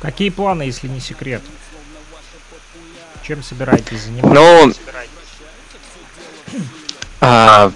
Какие 0.00 0.30
планы, 0.30 0.62
если 0.62 0.88
не 0.88 1.00
секрет? 1.00 1.42
Чем 3.22 3.42
собираетесь 3.42 4.00
заниматься? 4.00 4.34
Ну, 4.34 4.72
а, 7.20 7.70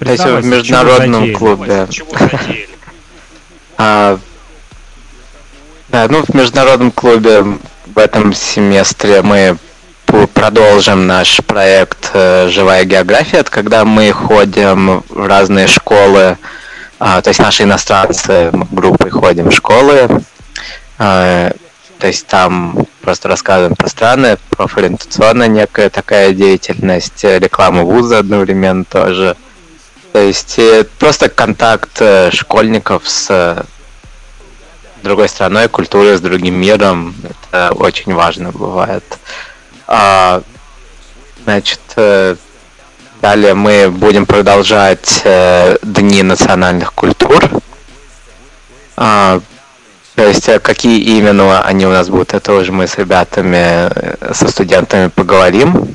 есть 0.00 0.24
в 0.24 0.44
международном 0.46 1.34
клубе. 1.34 1.86
А, 3.76 4.18
да, 5.88 6.06
ну 6.08 6.22
в 6.22 6.34
международном 6.34 6.90
клубе 6.90 7.42
в 7.42 7.98
этом 7.98 8.32
семестре 8.32 9.22
мы 9.22 9.58
продолжим 10.34 11.06
наш 11.06 11.40
проект 11.46 12.10
э, 12.14 12.48
«Живая 12.48 12.84
география», 12.84 13.42
когда 13.44 13.84
мы 13.84 14.10
ходим 14.12 15.02
в 15.08 15.26
разные 15.26 15.66
школы, 15.66 16.38
а, 16.98 17.20
то 17.22 17.28
есть 17.28 17.40
наши 17.40 17.62
иностранцы 17.62 18.50
группы 18.70 19.10
ходим 19.10 19.50
в 19.50 19.54
школы, 19.54 20.08
а, 20.98 21.52
то 21.98 22.06
есть 22.06 22.26
там 22.26 22.86
просто 23.02 23.28
рассказываем 23.28 23.76
про 23.76 23.88
страны, 23.88 24.38
профориентационная 24.50 25.48
некая 25.48 25.90
такая 25.90 26.32
деятельность, 26.32 27.24
реклама 27.24 27.82
вуза 27.82 28.18
одновременно 28.18 28.84
тоже. 28.84 29.36
То 30.12 30.18
есть 30.18 30.58
э, 30.58 30.84
просто 30.98 31.28
контакт 31.28 32.00
э, 32.00 32.30
школьников 32.32 33.08
с 33.08 33.64
другой 35.02 35.28
страной, 35.28 35.68
культурой, 35.68 36.16
с 36.16 36.20
другим 36.20 36.54
миром. 36.54 37.14
Это 37.22 37.72
очень 37.72 38.14
важно 38.14 38.50
бывает. 38.50 39.04
А, 39.92 40.42
значит, 41.44 41.80
э, 41.96 42.36
далее 43.20 43.54
мы 43.54 43.90
будем 43.90 44.24
продолжать 44.24 45.22
Дни 45.82 46.22
национальных 46.22 46.94
культур. 46.94 47.50
А, 48.96 49.40
то 50.14 50.26
есть 50.26 50.48
э, 50.50 50.58
какие 50.58 51.00
именно 51.00 51.62
они 51.62 51.86
у 51.86 51.90
нас 51.90 52.10
будут, 52.10 52.34
это 52.34 52.52
уже 52.52 52.70
мы 52.70 52.86
с 52.86 52.98
ребятами, 52.98 53.88
э, 53.88 54.34
со 54.34 54.48
студентами 54.48 55.08
поговорим. 55.08 55.88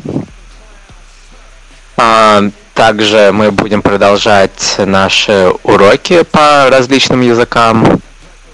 А, 1.96 2.42
также 2.74 3.30
мы 3.32 3.52
будем 3.52 3.84
продолжать 3.84 4.76
наши 4.80 5.52
уроки 5.62 6.24
по 6.24 6.68
различным 6.72 7.22
языкам. 7.22 8.02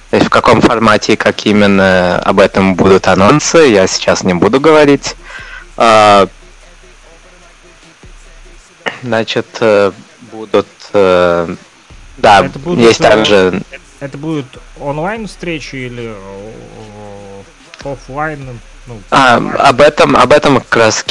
То 0.09 0.17
есть 0.17 0.27
в 0.27 0.29
каком 0.29 0.59
формате 0.59 1.13
и 1.13 1.15
как 1.15 1.45
именно 1.45 2.19
об 2.19 2.41
этом 2.41 2.75
будут 2.75 3.07
анонсы, 3.07 3.59
я 3.59 3.87
сейчас 3.87 4.23
не 4.23 4.33
буду 4.33 4.59
говорить. 4.59 5.15
А, 5.77 6.27
значит, 9.03 9.47
э, 9.59 9.91
будут... 10.31 10.67
Да, 10.93 12.43
будут, 12.43 12.79
есть 12.79 12.99
также 12.99 13.63
это 14.01 14.17
будет 14.17 14.47
онлайн 14.79 15.27
встречи 15.27 15.75
или 15.75 16.11
э, 16.11 17.41
офлайн? 17.85 18.59
Ну, 18.87 18.99
а, 19.11 19.35
об 19.35 19.79
этом, 19.79 20.17
об 20.17 20.33
этом 20.33 20.59
как 20.59 20.75
раз 20.75 21.05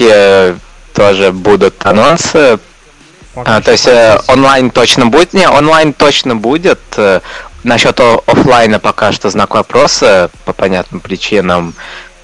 тоже 0.92 1.30
будут 1.30 1.86
анонсы. 1.86 2.58
а, 3.36 3.60
то 3.60 3.70
есть 3.70 3.86
э, 3.86 4.20
онлайн 4.26 4.72
точно 4.72 5.06
будет? 5.06 5.34
Не, 5.34 5.48
онлайн 5.48 5.92
точно 5.92 6.34
будет. 6.34 6.80
Э, 6.96 7.20
насчет 7.62 8.00
офлайна 8.00 8.80
пока 8.80 9.12
что 9.12 9.30
знак 9.30 9.54
вопроса 9.54 10.28
по 10.44 10.52
понятным 10.52 11.00
причинам. 11.00 11.74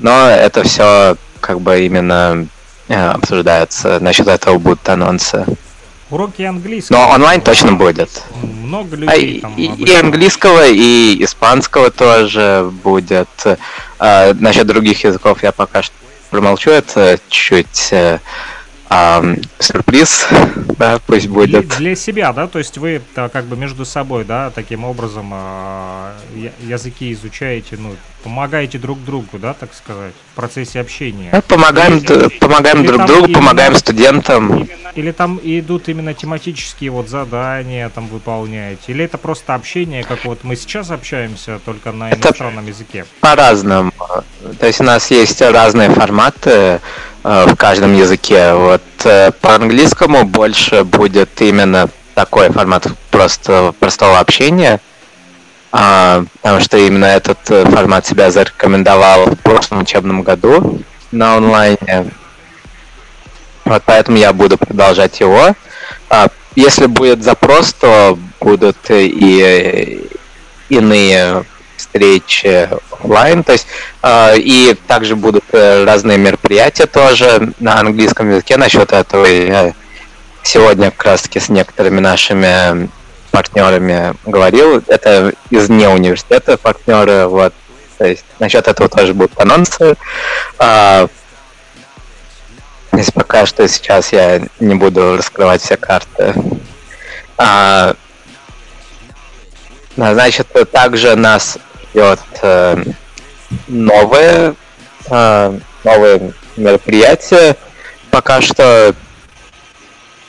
Но 0.00 0.28
это 0.28 0.64
все 0.64 1.16
как 1.46 1.60
бы 1.60 1.84
именно 1.86 2.46
обсуждается. 2.88 4.00
Насчет 4.00 4.28
этого 4.28 4.58
будут 4.58 4.88
анонсы. 4.88 5.44
Уроки 6.10 6.42
английского. 6.42 6.98
Но 6.98 7.08
онлайн 7.10 7.40
точно 7.40 7.72
будет. 7.72 8.22
Много 8.42 8.94
а 8.94 8.96
людей 8.96 9.38
а, 9.38 9.42
там. 9.42 9.54
И, 9.56 9.84
и 9.84 9.94
английского, 9.94 10.66
и 10.68 11.22
испанского 11.24 11.90
тоже 11.90 12.70
будет. 12.84 13.28
А, 13.98 14.32
насчет 14.34 14.66
других 14.66 15.02
языков 15.02 15.42
я 15.42 15.52
пока 15.52 15.82
что 15.82 15.94
промолчу, 16.30 16.70
это 16.70 17.18
чуть-чуть 17.28 17.92
а, 18.88 19.24
сюрприз, 19.58 20.28
да, 20.78 21.00
пусть 21.06 21.28
будет. 21.28 21.68
Для, 21.68 21.76
для 21.76 21.96
себя, 21.96 22.32
да, 22.32 22.46
то 22.46 22.58
есть 22.58 22.78
вы 22.78 23.02
как 23.14 23.44
бы 23.46 23.56
между 23.56 23.84
собой, 23.84 24.24
да, 24.24 24.50
таким 24.50 24.84
образом 24.84 25.30
а, 25.32 26.14
языки 26.62 27.12
изучаете, 27.12 27.76
ну, 27.78 27.96
помогаете 28.26 28.78
друг 28.78 29.02
другу, 29.04 29.38
да, 29.38 29.54
так 29.54 29.72
сказать, 29.74 30.12
в 30.32 30.34
процессе 30.34 30.80
общения. 30.80 31.30
Мы 31.32 31.42
помогаем, 31.42 31.98
или, 31.98 32.28
помогаем 32.38 32.80
или 32.80 32.86
друг 32.86 33.06
другу, 33.06 33.24
именно, 33.26 33.38
помогаем 33.38 33.76
студентам. 33.76 34.68
Или 34.94 35.12
там 35.12 35.40
идут 35.42 35.88
именно 35.88 36.12
тематические 36.12 36.90
вот 36.90 37.08
задания, 37.08 37.88
там 37.88 38.08
выполняете, 38.08 38.92
или 38.92 39.04
это 39.04 39.18
просто 39.18 39.54
общение, 39.54 40.02
как 40.04 40.24
вот 40.24 40.44
мы 40.44 40.56
сейчас 40.56 40.90
общаемся, 40.90 41.60
только 41.64 41.92
на 41.92 42.10
это 42.10 42.28
иностранном 42.28 42.66
языке? 42.66 43.04
По-разному. 43.20 43.92
То 44.58 44.66
есть 44.66 44.80
у 44.80 44.84
нас 44.84 45.10
есть 45.10 45.40
разные 45.40 45.90
форматы 45.90 46.80
Э, 47.28 47.46
в 47.48 47.56
каждом 47.56 47.92
языке. 47.92 48.54
Вот 48.54 48.82
э, 49.02 49.32
по 49.40 49.56
английскому 49.56 50.24
больше 50.24 50.84
будет 50.84 51.42
именно 51.42 51.88
такой 52.14 52.52
формат 52.52 52.86
просто 53.10 53.74
простого 53.80 54.20
общения, 54.20 54.78
а, 55.72 56.24
потому 56.40 56.60
что 56.60 56.78
именно 56.78 57.06
этот 57.06 57.38
э, 57.50 57.64
формат 57.66 58.06
себя 58.06 58.30
зарекомендовал 58.30 59.26
в 59.26 59.36
прошлом 59.36 59.80
учебном 59.80 60.22
году 60.22 60.80
на 61.12 61.36
онлайне. 61.36 62.10
Вот 63.64 63.82
поэтому 63.84 64.16
я 64.16 64.32
буду 64.32 64.56
продолжать 64.56 65.20
его. 65.20 65.54
А, 66.08 66.28
если 66.54 66.86
будет 66.86 67.22
запрос, 67.22 67.72
то 67.72 68.18
будут 68.40 68.76
и 68.90 70.08
иные 70.68 71.44
встречи 71.76 72.68
офлайн, 72.90 73.44
то 73.44 73.52
есть 73.52 73.66
э, 74.02 74.38
и 74.38 74.76
также 74.86 75.16
будут 75.16 75.44
э, 75.52 75.84
разные 75.84 76.18
мероприятия 76.18 76.86
тоже 76.86 77.52
на 77.60 77.80
английском 77.80 78.30
языке 78.30 78.56
насчет 78.56 78.92
этого. 78.92 79.26
Я 79.26 79.74
сегодня 80.42 80.90
как 80.90 81.04
раз 81.04 81.22
таки 81.22 81.40
с 81.40 81.48
некоторыми 81.48 82.00
нашими 82.00 82.88
партнерами 83.36 84.14
говорил, 84.24 84.82
это 84.86 85.34
из 85.50 85.68
не 85.68 85.86
университета 85.86 86.56
партнеры, 86.56 87.26
вот, 87.26 87.52
то 87.98 88.06
есть 88.06 88.24
насчет 88.38 88.66
этого 88.66 88.88
тоже 88.88 89.12
будут 89.12 89.38
анонсы. 89.38 89.94
А, 90.58 91.06
здесь 92.92 93.10
пока 93.10 93.44
что 93.44 93.68
сейчас 93.68 94.14
я 94.14 94.40
не 94.58 94.74
буду 94.74 95.18
раскрывать 95.18 95.60
все 95.60 95.76
карты. 95.76 96.32
А, 97.36 97.94
значит, 99.98 100.46
также 100.72 101.14
нас 101.14 101.58
ждет 101.90 102.20
э, 102.40 102.84
новые, 103.68 104.54
э, 105.10 105.58
новые 105.84 106.32
мероприятия. 106.56 107.54
Пока 108.10 108.40
что 108.40 108.94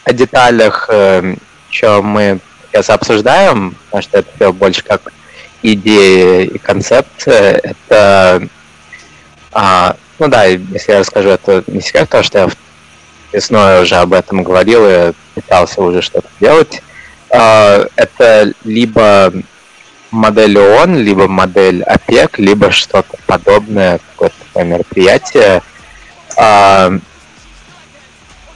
о 0.04 0.12
деталях, 0.12 0.90
э, 0.90 1.36
что 1.70 2.02
мы 2.02 2.42
сейчас 2.78 2.90
обсуждаем, 2.90 3.76
потому 3.86 4.04
что 4.04 4.20
это 4.20 4.30
все 4.36 4.54
больше 4.54 4.84
как 4.84 5.12
идея 5.64 6.44
и 6.44 6.58
концепция. 6.58 7.60
Это, 7.64 8.48
а, 9.52 9.96
ну 10.20 10.28
да, 10.28 10.46
если 10.46 10.92
я 10.92 11.00
расскажу, 11.00 11.30
это 11.30 11.64
не 11.68 11.82
секрет, 11.82 12.06
потому 12.06 12.24
что 12.24 12.40
я 12.40 12.50
весной 13.34 13.82
уже 13.82 13.96
об 13.96 14.14
этом 14.14 14.44
говорил 14.44 14.82
и 14.88 15.14
пытался 15.34 15.82
уже 15.82 16.02
что-то 16.02 16.28
делать. 16.40 16.82
А, 17.32 17.86
это 17.96 18.54
либо 18.64 19.34
модель 20.12 20.60
ООН, 20.60 20.98
либо 20.98 21.28
модель 21.28 21.84
ОПЕК, 21.84 22.40
либо 22.40 22.72
что-то 22.72 23.18
подобное, 23.26 24.00
какое-то 24.12 24.64
мероприятие. 24.64 25.64
А, 26.38 26.92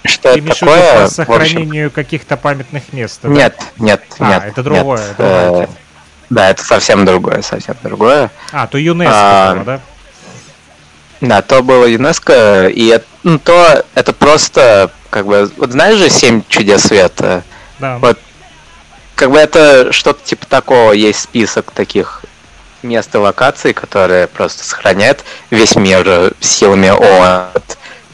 что 0.04 0.34
Ты 0.34 0.42
такое? 0.42 1.04
По 1.04 1.08
сохранению 1.10 1.88
общем... 1.88 1.96
каких-то 1.96 2.38
памятных 2.38 2.94
мест? 2.94 3.20
Да? 3.22 3.30
Нет, 3.30 3.56
нет, 3.78 4.02
а, 4.20 4.30
нет. 4.30 4.44
это 4.46 4.64
другое. 4.64 5.08
Нет, 5.08 5.16
э, 5.20 5.68
да, 6.30 6.50
это 6.50 6.64
совсем 6.64 7.06
другое, 7.06 7.42
совсем 7.42 7.76
другое. 7.84 8.32
А, 8.52 8.68
то 8.68 8.78
ЮНЕСКО, 8.78 9.14
а, 9.14 9.54
было, 9.54 9.64
да? 9.64 9.80
Да, 11.22 11.42
то 11.42 11.62
было 11.62 11.86
ЮНЕСКО, 11.86 12.68
и 12.70 12.88
это, 12.88 13.06
ну, 13.24 13.38
то 13.38 13.86
это 13.94 14.14
просто, 14.14 14.92
как 15.10 15.26
бы, 15.28 15.52
вот 15.58 15.72
знаешь 15.72 15.98
же 15.98 16.10
«Семь 16.10 16.42
чудес 16.48 16.84
света»? 16.84 17.44
Да. 17.80 17.98
Вот 18.00 18.18
как 19.22 19.30
бы 19.30 19.38
это 19.38 19.94
что-то 19.94 20.20
типа 20.24 20.48
такого, 20.48 20.94
есть 20.94 21.20
список 21.20 21.70
таких 21.72 22.24
мест 22.82 23.14
и 23.14 23.20
локаций, 23.20 23.72
которые 23.72 24.26
просто 24.26 24.64
сохраняют 24.64 25.24
весь 25.52 25.76
мир 25.76 26.34
силами 26.40 26.89
ООН, 26.89 27.49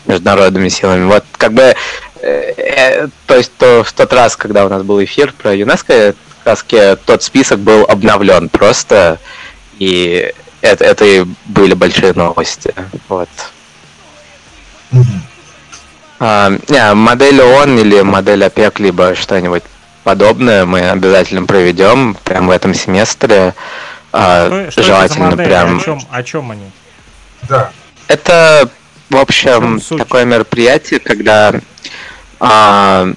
международными 0.08 0.70
силами. 0.70 1.06
Вот 1.06 1.24
как 1.38 1.54
бы, 1.54 1.76
э, 2.22 2.54
э, 2.58 3.08
то 3.26 3.36
есть 3.36 3.52
то, 3.58 3.84
в 3.84 3.92
тот 3.94 4.14
раз, 4.14 4.36
когда 4.36 4.66
у 4.66 4.70
нас 4.70 4.84
был 4.84 5.04
эфир 5.04 5.34
про 5.34 5.54
ЮНЕСКО, 5.54 6.16
как 6.44 6.66
раз 6.70 7.00
тот 7.06 7.24
список 7.24 7.60
был 7.60 7.84
обновлен 7.84 8.50
просто, 8.50 9.20
и 9.80 10.34
это, 10.62 10.86
это 10.86 11.06
и 11.06 11.26
были 11.46 11.74
большие 11.74 12.14
новости. 12.14 12.74
Вот. 13.10 13.30
Mm-hmm. 14.92 15.20
А, 16.20 16.52
не, 16.68 16.94
модель 16.94 17.42
ООН 17.42 17.80
или 17.80 18.02
модель 18.02 18.44
ОПЕК, 18.44 18.80
либо 18.80 19.16
что-нибудь 19.16 19.64
подобное 20.04 20.66
мы 20.66 20.90
обязательно 20.90 21.46
проведем 21.46 22.16
прямо 22.24 22.48
в 22.48 22.52
этом 22.52 22.74
семестре. 22.74 23.54
А, 24.12 24.70
что, 24.72 24.84
желательно 24.84 25.28
это 25.28 25.38
прям. 25.38 25.78
О 25.78 25.84
чем, 25.84 26.02
о 26.10 26.24
чем 26.24 26.52
они? 26.52 26.72
Да. 27.44 27.72
Это, 28.08 28.70
в 29.10 29.18
общем, 29.18 29.80
в 29.80 29.98
такое 29.98 30.26
мероприятие, 30.26 31.00
когда 31.00 31.54
а, 32.40 33.08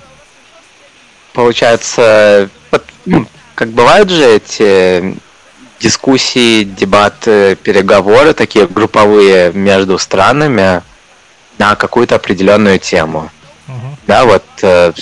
получается, 1.32 2.48
ну, 3.06 3.26
как 3.54 3.70
бывают 3.70 4.10
же 4.10 4.24
эти 4.24 5.16
дискуссии, 5.80 6.64
дебаты, 6.64 7.56
переговоры 7.56 8.34
такие 8.34 8.66
групповые 8.66 9.52
между 9.52 9.98
странами 9.98 10.82
на 11.58 11.74
какую-то 11.74 12.16
определенную 12.16 12.78
тему. 12.78 13.30
Uh-huh. 13.66 13.96
Да, 14.06 14.24
вот, 14.24 14.44
э, 14.62 14.92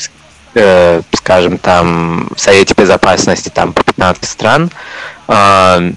э, 0.55 1.03
скажем, 1.15 1.59
там 1.59 2.31
в 2.35 2.41
Совете 2.41 2.75
Безопасности 2.77 3.49
там 3.49 3.73
по 3.73 3.83
15 3.83 4.25
стран, 4.25 4.71
э, 5.27 5.93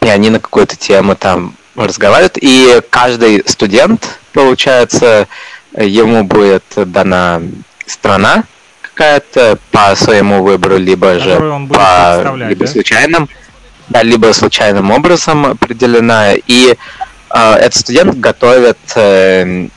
и 0.00 0.08
они 0.08 0.30
на 0.30 0.40
какую-то 0.40 0.76
тему 0.76 1.16
там 1.16 1.54
разговаривают, 1.86 2.38
и 2.40 2.80
каждый 2.90 3.42
студент, 3.46 4.18
получается, 4.32 5.28
ему 5.76 6.24
будет 6.24 6.64
дана 6.76 7.42
страна, 7.86 8.44
какая-то 8.80 9.58
по 9.70 9.94
своему 9.94 10.42
выбору, 10.42 10.76
либо 10.76 11.18
же 11.18 11.38
по 11.70 12.34
либо 12.36 12.66
да? 12.66 12.72
случайным, 12.72 13.28
да, 13.88 14.02
либо 14.02 14.32
случайным 14.32 14.90
образом 14.90 15.46
определена. 15.46 16.32
И 16.34 16.76
э, 17.30 17.52
этот 17.54 17.76
студент 17.76 18.18
готовит 18.18 18.78
э, 18.96 19.68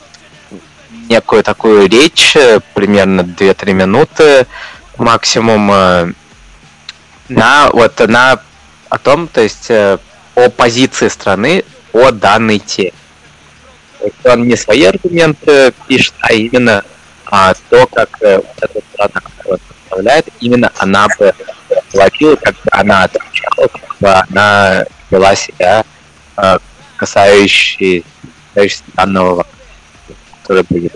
некую 1.07 1.43
такую 1.43 1.87
речь, 1.87 2.35
примерно 2.73 3.21
2-3 3.21 3.73
минуты 3.73 4.47
максимум, 4.97 5.71
э, 5.71 6.13
на 7.29 7.69
вот 7.71 7.99
на 8.07 8.39
о 8.89 8.97
том, 8.97 9.27
то 9.27 9.41
есть 9.41 9.69
э, 9.69 9.97
о 10.35 10.49
позиции 10.49 11.07
страны 11.07 11.63
о 11.93 12.11
данной 12.11 12.59
теме. 12.59 12.93
Он 14.23 14.47
не 14.47 14.55
свои 14.55 14.83
аргументы 14.83 15.73
пишет, 15.87 16.13
а 16.21 16.33
именно 16.33 16.83
а, 17.25 17.53
то, 17.69 17.85
как 17.87 18.09
э, 18.21 18.37
вот 18.37 18.57
эта 18.61 18.81
страна 18.93 19.21
представляет, 19.43 20.27
именно 20.39 20.71
она 20.77 21.07
бы 21.19 21.33
платила, 21.91 22.35
как 22.35 22.55
бы 22.55 22.69
она 22.71 23.03
отвечала, 23.03 23.67
как 23.67 23.97
бы 23.99 24.09
она 24.09 24.85
вела 25.11 25.35
себя 25.35 25.83
э, 26.37 26.57
касающей, 26.97 28.03
касающейся 28.53 28.83
данного 28.95 29.45
который 30.51 30.65
будет. 30.69 30.93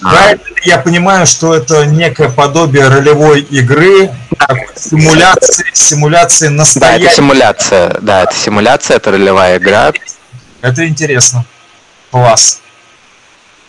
Правильно 0.00 0.40
я 0.62 0.78
понимаю, 0.78 1.26
что 1.26 1.54
это 1.54 1.86
некое 1.86 2.28
подобие 2.28 2.88
ролевой 2.88 3.40
игры, 3.40 4.10
симуляции, 4.76 5.66
симуляции 5.72 6.48
настоящей. 6.48 7.04
Да, 7.04 7.06
это 7.06 7.14
симуляция, 7.14 7.98
да, 8.00 8.22
это 8.22 8.34
симуляция, 8.34 8.96
это 8.96 9.10
ролевая 9.10 9.58
игра. 9.58 9.92
Это 10.62 10.86
интересно. 10.86 11.44
Класс. 12.10 12.60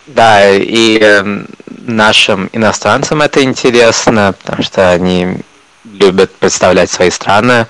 Да, 0.06 0.50
и 0.50 0.98
э, 1.00 1.44
нашим 1.66 2.50
иностранцам 2.52 3.22
это 3.22 3.42
интересно, 3.42 4.34
потому 4.42 4.62
что 4.62 4.90
они 4.90 5.38
любят 5.84 6.34
представлять 6.34 6.90
свои 6.90 7.10
страны. 7.10 7.66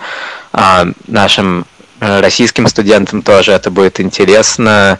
А 0.52 0.86
нашим 1.06 1.66
э, 2.00 2.20
российским 2.20 2.66
студентам 2.68 3.22
тоже 3.22 3.52
это 3.52 3.70
будет 3.70 4.00
интересно. 4.00 4.98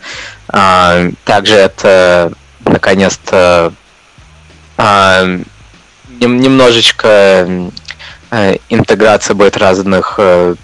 А, 0.49 1.09
также 1.25 1.55
это 1.55 2.33
наконец-то 2.65 3.73
а, 4.77 5.25
немножечко 6.21 7.71
э, 8.31 8.57
интеграция 8.69 9.35
будет 9.35 9.57
разных 9.57 10.15
э, 10.19 10.55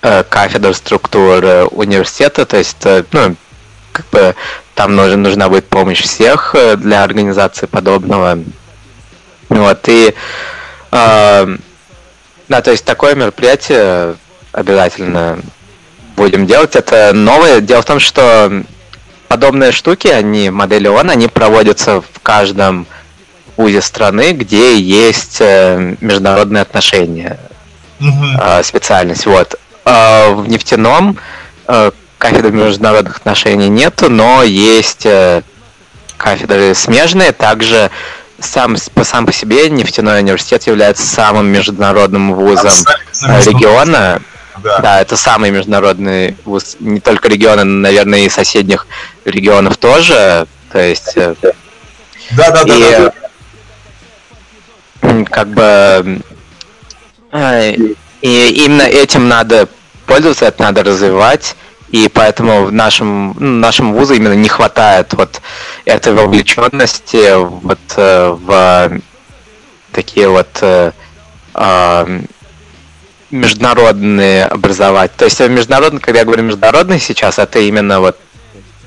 кафедр, 0.00 0.74
структур 0.74 1.68
университета, 1.70 2.44
то 2.44 2.58
есть, 2.58 2.84
ну, 3.12 3.36
как 3.92 4.06
бы 4.10 4.34
там 4.74 4.96
нужна, 4.96 5.16
нужна 5.16 5.48
будет 5.48 5.68
помощь 5.68 6.02
всех 6.02 6.54
э, 6.54 6.76
для 6.76 7.04
организации 7.04 7.66
подобного. 7.66 8.40
Вот, 9.48 9.88
и 9.88 10.14
э, 10.90 11.56
да, 12.48 12.62
то 12.62 12.70
есть 12.70 12.84
такое 12.84 13.14
мероприятие 13.14 14.16
обязательно 14.52 15.38
будем 16.16 16.46
делать. 16.46 16.76
Это 16.76 17.12
новое. 17.14 17.60
Дело 17.60 17.82
в 17.82 17.86
том, 17.86 18.00
что 18.00 18.64
подобные 19.28 19.72
штуки, 19.72 20.08
они, 20.08 20.50
модели 20.50 20.88
ООН, 20.88 21.10
они 21.10 21.28
проводятся 21.28 22.00
в 22.00 22.20
каждом 22.22 22.86
вузе 23.56 23.80
страны, 23.80 24.32
где 24.32 24.78
есть 24.78 25.38
э, 25.40 25.96
международные 26.00 26.62
отношения, 26.62 27.38
mm-hmm. 28.00 28.62
специальность. 28.62 29.26
Вот. 29.26 29.54
А 29.84 30.30
в 30.30 30.48
нефтяном 30.48 31.18
кафедры 32.24 32.52
международных 32.52 33.18
отношений 33.18 33.68
нет, 33.68 34.02
но 34.08 34.42
есть 34.42 35.04
э, 35.04 35.42
кафедры 36.16 36.74
смежные. 36.74 37.32
Также 37.32 37.90
сам, 38.40 38.76
по 38.94 39.04
сам 39.04 39.26
по 39.26 39.32
себе 39.32 39.68
нефтяной 39.68 40.20
университет 40.20 40.66
является 40.66 41.06
самым 41.06 41.48
международным 41.48 42.32
вузом 42.34 42.72
э, 43.22 43.42
региона. 43.42 44.22
Да. 44.62 44.78
да, 44.78 45.00
это 45.00 45.16
самый 45.16 45.50
международный 45.50 46.36
вуз 46.44 46.76
не 46.80 47.00
только 47.00 47.28
региона, 47.28 47.64
но, 47.64 47.80
наверное, 47.80 48.20
и 48.20 48.28
соседних 48.28 48.86
регионов 49.24 49.76
тоже. 49.76 50.46
То 50.72 50.78
есть... 50.78 51.16
Э, 51.16 51.34
да, 52.30 52.50
да, 52.50 52.64
да, 52.64 52.74
и, 52.74 52.80
да, 52.80 53.12
да. 55.00 55.24
Как 55.24 55.48
бы... 55.48 56.20
И 58.22 58.64
именно 58.64 58.82
этим 58.82 59.28
надо 59.28 59.68
пользоваться, 60.06 60.46
это 60.46 60.62
надо 60.62 60.82
развивать 60.82 61.56
и 61.94 62.08
поэтому 62.08 62.64
в 62.64 62.72
нашем, 62.72 63.36
ну, 63.38 63.60
нашем 63.60 63.92
вузу 63.94 64.14
именно 64.14 64.32
не 64.32 64.48
хватает 64.48 65.14
вот 65.14 65.40
этой 65.84 66.12
вовлеченности 66.12 67.36
вот 67.36 67.78
э, 67.96 68.30
в 68.30 69.00
такие 69.92 70.28
вот 70.28 70.48
э, 70.60 70.90
э, 71.54 72.20
международные 73.34 74.44
образовать. 74.46 75.14
То 75.16 75.24
есть 75.24 75.40
международный, 75.40 76.00
когда 76.00 76.20
я 76.20 76.24
говорю 76.24 76.44
международный 76.44 77.00
сейчас, 77.00 77.38
это 77.38 77.58
именно 77.58 78.00
вот 78.00 78.18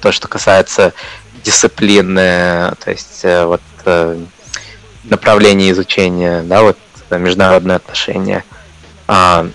то, 0.01 0.11
что 0.11 0.27
касается 0.27 0.93
дисциплины, 1.43 2.73
то 2.83 2.91
есть 2.91 3.23
вот 3.23 3.61
направления 5.03 5.71
изучения, 5.71 6.43
да, 6.43 6.61
вот 6.61 6.77
международные 7.09 7.77
отношения. 7.77 8.43
А, 9.07 9.47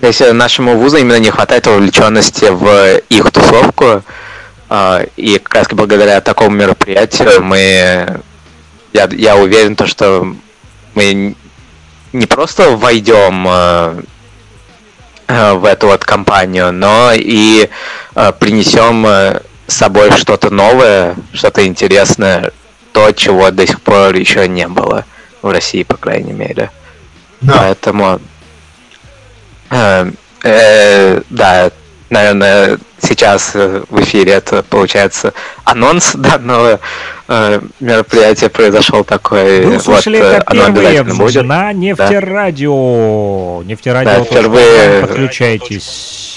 то 0.00 0.06
есть 0.06 0.20
нашему 0.32 0.76
вузу 0.76 0.96
именно 0.96 1.18
не 1.18 1.30
хватает 1.30 1.66
вовлеченности 1.66 2.46
в 2.46 2.98
их 3.08 3.30
тусовку. 3.30 4.02
А, 4.68 5.04
и 5.16 5.38
как 5.38 5.54
раз 5.54 5.66
благодаря 5.70 6.20
такому 6.20 6.56
мероприятию 6.56 7.42
мы, 7.42 8.20
я, 8.92 9.08
я 9.12 9.36
уверен, 9.36 9.76
то, 9.76 9.86
что 9.86 10.34
мы 10.94 11.36
не 12.12 12.26
просто 12.26 12.76
войдем 12.76 13.46
а, 13.48 14.00
а, 15.28 15.54
в 15.54 15.64
эту 15.64 15.88
вот 15.88 16.04
компанию, 16.04 16.72
но 16.72 17.12
и 17.14 17.68
принесем 18.38 19.40
с 19.66 19.74
собой 19.74 20.10
что-то 20.12 20.50
новое, 20.50 21.16
что-то 21.32 21.66
интересное, 21.66 22.52
то, 22.92 23.10
чего 23.12 23.50
до 23.50 23.66
сих 23.66 23.80
пор 23.80 24.14
еще 24.14 24.46
не 24.48 24.68
было 24.68 25.06
в 25.40 25.50
России, 25.50 25.82
по 25.82 25.96
крайней 25.96 26.32
мере. 26.32 26.70
Да. 27.40 27.54
Поэтому 27.58 28.20
Э, 29.72 30.10
э, 30.44 31.22
да, 31.30 31.70
наверное, 32.12 32.78
сейчас 33.00 33.54
в 33.54 34.00
эфире 34.02 34.34
это 34.34 34.62
получается 34.62 35.32
анонс 35.64 36.12
данного 36.14 36.78
э, 37.26 37.60
мероприятия 37.80 38.48
произошел 38.48 39.02
такой. 39.02 39.64
Вы 39.64 39.76
услышали 39.76 40.18
вот, 40.18 40.26
это 40.26 40.44
оно 40.46 40.66
первые 40.66 41.02
будет. 41.02 41.44
на 41.44 41.72
нефтерадио. 41.72 43.60
Да. 43.62 43.68
Нефтерадио. 43.68 44.10
Да, 44.10 44.24
впервые... 44.24 45.00
Подключайтесь. 45.06 46.31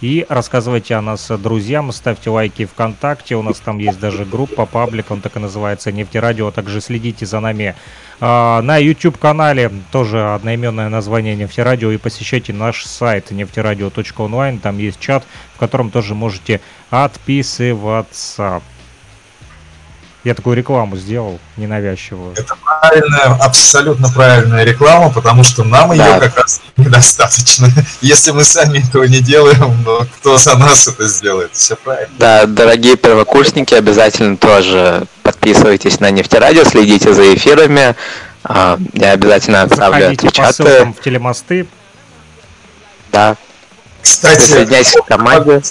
И 0.00 0.24
рассказывайте 0.28 0.94
о 0.94 1.02
нас 1.02 1.28
друзьям, 1.28 1.90
ставьте 1.90 2.30
лайки 2.30 2.66
ВКонтакте, 2.66 3.34
у 3.34 3.42
нас 3.42 3.58
там 3.58 3.78
есть 3.78 3.98
даже 3.98 4.24
группа, 4.24 4.64
паблик, 4.64 5.10
он 5.10 5.20
так 5.20 5.36
и 5.36 5.40
называется, 5.40 5.90
Нефтерадио, 5.90 6.52
также 6.52 6.80
следите 6.80 7.26
за 7.26 7.40
нами 7.40 7.74
а, 8.20 8.62
на 8.62 8.78
YouTube-канале 8.78 9.72
тоже 9.90 10.34
одноименное 10.34 10.88
название 10.88 11.34
Нефтерадио 11.34 11.90
и 11.90 11.98
посещайте 11.98 12.52
наш 12.52 12.84
сайт 12.84 13.30
нефтерадио.онлайн. 13.30 14.58
Там 14.58 14.78
есть 14.78 15.00
чат, 15.00 15.24
в 15.54 15.58
котором 15.58 15.90
тоже 15.90 16.14
можете 16.14 16.60
отписываться. 16.90 18.62
Я 20.28 20.34
такую 20.34 20.56
рекламу 20.56 20.98
сделал, 20.98 21.40
ненавязчивую. 21.56 22.34
Это 22.36 22.54
правильная, 22.62 23.42
абсолютно 23.42 24.10
правильная 24.10 24.62
реклама, 24.62 25.10
потому 25.10 25.42
что 25.42 25.64
нам 25.64 25.96
да. 25.96 26.16
ее 26.16 26.20
как 26.20 26.36
раз 26.36 26.60
недостаточно. 26.76 27.68
Если 28.02 28.32
мы 28.32 28.44
сами 28.44 28.86
этого 28.86 29.04
не 29.04 29.20
делаем, 29.20 29.82
но 29.86 30.06
кто 30.18 30.36
за 30.36 30.58
нас 30.58 30.86
это 30.86 31.08
сделает? 31.08 31.52
Все 31.54 31.76
правильно. 31.76 32.12
Да, 32.18 32.44
дорогие 32.44 32.96
первокурсники, 32.96 33.72
обязательно 33.72 34.36
тоже 34.36 35.06
подписывайтесь 35.22 35.98
на 35.98 36.10
Нефтерадио, 36.10 36.64
следите 36.64 37.14
за 37.14 37.34
эфирами. 37.34 37.96
А, 38.44 38.78
я 38.92 39.12
обязательно 39.12 39.62
отправлю 39.62 40.10
Заходите 40.10 40.42
по 40.42 40.52
ссылкам 40.52 40.92
в 40.92 41.00
телемосты. 41.00 41.66
Да. 43.12 43.34
Кстати, 44.02 44.36
присоединяйтесь 44.36 44.92
к 44.92 45.06
команде. 45.06 45.62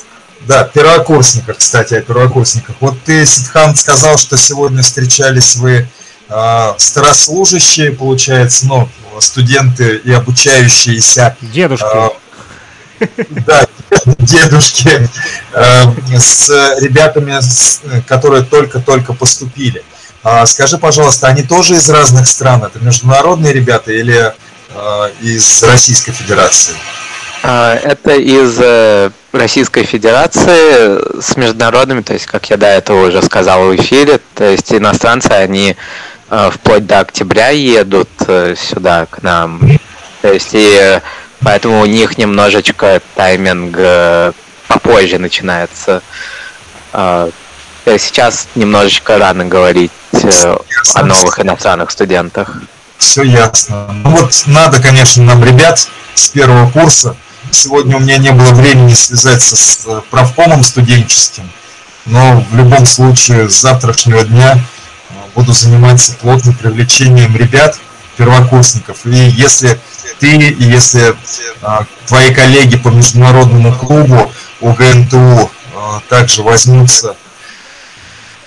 Да, 0.48 0.64
первокурсников, 0.64 1.58
кстати, 1.58 1.96
о 1.96 2.02
первокурсниках. 2.02 2.78
Вот 2.80 2.96
ты, 3.04 3.26
Сидхан, 3.26 3.76
сказал, 3.76 4.18
что 4.18 4.38
сегодня 4.38 4.82
встречались 4.82 5.58
вы 5.58 5.90
э, 6.30 6.74
старослужащие, 6.78 7.92
получается, 7.92 8.66
ну, 8.66 8.88
студенты 9.20 9.98
и 9.98 10.12
обучающиеся. 10.14 11.36
Дедушки. 11.42 11.86
Э, 11.94 13.08
да, 13.30 13.66
дедушки 14.20 15.10
э, 15.52 16.18
с 16.18 16.50
ребятами, 16.80 17.40
которые 18.08 18.44
только-только 18.44 19.12
поступили. 19.12 19.84
А 20.24 20.46
скажи, 20.46 20.78
пожалуйста, 20.78 21.28
они 21.28 21.44
тоже 21.44 21.76
из 21.76 21.90
разных 21.90 22.26
стран? 22.26 22.64
Это 22.64 22.80
международные 22.80 23.52
ребята 23.52 23.92
или 23.92 24.34
э, 24.70 25.10
из 25.22 25.62
Российской 25.64 26.14
Федерации? 26.14 26.74
А, 27.50 27.76
это 27.76 28.12
из 28.16 28.60
э, 28.60 29.10
Российской 29.32 29.86
Федерации 29.86 31.22
с 31.22 31.38
международными, 31.38 32.02
то 32.02 32.12
есть, 32.12 32.26
как 32.26 32.50
я 32.50 32.58
до 32.58 32.68
этого 32.68 33.08
уже 33.08 33.22
сказал 33.22 33.68
в 33.68 33.76
эфире, 33.78 34.20
то 34.36 34.44
есть 34.44 34.74
иностранцы, 34.74 35.28
они 35.28 35.78
э, 36.30 36.50
вплоть 36.54 36.86
до 36.86 37.00
октября 37.00 37.48
едут 37.52 38.10
э, 38.28 38.54
сюда 38.58 39.06
к 39.06 39.24
нам. 39.24 39.62
То 40.22 40.34
есть, 40.34 40.50
и 40.52 41.00
поэтому 41.40 41.80
у 41.80 41.86
них 41.86 42.18
немножечко 42.18 43.02
тайминг 43.16 43.78
попозже 44.68 45.18
начинается. 45.18 46.02
А, 46.92 47.30
сейчас 47.86 48.50
немножечко 48.56 49.18
рано 49.18 49.46
говорить 49.46 49.92
о 50.12 51.04
новых 51.04 51.40
иностранных 51.40 51.92
студентах. 51.92 52.62
Все 52.98 53.24
ясно. 53.24 53.88
Ну 54.04 54.10
вот 54.10 54.44
надо, 54.48 54.82
конечно, 54.82 55.24
нам 55.24 55.42
ребят 55.46 55.88
с 56.14 56.28
первого 56.28 56.70
курса 56.72 57.16
Сегодня 57.52 57.98
у 57.98 58.00
меня 58.00 58.18
не 58.18 58.32
было 58.32 58.52
времени 58.52 58.94
связаться 58.94 59.56
с 59.56 59.86
э, 59.86 60.02
правкомом 60.10 60.64
студенческим, 60.64 61.50
но 62.06 62.46
в 62.52 62.56
любом 62.56 62.86
случае 62.86 63.50
с 63.50 63.62
завтрашнего 63.62 64.24
дня 64.24 64.60
э, 65.10 65.14
буду 65.36 65.54
заниматься 65.54 66.14
плотным 66.14 66.56
привлечением 66.56 67.36
ребят, 67.36 67.80
первокурсников. 68.18 69.06
И 69.06 69.16
если 69.16 69.80
ты 70.20 70.36
и 70.36 70.64
если 70.64 71.16
а, 71.62 71.86
твои 72.08 72.34
коллеги 72.34 72.76
по 72.76 72.90
международному 72.90 73.76
клубу 73.76 74.32
УГНТУ 74.62 75.52
также 76.10 76.42
возьмутся 76.42 77.16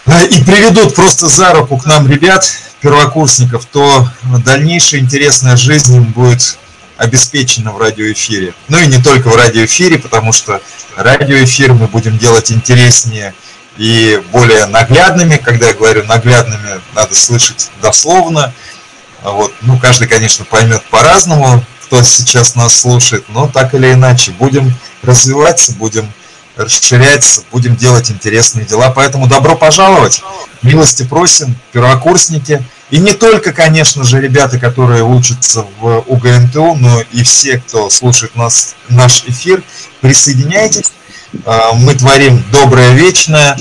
и 0.08 0.42
приведут 0.42 0.96
просто 0.96 1.28
за 1.28 1.52
руку 1.52 1.76
к 1.76 1.86
нам 1.86 2.08
ребят, 2.08 2.50
первокурсников, 2.80 3.66
то 3.66 4.08
дальнейшая 4.44 5.00
интересная 5.00 5.56
жизнь 5.56 5.96
им 5.96 6.04
будет 6.04 6.58
обеспечено 7.00 7.72
в 7.72 7.78
радиоэфире. 7.78 8.52
Ну 8.68 8.78
и 8.78 8.86
не 8.86 9.02
только 9.02 9.28
в 9.28 9.34
радиоэфире, 9.34 9.98
потому 9.98 10.32
что 10.32 10.60
радиоэфир 10.96 11.72
мы 11.72 11.86
будем 11.88 12.18
делать 12.18 12.52
интереснее 12.52 13.34
и 13.78 14.22
более 14.32 14.66
наглядными. 14.66 15.36
Когда 15.36 15.68
я 15.68 15.72
говорю 15.72 16.04
наглядными, 16.04 16.80
надо 16.94 17.14
слышать 17.14 17.70
дословно. 17.80 18.52
Вот. 19.22 19.50
Ну, 19.62 19.78
каждый, 19.78 20.08
конечно, 20.08 20.44
поймет 20.44 20.82
по-разному, 20.90 21.64
кто 21.86 22.02
сейчас 22.02 22.54
нас 22.54 22.78
слушает, 22.78 23.24
но 23.28 23.48
так 23.48 23.74
или 23.74 23.94
иначе 23.94 24.32
будем 24.32 24.74
развиваться, 25.02 25.72
будем 25.72 26.12
расширяться, 26.56 27.44
будем 27.50 27.76
делать 27.76 28.10
интересные 28.10 28.66
дела. 28.66 28.90
Поэтому 28.90 29.26
добро 29.26 29.56
пожаловать, 29.56 30.22
милости 30.60 31.02
просим, 31.02 31.56
первокурсники– 31.72 32.62
и 32.90 32.98
не 32.98 33.12
только, 33.12 33.52
конечно 33.52 34.02
же, 34.02 34.20
ребята, 34.20 34.58
которые 34.58 35.04
учатся 35.04 35.64
в 35.78 36.04
УГНТУ, 36.08 36.74
но 36.74 37.02
и 37.12 37.22
все, 37.22 37.58
кто 37.58 37.88
слушает 37.88 38.34
нас, 38.34 38.74
наш 38.88 39.24
эфир, 39.26 39.62
присоединяйтесь. 40.00 40.92
А, 41.46 41.72
мы 41.74 41.94
творим 41.94 42.42
доброе 42.50 42.92
вечное, 42.92 43.56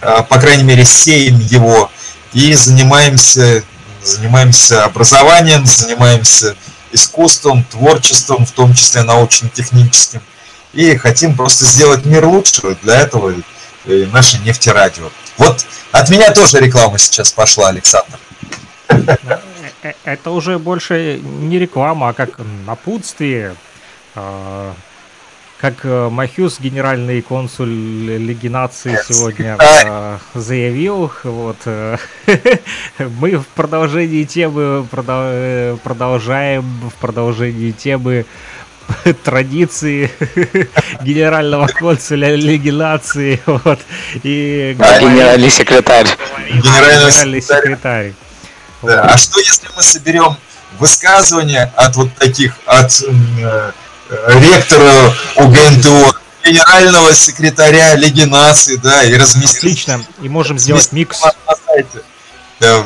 а, 0.00 0.22
по 0.22 0.38
крайней 0.38 0.62
мере, 0.62 0.86
сеем 0.86 1.38
его 1.38 1.90
и 2.32 2.54
занимаемся, 2.54 3.62
занимаемся 4.02 4.84
образованием, 4.84 5.66
занимаемся 5.66 6.56
искусством, 6.92 7.64
творчеством, 7.64 8.46
в 8.46 8.52
том 8.52 8.72
числе 8.74 9.02
научно-техническим. 9.02 10.22
И 10.72 10.96
хотим 10.96 11.36
просто 11.36 11.66
сделать 11.66 12.06
мир 12.06 12.24
лучше. 12.24 12.76
Для 12.82 13.00
этого 13.00 13.34
наше 13.84 14.38
нефтерадио. 14.38 15.10
Вот 15.36 15.66
от 15.92 16.08
меня 16.10 16.32
тоже 16.32 16.60
реклама 16.60 16.98
сейчас 16.98 17.32
пошла, 17.32 17.68
Александр. 17.68 18.18
Э, 19.82 19.92
это 20.04 20.30
уже 20.30 20.58
больше 20.58 21.20
не 21.22 21.58
реклама, 21.58 22.08
а 22.10 22.12
как 22.12 22.40
напутствие. 22.66 23.54
А, 24.14 24.74
как 25.60 25.84
э, 25.84 26.08
Махюс, 26.08 26.58
генеральный 26.58 27.20
консуль 27.20 27.68
Лиги 27.68 28.48
наций, 28.48 28.96
сегодня 29.06 29.56
а, 29.58 30.18
заявил, 30.34 31.12
вот, 31.22 31.58
э, 31.66 31.98
мы 32.98 33.36
в 33.36 33.46
продолжении 33.48 34.24
темы 34.24 34.86
продолжаем, 34.90 36.64
в 36.88 36.94
продолжении 36.94 37.72
темы 37.72 38.24
традиции 39.24 40.10
генерального 41.02 41.66
консуля 41.66 42.34
Лиги 42.34 42.70
наций, 42.70 43.40
вот, 43.44 43.80
и... 44.22 44.74
Генеральный 44.78 45.50
секретарь. 45.50 46.06
Генеральный 46.48 47.42
секретарь. 47.42 48.14
Да. 48.82 49.02
А 49.02 49.18
что 49.18 49.40
если 49.40 49.68
мы 49.76 49.82
соберем 49.82 50.36
высказывания 50.78 51.72
от 51.76 51.96
вот 51.96 52.14
таких, 52.16 52.54
от 52.66 53.02
э, 53.02 53.72
ректора 54.10 55.14
УГНТО, 55.36 56.14
генерального 56.44 57.14
секретаря 57.14 57.94
Лиги 57.94 58.22
наций, 58.22 58.78
да, 58.78 59.02
и 59.04 59.14
разместить... 59.14 59.58
Отлично, 59.58 60.04
и 60.22 60.28
можем 60.28 60.58
сделать 60.58 60.90
микс. 60.92 61.20
На 61.22 61.54
сайте. 61.66 62.02
Да, 62.60 62.84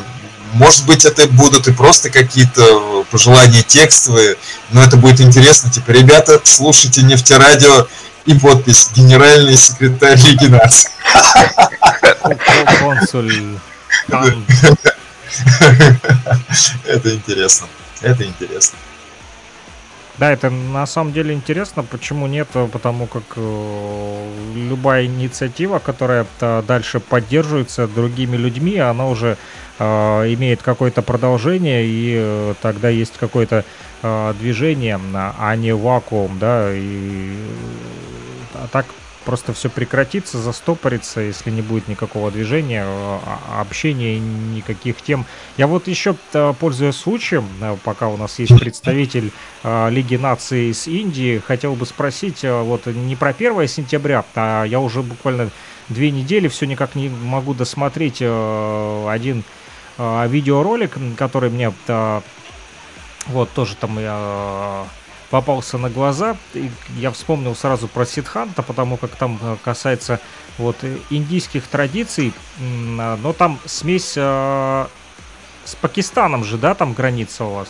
может 0.53 0.85
быть, 0.85 1.05
это 1.05 1.27
будут 1.27 1.67
и 1.67 1.73
просто 1.73 2.09
какие-то 2.09 3.05
пожелания 3.11 3.61
текстовые, 3.61 4.37
но 4.71 4.83
это 4.83 4.97
будет 4.97 5.21
интересно. 5.21 5.69
Типа, 5.69 5.91
ребята, 5.91 6.39
слушайте 6.43 7.01
нефтерадио 7.03 7.87
и 8.25 8.33
подпись 8.33 8.89
«Генеральный 8.95 9.57
секретарь 9.57 10.19
Лиги 10.19 10.47
наций». 10.47 10.89
Консуль. 12.79 13.57
Это 16.85 17.13
интересно. 17.13 17.67
Это 18.01 18.23
интересно. 18.23 18.77
Да, 20.17 20.31
это 20.31 20.49
на 20.49 20.85
самом 20.85 21.11
деле 21.11 21.33
интересно. 21.33 21.83
Почему 21.83 22.27
нет? 22.27 22.47
Потому 22.71 23.05
как 23.05 23.23
э, 23.35 24.31
любая 24.55 25.05
инициатива, 25.07 25.79
которая 25.79 26.25
э, 26.39 26.63
дальше 26.65 27.01
поддерживается 27.01 27.85
другими 27.85 28.37
людьми, 28.37 28.77
она 28.77 29.07
уже 29.07 29.37
э, 29.77 29.85
имеет 30.33 30.61
какое-то 30.61 31.01
продолжение, 31.01 31.85
и 31.85 32.15
э, 32.17 32.53
тогда 32.61 32.87
есть 32.87 33.17
какое-то 33.17 33.65
э, 34.03 34.33
движение, 34.39 34.99
а 35.13 35.53
не 35.57 35.75
вакуум, 35.75 36.39
да. 36.39 36.69
И, 36.71 37.35
а 38.53 38.67
так 38.71 38.85
просто 39.25 39.53
все 39.53 39.69
прекратится, 39.69 40.37
застопорится, 40.37 41.19
если 41.19 41.49
не 41.49 41.61
будет 41.61 41.87
никакого 41.87 42.31
движения, 42.31 42.83
а, 42.85 43.19
а, 43.49 43.61
общения, 43.61 44.19
никаких 44.19 45.01
тем. 45.01 45.25
Я 45.57 45.67
вот 45.67 45.87
еще, 45.87 46.15
э, 46.33 46.53
пользуясь 46.59 46.95
случаем, 46.95 47.47
э, 47.59 47.75
пока 47.83 48.07
у 48.07 48.17
нас 48.17 48.39
есть 48.39 48.57
представитель 48.59 49.31
э, 49.63 49.89
Лиги 49.89 50.15
наций 50.15 50.69
из 50.69 50.87
Индии, 50.87 51.41
хотел 51.45 51.75
бы 51.75 51.85
спросить, 51.85 52.43
вот 52.43 52.85
не 52.85 53.15
про 53.15 53.29
1 53.29 53.67
сентября, 53.67 54.23
а 54.35 54.63
я 54.63 54.79
уже 54.79 55.01
буквально 55.01 55.49
две 55.89 56.11
недели 56.11 56.47
все 56.47 56.65
никак 56.65 56.95
не 56.95 57.09
могу 57.09 57.53
досмотреть 57.53 58.21
один 58.21 59.43
видеоролик, 59.97 60.97
который 61.17 61.49
мне 61.49 61.73
вот 63.27 63.49
тоже 63.51 63.75
там 63.75 63.97
я 63.99 64.85
попался 65.35 65.77
на 65.77 65.89
глаза. 65.89 66.37
И 66.53 66.71
я 66.95 67.11
вспомнил 67.11 67.55
сразу 67.57 67.89
про 67.89 68.05
Сидханта, 68.05 68.63
потому 68.63 68.95
как 68.95 69.11
там 69.17 69.37
э, 69.41 69.57
касается 69.65 70.21
вот 70.57 70.77
э, 70.83 70.95
индийских 71.09 71.67
традиций, 71.67 72.31
а, 72.57 73.17
но 73.21 73.33
там 73.33 73.59
смесь 73.65 74.13
э, 74.15 74.85
с 75.65 75.75
Пакистаном 75.75 76.45
же, 76.45 76.57
да, 76.57 76.73
там 76.73 76.93
граница 76.93 77.43
у 77.43 77.53
вас 77.55 77.67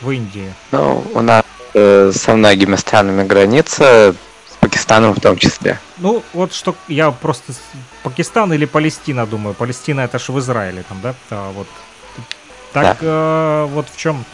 в 0.00 0.08
Индии. 0.12 0.54
Ну, 0.70 1.04
у 1.14 1.20
нас 1.20 1.42
э, 1.74 2.12
со 2.14 2.36
многими 2.36 2.76
странами 2.76 3.26
граница, 3.26 4.14
с 4.48 4.56
Пакистаном 4.60 5.14
в 5.14 5.20
том 5.20 5.36
числе. 5.36 5.80
Ну, 5.96 6.22
вот 6.32 6.54
что 6.54 6.76
я 6.86 7.10
просто 7.10 7.54
Пакистан 8.04 8.52
или 8.52 8.66
Палестина 8.66 9.26
думаю. 9.26 9.54
Палестина 9.54 10.02
это 10.02 10.20
же 10.20 10.30
в 10.30 10.38
Израиле 10.38 10.84
там, 10.88 11.00
да? 11.02 11.14
А, 11.30 11.50
вот. 11.50 11.66
Так 12.72 12.98
да. 13.00 13.06
э, 13.06 13.66
вот 13.68 13.88
в 13.92 13.96
чем 13.96 14.24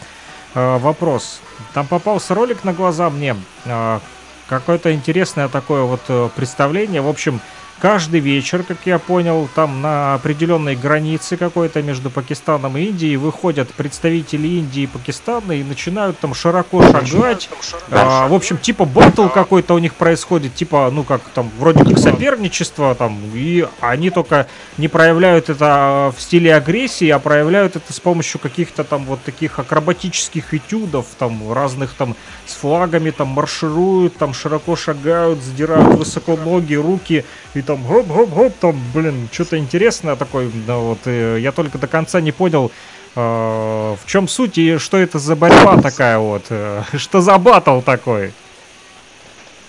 э, 0.53 0.77
вопрос. 0.77 1.41
Там 1.73 1.87
попался 1.87 2.33
ролик 2.35 2.63
на 2.63 2.73
глаза 2.73 3.09
мне. 3.09 3.35
Э, 3.65 3.99
какое-то 4.47 4.93
интересное 4.93 5.47
такое 5.47 5.83
вот 5.83 6.01
э, 6.07 6.29
представление. 6.35 7.01
В 7.01 7.07
общем, 7.07 7.39
каждый 7.79 8.19
вечер, 8.19 8.63
как 8.63 8.77
я 8.85 8.99
понял, 8.99 9.49
там 9.53 9.81
на 9.81 10.15
определенной 10.15 10.75
границе 10.75 11.37
какой-то 11.37 11.81
между 11.81 12.09
Пакистаном 12.09 12.77
и 12.77 12.83
Индией 12.85 13.17
выходят 13.17 13.69
представители 13.73 14.47
Индии 14.47 14.83
и 14.83 14.87
Пакистана 14.87 15.51
и 15.53 15.63
начинают 15.63 16.19
там 16.19 16.33
широко 16.33 16.81
шагать. 16.83 17.49
А, 17.91 18.27
в 18.27 18.33
общем, 18.33 18.57
типа 18.57 18.85
батл 18.85 19.27
какой-то 19.27 19.73
у 19.73 19.79
них 19.79 19.93
происходит, 19.95 20.55
типа, 20.55 20.89
ну 20.91 21.03
как 21.03 21.21
там, 21.33 21.51
вроде 21.59 21.83
как 21.83 21.97
соперничество 21.99 22.95
там, 22.95 23.19
и 23.33 23.67
они 23.79 24.09
только 24.09 24.47
не 24.77 24.87
проявляют 24.87 25.49
это 25.49 25.65
а, 25.67 26.11
в 26.11 26.21
стиле 26.21 26.55
агрессии, 26.55 27.09
а 27.09 27.19
проявляют 27.19 27.75
это 27.75 27.91
с 27.91 27.99
помощью 27.99 28.39
каких-то 28.39 28.83
там 28.83 29.05
вот 29.05 29.21
таких 29.23 29.59
акробатических 29.59 30.53
этюдов, 30.53 31.07
там 31.17 31.51
разных 31.51 31.93
там 31.93 32.15
с 32.45 32.53
флагами 32.53 33.09
там 33.11 33.29
маршируют, 33.29 34.17
там 34.17 34.33
широко 34.33 34.75
шагают, 34.75 35.41
задирают 35.41 35.95
высоко 35.95 36.37
ноги, 36.37 36.75
руки 36.75 37.25
и 37.53 37.61
там 37.65 37.83
гоп-гоп-гоп, 37.83 38.53
там, 38.59 38.81
блин, 38.93 39.27
что-то 39.31 39.57
интересное 39.57 40.15
такое, 40.15 40.49
да, 40.67 40.75
вот, 40.77 40.99
и 41.05 41.39
я 41.39 41.51
только 41.51 41.77
до 41.77 41.87
конца 41.87 42.21
не 42.21 42.31
понял, 42.31 42.71
э, 43.15 43.19
в 43.19 44.05
чем 44.05 44.27
суть 44.27 44.57
и 44.57 44.77
что 44.77 44.97
это 44.97 45.19
за 45.19 45.35
борьба 45.35 45.81
такая 45.81 46.17
вот, 46.17 46.45
э, 46.49 46.83
что 46.97 47.21
за 47.21 47.37
батл 47.37 47.81
такой? 47.81 48.33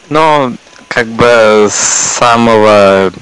Ну, 0.09 0.55
как 0.89 1.07
бы 1.09 1.69
с 1.71 1.75
самого 1.75 3.13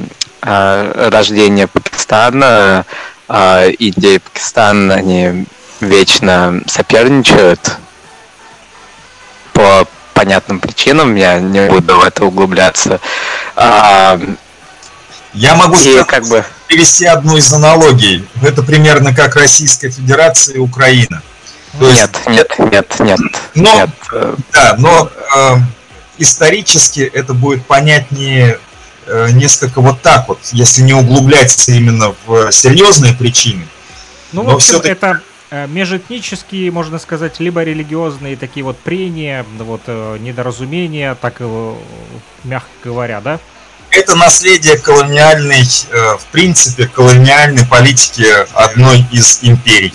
э, 0.43 1.09
рождения 1.11 1.67
Пакистана 1.67 2.85
э, 3.29 3.71
Индия 3.79 4.17
и 4.17 4.19
Пакистан, 4.19 4.91
они 4.91 5.47
вечно 5.81 6.61
соперничают 6.67 7.79
по 9.53 9.87
понятным 10.15 10.61
причинам, 10.61 11.15
я 11.17 11.41
не 11.41 11.69
буду 11.69 11.97
в 11.97 12.05
это 12.05 12.25
углубляться. 12.25 13.01
А, 13.57 14.19
я 15.35 15.55
могу 15.55 15.77
и, 15.77 16.05
как 16.05 16.27
бы... 16.29 16.45
привести 16.69 17.07
одну 17.07 17.37
из 17.37 17.53
аналогий. 17.53 18.27
Это 18.43 18.63
примерно 18.63 19.15
как 19.15 19.37
Российская 19.37 19.91
Федерация 19.91 20.57
и 20.57 20.59
Украина. 20.59 21.23
То 21.79 21.91
нет, 21.91 22.11
есть... 22.27 22.29
нет, 22.29 22.73
нет, 22.73 23.01
нет. 23.01 23.21
Но, 23.55 23.75
нет. 23.75 23.91
Да, 24.53 24.77
но 24.79 25.11
э, 25.37 25.57
исторически 26.19 27.01
это 27.01 27.35
будет 27.35 27.67
понятнее 27.67 28.59
э, 29.07 29.31
несколько 29.33 29.81
вот 29.81 30.01
так 30.01 30.29
вот, 30.29 30.39
если 30.53 30.83
не 30.83 30.95
углубляться 30.95 31.73
именно 31.73 32.15
в 32.27 32.53
серьезные 32.53 33.13
причины. 33.13 33.67
Ну, 34.33 34.45
но 34.45 34.53
в 34.53 34.55
общем, 34.57 34.81
это 34.81 35.21
Э, 35.55 35.69
межэтнические, 35.69 36.73
можно 36.73 36.99
сказать, 36.99 37.39
либо 37.39 37.63
религиозные 37.63 38.37
такие 38.37 38.65
вот 38.65 38.77
прения, 38.77 39.47
вот 39.59 39.83
э, 39.87 40.17
недоразумения, 40.19 41.15
так 41.15 41.41
и 41.41 41.45
мягко 42.43 42.71
говоря, 42.83 43.21
да? 43.21 43.39
Это 43.95 44.17
наследие 44.17 44.77
колониальной, 44.77 45.63
э, 45.91 46.17
в 46.19 46.27
принципе, 46.33 46.89
колониальной 46.89 47.65
политики 47.65 48.27
одной 48.55 49.05
из 49.13 49.39
империй, 49.43 49.95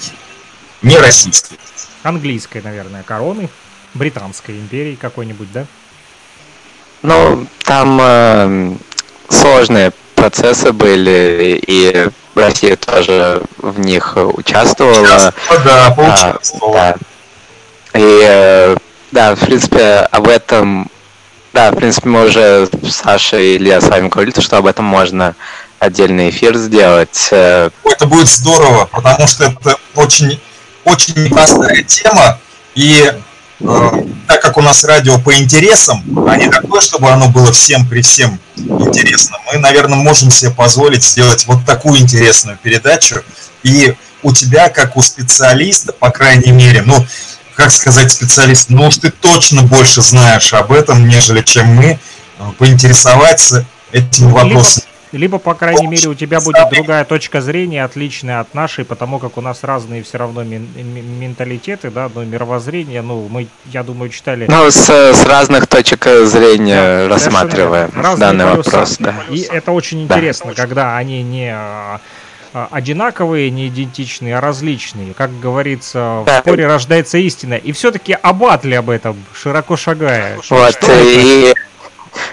не 0.82 0.98
российской. 0.98 1.60
Английской, 2.04 2.62
наверное, 2.62 3.04
короны, 3.04 3.50
британской 3.94 4.56
империи 4.56 4.96
какой-нибудь, 4.96 5.52
да? 5.52 5.66
Ну, 7.02 7.46
там 7.64 8.00
э, 8.02 8.76
сложные 9.30 9.92
процессы 10.16 10.72
были, 10.72 11.62
и 11.68 12.10
Россия 12.36 12.78
тоже 12.78 13.42
в 13.58 13.80
них 13.80 14.16
участвовала. 14.16 15.34
Да, 15.66 15.92
поучаствовала. 15.92 16.80
А, 16.80 16.96
да. 17.94 18.00
И 18.00 18.22
э, 18.24 18.78
да, 19.12 19.36
в 19.36 19.40
принципе, 19.40 20.08
об 20.12 20.28
этом, 20.28 20.90
да, 21.60 21.72
в 21.72 21.76
принципе, 21.76 22.08
мы 22.08 22.26
уже 22.26 22.70
с 22.84 22.96
Сашей 22.96 23.56
и 23.56 23.58
Илья 23.58 23.82
с 23.82 23.90
вами 23.90 24.08
говорили, 24.08 24.40
что 24.40 24.56
об 24.56 24.66
этом 24.66 24.86
можно 24.86 25.36
отдельный 25.78 26.30
эфир 26.30 26.56
сделать. 26.56 27.28
Э. 27.32 27.70
Это 27.84 28.06
будет 28.06 28.30
здорово, 28.30 28.86
потому 28.86 29.28
что 29.28 29.44
это 29.44 29.76
очень, 29.96 30.40
очень 30.86 31.22
непростая 31.22 31.84
тема, 31.84 32.40
и 32.76 33.12
Э, 33.62 33.92
так 34.28 34.42
как 34.42 34.58
у 34.58 34.62
нас 34.62 34.84
радио 34.84 35.20
по 35.20 35.36
интересам, 35.36 36.04
а 36.28 36.38
не 36.38 36.50
такое, 36.50 36.80
чтобы 36.80 37.10
оно 37.10 37.28
было 37.28 37.52
всем 37.52 37.88
при 37.88 38.02
всем 38.02 38.40
интересно, 38.56 39.38
мы, 39.52 39.60
наверное, 39.60 39.98
можем 39.98 40.32
себе 40.32 40.52
позволить 40.52 41.04
сделать 41.04 41.46
вот 41.46 41.66
такую 41.66 42.00
интересную 42.00 42.58
передачу. 42.62 43.22
И 43.64 43.96
у 44.24 44.34
тебя, 44.34 44.70
как 44.70 44.96
у 44.96 45.02
специалиста, 45.02 45.92
по 45.92 46.10
крайней 46.10 46.52
мере, 46.52 46.84
ну, 46.84 47.06
как 47.60 47.72
сказать 47.72 48.10
специалист, 48.10 48.70
ну 48.70 48.88
уж 48.88 48.98
ты 48.98 49.12
точно 49.12 49.64
больше 49.64 50.02
знаешь 50.02 50.54
об 50.54 50.72
этом, 50.72 51.06
нежели 51.06 51.42
чем 51.42 51.68
мы, 51.68 52.00
э, 52.40 52.44
поинтересоваться 52.58 53.66
этими 53.92 54.32
вопросами. 54.32 54.86
Либо, 55.12 55.40
по 55.40 55.56
крайней 55.56 55.88
мере, 55.88 56.08
у 56.08 56.14
тебя 56.14 56.40
будет 56.40 56.70
другая 56.72 57.04
точка 57.04 57.42
зрения, 57.42 57.84
отличная 57.84 58.40
от 58.40 58.54
нашей, 58.54 58.86
потому 58.86 59.20
как 59.20 59.38
у 59.38 59.42
нас 59.42 59.64
разные 59.64 60.04
все 60.04 60.20
равно 60.20 60.44
менталитеты, 60.44 61.90
да, 61.90 62.10
ну, 62.14 62.24
мировоззрение, 62.24 63.02
ну, 63.02 63.28
мы, 63.28 63.48
я 63.66 63.84
думаю, 63.84 64.10
читали... 64.10 64.46
Ну, 64.48 64.72
с, 64.72 64.88
с 64.88 65.26
разных 65.26 65.68
точек 65.68 66.06
зрения 66.26 67.08
да, 67.08 67.10
рассматриваем 67.10 67.92
данный 68.18 68.46
полюса. 68.46 68.70
вопрос, 68.70 68.96
да. 69.00 69.16
И 69.30 69.42
это 69.42 69.72
очень 69.74 70.04
интересно, 70.04 70.54
да. 70.56 70.62
когда 70.62 70.96
они 70.96 71.24
не 71.24 71.52
а, 71.54 72.00
одинаковые, 72.54 73.50
не 73.50 73.68
идентичные, 73.68 74.38
а 74.38 74.42
различные. 74.42 75.14
Как 75.14 75.40
говорится, 75.40 76.24
в 76.26 76.40
споре 76.42 76.68
рождается 76.68 77.18
истина. 77.18 77.54
И 77.54 77.72
все-таки 77.72 78.14
об 78.14 78.44
об 78.44 78.90
этом, 78.90 79.24
широко 79.34 79.78
шагая. 79.78 80.38
Вот, 80.50 80.78
и... 80.84 81.52
Это? 81.52 81.60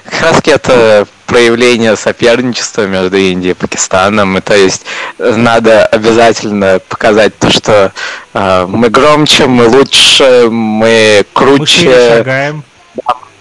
Как 0.05 0.23
раз 0.23 0.41
это 0.47 1.07
проявление 1.27 1.97
соперничества 1.97 2.87
между 2.87 3.17
Индией 3.17 3.53
и 3.53 3.55
Пакистаном. 3.55 4.39
И 4.39 4.41
то 4.41 4.57
есть 4.57 4.87
надо 5.19 5.85
обязательно 5.87 6.81
показать 6.89 7.37
то, 7.39 7.51
что 7.51 7.93
э, 8.33 8.67
мы 8.69 8.89
громче, 8.89 9.47
мы 9.47 9.67
лучше, 9.67 10.49
мы 10.51 11.25
круче. 11.33 11.89
Мы 11.89 12.17
шагаем. 12.17 12.65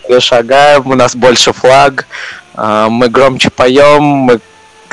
мы 0.10 0.20
шагаем, 0.20 0.88
у 0.88 0.96
нас 0.96 1.16
больше 1.16 1.54
флаг, 1.54 2.08
э, 2.56 2.88
мы 2.90 3.10
громче 3.10 3.50
поем, 3.50 4.04
мы 4.04 4.40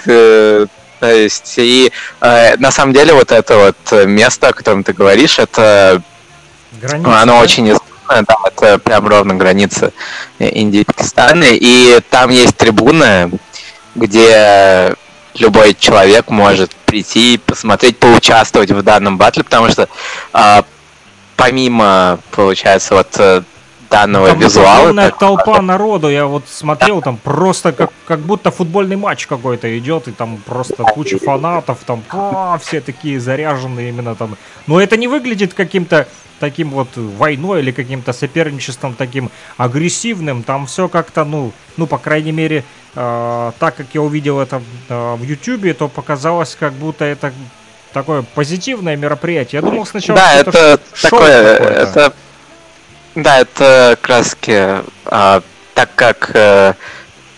э, 0.07 0.66
то 1.03 1.12
есть, 1.12 1.55
и 1.57 1.90
э, 2.20 2.57
на 2.59 2.70
самом 2.70 2.92
деле 2.92 3.12
вот 3.12 3.32
это 3.32 3.57
вот 3.57 4.07
место, 4.07 4.46
о 4.46 4.53
котором 4.53 4.84
ты 4.84 4.92
говоришь, 4.92 5.40
это 5.40 6.00
Граница, 6.80 7.20
оно 7.20 7.32
да? 7.32 7.40
очень 7.40 7.76
да, 8.09 8.36
это 8.46 8.78
прям 8.78 9.09
ровно 9.09 9.34
граница 9.34 9.92
Индии 10.38 10.82
и 10.82 10.84
Пакистана. 10.84 11.46
И 11.50 11.98
там 12.09 12.30
есть 12.30 12.57
трибуны, 12.57 13.32
где 13.96 14.94
любой 15.34 15.74
человек 15.74 16.30
может 16.30 16.70
прийти, 16.86 17.40
посмотреть, 17.44 17.98
поучаствовать 17.98 18.70
в 18.70 18.84
данном 18.84 19.18
батле, 19.18 19.42
потому 19.42 19.70
что 19.70 19.88
а, 20.32 20.64
помимо, 21.34 22.20
получается, 22.30 22.94
вот 22.94 23.09
э, 23.18 23.42
данного 23.93 24.28
там 24.28 24.38
визуала. 24.38 24.78
Огромная 24.78 25.11
так... 25.11 25.18
толпа 25.18 25.62
народу, 25.62 26.11
я 26.11 26.26
вот 26.26 26.45
смотрел, 26.49 27.01
там 27.03 27.16
просто 27.16 27.72
как, 27.72 27.90
как 28.07 28.20
будто 28.20 28.51
футбольный 28.51 28.97
матч 28.97 29.26
какой-то 29.26 29.78
идет, 29.78 30.09
и 30.09 30.12
там 30.12 30.38
просто 30.45 30.82
куча 30.82 31.18
фанатов, 31.18 31.78
там 31.86 32.03
а, 32.11 32.59
все 32.59 32.80
такие 32.80 33.20
заряженные 33.20 33.90
именно 33.90 34.14
там. 34.14 34.36
Но 34.66 34.80
это 34.80 34.97
не 34.97 35.09
выглядит 35.09 35.55
каким-то 35.55 36.07
таким 36.43 36.70
вот 36.70 36.88
войной 36.97 37.61
или 37.61 37.70
каким-то 37.70 38.12
соперничеством 38.12 38.95
таким 38.95 39.30
агрессивным. 39.59 40.43
Там 40.43 40.66
все 40.66 40.88
как-то, 40.88 41.24
ну, 41.24 41.53
ну, 41.76 41.86
по 41.86 41.99
крайней 41.99 42.32
мере, 42.32 42.64
э, 42.97 43.53
так 43.61 43.76
как 43.76 43.86
я 43.93 44.03
увидел 44.03 44.40
это 44.40 44.61
э, 44.88 45.14
в 45.14 45.22
Ютубе, 45.22 45.72
то 45.72 45.86
показалось, 45.86 46.57
как 46.59 46.72
будто 46.72 47.05
это 47.05 47.32
такое 47.93 48.22
позитивное 48.22 48.97
мероприятие. 48.97 49.61
Я 49.61 49.62
думал 49.62 49.86
сначала, 49.86 50.18
да, 50.18 50.40
что 50.40 50.51
это, 50.51 50.59
это 50.59 51.01
такое, 51.01 51.57
это, 51.57 52.12
да, 53.14 53.40
это 53.40 53.98
краски, 54.00 54.82
а, 55.06 55.42
так 55.74 55.90
как 55.94 56.30
а, 56.34 56.74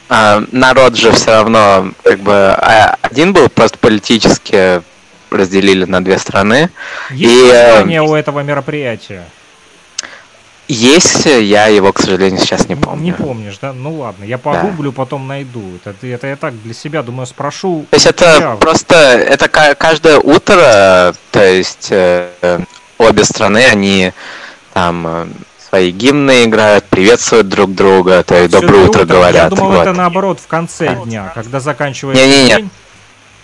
а, 0.08 0.42
народ 0.52 0.96
же 0.96 1.12
все 1.12 1.32
равно 1.32 1.92
как 2.02 2.20
бы 2.20 2.32
а, 2.32 2.96
один 3.02 3.32
был 3.32 3.48
просто 3.48 3.78
политически 3.78 4.82
разделили 5.30 5.84
на 5.84 6.02
две 6.04 6.18
страны. 6.18 6.70
Есть 7.10 7.32
и, 7.32 7.52
название 7.52 8.02
у 8.02 8.14
этого 8.14 8.40
мероприятия? 8.40 9.24
Есть, 10.66 11.26
я 11.26 11.66
его, 11.66 11.92
к 11.92 11.98
сожалению, 11.98 12.40
сейчас 12.40 12.68
не 12.68 12.74
помню. 12.74 13.02
Не 13.02 13.12
помнишь, 13.12 13.58
да? 13.60 13.74
Ну 13.74 13.98
ладно, 13.98 14.24
я 14.24 14.38
погуглю, 14.38 14.92
да. 14.92 14.96
потом 14.96 15.26
найду. 15.26 15.62
Это, 15.84 16.06
это 16.06 16.26
я 16.26 16.36
так 16.36 16.54
для 16.62 16.72
себя, 16.72 17.02
думаю, 17.02 17.26
спрошу. 17.26 17.84
То 17.90 17.96
есть 17.96 18.06
это 18.06 18.36
тебя. 18.36 18.56
просто, 18.56 18.94
это 18.94 19.48
каждое 19.48 20.18
утро, 20.18 21.14
то 21.32 21.44
есть 21.44 21.88
э, 21.90 22.60
обе 22.96 23.24
страны, 23.24 23.66
они 23.66 24.12
там 24.72 25.06
э, 25.06 25.26
свои 25.74 25.90
гимны 25.90 26.44
играют, 26.44 26.84
приветствуют 26.84 27.48
друг 27.48 27.74
друга, 27.74 28.22
то 28.22 28.36
есть 28.36 28.52
доброе 28.52 28.84
утро, 28.84 29.02
утро 29.02 29.04
говорят. 29.06 29.50
Я 29.50 29.56
думал, 29.56 29.72
вот. 29.72 29.80
это 29.82 29.92
наоборот 29.92 30.38
в 30.38 30.46
конце 30.46 30.94
дня, 31.04 31.32
когда 31.34 31.58
заканчивается 31.58 32.24
не, 32.24 32.44
не, 32.44 32.48
день. 32.48 32.70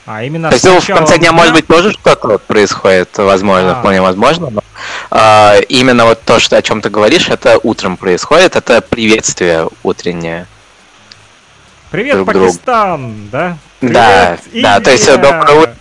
А 0.07 0.22
именно 0.22 0.49
То 0.49 0.55
есть 0.55 0.64
ну, 0.64 0.81
в 0.81 0.87
конце 0.87 1.18
дня, 1.18 1.33
может 1.33 1.55
быть, 1.55 1.66
тоже 1.66 1.91
что-то 1.93 2.28
вот 2.28 2.43
происходит, 2.43 3.18
возможно, 3.18 3.72
а. 3.72 3.81
вполне 3.81 4.01
возможно, 4.01 4.51
но 4.51 4.62
а, 5.11 5.57
именно 5.68 6.05
вот 6.05 6.22
то, 6.22 6.39
что, 6.39 6.57
о 6.57 6.62
чем 6.62 6.81
ты 6.81 6.89
говоришь, 6.89 7.28
это 7.28 7.59
утром 7.64 7.97
происходит, 7.97 8.55
это 8.55 8.81
приветствие 8.81 9.68
утреннее. 9.83 10.47
Привет, 11.91 12.14
друг. 12.14 12.26
Пакистан, 12.26 13.28
да? 13.33 13.59
Привет, 13.81 13.95
Да, 13.95 14.39
да, 14.55 14.81
то 14.81 14.93
есть 14.93 15.09
Индия! 15.09 15.20
доброе 15.20 15.62
утро. 15.62 15.76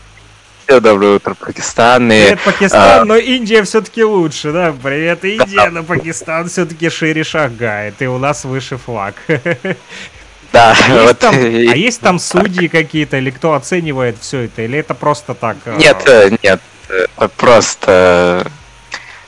Всё, 0.70 0.80
Доброе 0.80 1.16
утро, 1.16 1.34
Пакистан. 1.34 2.12
И, 2.12 2.22
Привет, 2.26 2.40
Пакистан, 2.46 3.02
а, 3.02 3.04
но 3.04 3.16
Индия 3.16 3.64
все-таки 3.64 4.04
лучше, 4.04 4.52
да? 4.52 4.72
Привет, 4.84 5.26
Индия, 5.26 5.72
но 5.72 5.82
Пакистан 5.82 6.48
все-таки 6.48 6.90
шире 6.90 7.24
шагает, 7.24 7.96
и 8.04 8.06
у 8.08 8.20
нас 8.20 8.46
выше 8.46 8.78
флаг. 8.78 9.16
да, 10.54 10.70
Есть 10.76 10.90
вот, 10.90 11.18
там- 11.18 11.40
и- 11.40 11.66
а 11.70 11.76
есть 11.76 12.02
там 12.02 12.20
судьи 12.20 12.68
какие-то, 12.68 13.18
или 13.18 13.32
кто 13.32 13.56
оценивает 13.56 14.18
все 14.22 14.42
это, 14.42 14.62
или 14.62 14.78
это 14.78 14.94
просто 14.94 15.34
так? 15.34 15.58
э, 15.66 15.76
Нет, 15.80 16.04
э, 16.06 16.30
нет, 16.44 16.62
это 16.88 17.28
просто 17.30 18.46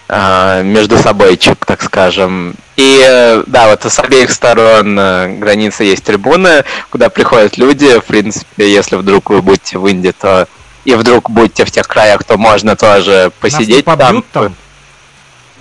э, 0.09 0.61
между 0.63 0.99
собойчик, 0.99 1.65
так 1.65 1.81
скажем. 1.81 2.53
И 2.75 3.03
э, 3.03 3.43
да, 3.47 3.67
вот 3.67 3.83
с 3.83 3.97
обеих 3.97 4.29
сторон 4.29 4.95
э, 4.99 5.37
границы 5.39 5.85
есть 5.85 6.03
трибуны, 6.03 6.65
куда 6.91 7.09
приходят 7.09 7.57
люди. 7.57 7.99
В 7.99 8.03
принципе, 8.05 8.71
если 8.71 8.95
вдруг 8.95 9.31
вы 9.31 9.41
будете 9.41 9.79
в 9.79 9.87
Индии, 9.87 10.13
то 10.15 10.47
и 10.85 10.95
вдруг 10.95 11.29
будете 11.29 11.65
в 11.65 11.71
тех 11.71 11.87
краях, 11.87 12.23
то 12.23 12.37
можно 12.37 12.75
тоже 12.75 13.31
нас 13.41 13.51
не 13.51 13.57
посидеть 13.57 13.85
побьют 13.85 14.25
там? 14.31 14.55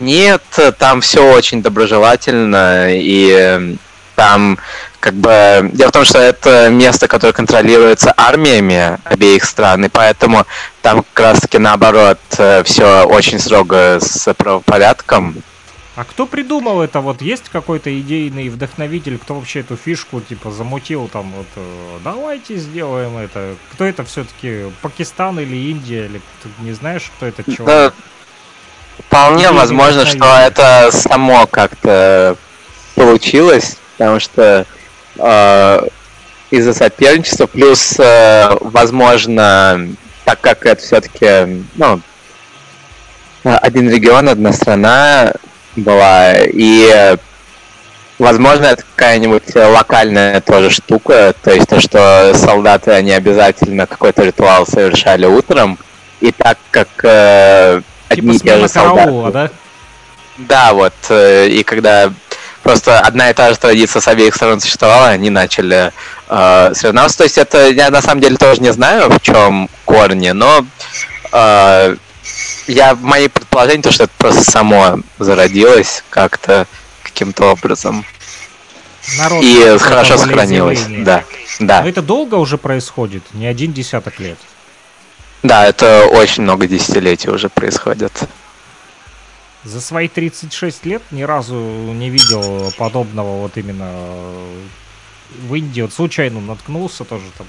Нет, 0.01 0.43
там 0.79 1.03
все 1.03 1.33
очень 1.33 1.63
доброжелательно, 1.63 2.87
и 2.91 3.31
э, 3.39 3.75
там 4.17 4.59
как 4.99 5.15
бы... 5.15 5.71
Дело 5.73 5.89
в 5.89 5.93
том, 5.93 6.05
что 6.05 6.19
это 6.19 6.71
место, 6.71 7.07
которое 7.07 7.33
контролируется 7.33 8.15
армиями 8.17 8.99
обеих 9.05 9.45
стран, 9.45 9.85
и 9.85 9.89
поэтому 9.89 10.47
там 10.81 11.05
как 11.13 11.33
раз-таки 11.33 11.59
наоборот 11.59 12.19
все 12.65 13.05
очень 13.05 13.39
строго 13.39 13.99
с 14.01 14.33
правопорядком. 14.35 15.43
А 16.01 16.05
кто 16.05 16.25
придумал 16.25 16.81
это? 16.81 17.01
Вот 17.01 17.21
есть 17.21 17.51
какой-то 17.51 17.91
идейный 18.01 18.49
вдохновитель, 18.49 19.19
кто 19.19 19.35
вообще 19.35 19.61
эту 19.61 19.77
фишку 19.77 20.23
типа 20.23 20.51
замутил 20.51 21.09
там 21.09 21.31
вот 21.33 21.47
э, 21.57 21.99
давайте 22.03 22.57
сделаем 22.57 23.19
это. 23.19 23.55
Кто 23.75 23.85
это 23.85 24.03
все-таки? 24.07 24.73
Пакистан 24.81 25.39
или 25.41 25.71
Индия? 25.71 26.07
Или 26.07 26.23
ты 26.43 26.49
не 26.61 26.73
знаешь, 26.73 27.13
кто 27.15 27.27
этот 27.27 27.45
Да, 27.45 27.53
человек? 27.55 27.95
вполне 29.07 29.43
Идейный 29.43 29.59
возможно, 29.59 30.07
что 30.07 30.25
это 30.39 30.89
само 30.91 31.47
как-то 31.47 32.35
получилось, 32.95 33.77
потому 33.99 34.21
что 34.21 34.65
э, 35.19 35.81
из-за 36.51 36.73
соперничества, 36.73 37.47
плюс, 37.47 38.01
э, 38.01 38.57
возможно, 38.63 39.87
так 40.25 40.41
как 40.41 40.65
это 40.65 40.81
все-таки, 40.81 41.63
ну, 41.75 42.01
один 43.43 43.91
регион, 43.91 44.31
одна 44.31 44.55
страна 44.55 45.35
была, 45.81 46.35
и, 46.35 46.91
э, 46.95 47.17
возможно, 48.19 48.67
это 48.67 48.85
какая-нибудь 48.95 49.55
локальная 49.55 50.41
тоже 50.41 50.71
штука, 50.71 51.35
то 51.43 51.51
есть 51.53 51.69
то, 51.69 51.81
что 51.81 52.33
солдаты, 52.35 52.93
они 52.93 53.13
обязательно 53.13 53.87
какой-то 53.87 54.25
ритуал 54.25 54.67
совершали 54.67 55.27
утром, 55.27 55.79
и 56.21 56.33
так 56.33 56.59
как 56.71 56.89
э, 57.03 57.83
Типа 58.09 58.21
одни 58.21 58.37
и 58.37 58.39
те 58.41 58.59
же 58.59 58.69
солдаты... 58.69 58.99
караула, 59.01 59.31
да? 59.31 59.51
Да, 60.39 60.73
вот, 60.73 60.95
э, 61.09 61.49
и 61.49 61.63
когда 61.63 62.13
просто 62.63 63.01
одна 63.01 63.31
и 63.31 63.35
та 63.35 63.51
же 63.51 63.59
традиция 63.59 64.01
с 64.01 64.09
обеих 64.09 64.35
сторон 64.35 64.61
существовала, 64.61 65.09
они 65.09 65.31
начали 65.31 65.93
э, 66.29 66.71
соревноваться. 66.75 67.19
То 67.19 67.25
есть 67.25 67.39
это 67.39 67.69
я 67.69 67.91
на 67.91 68.03
самом 68.03 68.21
деле 68.21 68.37
тоже 68.37 68.61
не 68.61 68.73
знаю, 68.73 69.11
в 69.11 69.21
чем 69.21 69.69
корни, 69.85 70.31
но 70.31 70.65
э, 71.33 71.97
я 72.71 72.95
в 72.95 73.03
моей 73.03 73.29
предположении 73.29 73.83
то, 73.83 73.93
что 73.93 74.05
это 74.05 74.13
просто 74.17 74.51
само 74.51 75.01
зародилось 75.19 76.05
как-то 76.11 76.67
каким-то 77.03 77.53
образом. 77.53 78.05
Народ 79.19 79.43
И 79.43 79.77
хорошо 79.79 80.17
сохранилось. 80.19 80.85
Да. 80.89 81.25
Да. 81.59 81.83
Но 81.83 81.89
это 81.89 82.03
долго 82.03 82.37
уже 82.37 82.59
происходит, 82.59 83.23
не 83.35 83.47
один 83.47 83.73
десяток 83.73 84.19
лет. 84.21 84.39
Да, 85.43 85.67
это 85.67 86.07
очень 86.07 86.43
много 86.43 86.67
десятилетий 86.67 87.31
уже 87.31 87.49
происходит. 87.49 88.13
За 89.65 89.81
свои 89.81 90.09
36 90.09 90.87
лет 90.87 91.03
ни 91.11 91.23
разу 91.23 91.55
не 91.55 92.09
видел 92.09 92.73
подобного 92.79 93.43
вот 93.43 93.57
именно 93.57 93.91
э, 93.91 94.63
в 95.43 95.55
Индии. 95.55 95.83
Вот 95.83 95.93
случайно 95.93 96.41
наткнулся 96.41 97.05
тоже 97.05 97.25
там. 97.37 97.47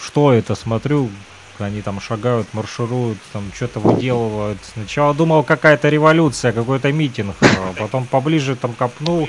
Что 0.00 0.32
это, 0.32 0.54
смотрю, 0.54 1.10
они 1.58 1.82
там 1.82 2.00
шагают, 2.00 2.48
маршируют, 2.52 3.18
там 3.32 3.50
что-то 3.54 3.80
выделывают. 3.80 4.58
Сначала 4.72 5.14
думал 5.14 5.42
какая-то 5.44 5.88
революция, 5.88 6.52
какой-то 6.52 6.92
митинг, 6.92 7.36
а 7.40 7.72
потом 7.78 8.06
поближе 8.06 8.56
там 8.56 8.72
копнул, 8.74 9.28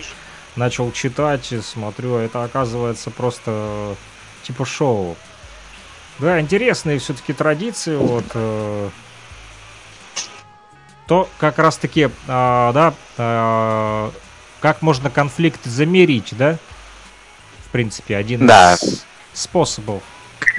начал 0.55 0.91
читать, 0.91 1.51
и 1.51 1.61
смотрю, 1.61 2.15
а 2.15 2.21
это 2.21 2.43
оказывается 2.43 3.11
просто 3.11 3.51
э, 3.51 3.95
типа 4.43 4.65
шоу. 4.65 5.15
Да, 6.19 6.39
интересные 6.39 6.99
все-таки 6.99 7.33
традиции, 7.33 7.95
вот. 7.95 8.25
э, 8.33 8.89
то 11.07 11.29
как 11.37 11.59
раз-таки, 11.59 12.09
а, 12.27 12.71
да, 12.73 12.93
а, 13.17 14.11
как 14.59 14.81
можно 14.81 15.09
конфликт 15.09 15.63
замерить, 15.65 16.29
да? 16.31 16.57
В 17.67 17.71
принципе, 17.71 18.15
один 18.15 18.47
Да. 18.47 18.73
из 18.75 19.05
способов. 19.33 20.01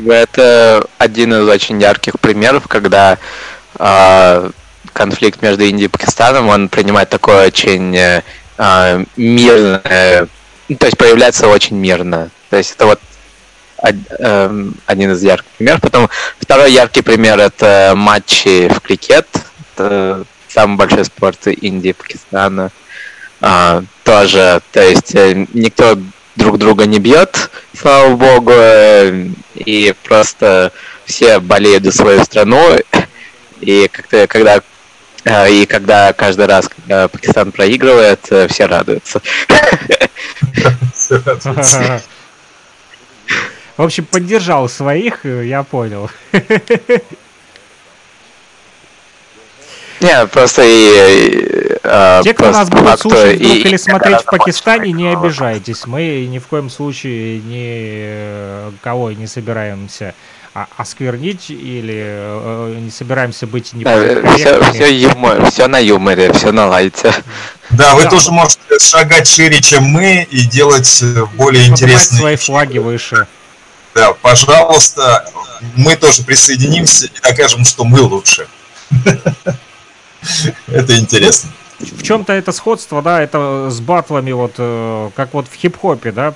Это 0.06 0.86
один 0.98 1.34
из 1.34 1.48
очень 1.48 1.80
ярких 1.80 2.18
примеров, 2.20 2.68
когда 2.68 3.18
а, 3.78 4.50
конфликт 4.92 5.42
между 5.42 5.64
Индией 5.64 5.86
и 5.86 5.88
Пакистаном, 5.88 6.48
он 6.48 6.68
принимает 6.68 7.08
такое 7.08 7.46
очень 7.46 7.96
э, 7.96 8.22
а, 8.58 9.02
мирное, 9.16 10.28
ну, 10.68 10.76
то 10.76 10.86
есть 10.86 10.98
проявляется 10.98 11.48
очень 11.48 11.76
мирно. 11.76 12.30
То 12.50 12.56
есть 12.56 12.72
это 12.72 12.86
вот 12.86 13.00
эм, 14.18 14.74
один 14.86 15.12
из 15.12 15.22
ярких 15.22 15.50
примеров. 15.58 15.80
Потом 15.80 16.08
второй 16.40 16.72
яркий 16.72 17.02
пример 17.02 17.38
это 17.38 17.92
матчи 17.94 18.68
в 18.68 18.80
крикет. 18.80 19.26
Это 19.74 20.24
самый 20.48 20.76
большой 20.76 21.04
спорт 21.04 21.46
Индии 21.46 21.90
и 21.90 21.92
Пакистана. 21.92 22.70
А, 23.40 23.82
тоже, 24.02 24.62
то 24.72 24.82
есть 24.82 25.14
э, 25.14 25.46
никто 25.52 25.98
друг 26.36 26.58
друга 26.58 26.86
не 26.86 26.98
бьет, 26.98 27.50
слава 27.74 28.14
богу, 28.14 28.52
э, 28.52 29.28
и 29.54 29.94
просто 30.04 30.72
все 31.04 31.40
болеют 31.40 31.84
за 31.84 31.92
свою 31.92 32.22
страну, 32.24 32.78
и 33.60 33.88
как-то 33.90 34.26
когда 34.26 34.60
э, 35.24 35.52
и 35.52 35.66
когда 35.66 36.12
каждый 36.12 36.46
раз, 36.46 36.68
когда 36.68 37.08
Пакистан 37.08 37.52
проигрывает, 37.52 38.20
э, 38.30 38.48
все 38.48 38.66
радуются. 38.66 39.20
В 43.76 43.82
общем, 43.82 44.06
поддержал 44.06 44.68
своих, 44.68 45.26
э, 45.26 45.46
я 45.46 45.62
понял. 45.62 46.10
Не, 50.00 50.26
просто 50.26 50.62
и... 50.64 51.78
э, 51.82 52.20
Те, 52.22 52.34
кто 52.34 52.44
просто 52.44 52.58
нас 52.60 52.68
будут 52.68 52.86
факту 52.88 53.10
слушать 53.10 53.36
вдруг 53.36 53.52
и- 53.52 53.58
или 53.60 53.74
и 53.74 53.78
смотреть 53.78 54.20
в 54.20 54.24
Пакистане, 54.24 54.92
не 54.92 55.12
обижайтесь. 55.12 55.86
Мы 55.86 56.26
ни 56.28 56.38
в 56.38 56.46
коем 56.46 56.68
случае 56.70 57.38
никого 57.40 59.12
не 59.12 59.26
собираемся 59.26 60.14
а- 60.54 60.66
осквернить 60.76 61.50
или 61.50 62.02
э, 62.06 62.74
не 62.78 62.90
собираемся 62.90 63.46
быть 63.46 63.68
все, 63.68 63.76
неполиткорректными. 63.76 64.72
все, 64.72 64.94
юмор, 64.98 65.50
все 65.50 65.66
на 65.66 65.78
юморе, 65.78 66.32
все 66.32 66.52
на 66.52 66.66
лайте. 66.66 67.12
Да, 67.70 67.94
вы 67.94 68.04
Да. 68.04 68.10
тоже 68.10 68.30
можете 68.32 68.60
шагать 68.80 69.28
шире, 69.28 69.60
чем 69.60 69.84
мы, 69.84 70.26
и 70.30 70.40
делать 70.46 71.00
э, 71.02 71.24
более 71.36 71.62
Поднимать 71.62 71.80
интересные 71.82 72.20
свои 72.20 72.36
флаги 72.36 72.78
выше. 72.78 73.26
Да, 73.94 74.12
пожалуйста, 74.12 75.24
мы 75.74 75.96
тоже 75.96 76.22
присоединимся 76.22 77.06
и 77.06 77.20
докажем, 77.22 77.64
что 77.64 77.84
мы 77.84 78.00
лучше. 78.02 78.46
Это 80.66 80.98
интересно. 80.98 81.50
В 81.78 82.02
чем-то 82.02 82.32
это 82.32 82.52
сходство, 82.52 83.02
да, 83.02 83.20
это 83.20 83.68
с 83.70 83.80
батлами, 83.80 84.32
вот 84.32 84.54
э, 84.56 85.10
как 85.14 85.34
вот 85.34 85.46
в 85.46 85.54
хип-хопе, 85.54 86.10
да, 86.10 86.32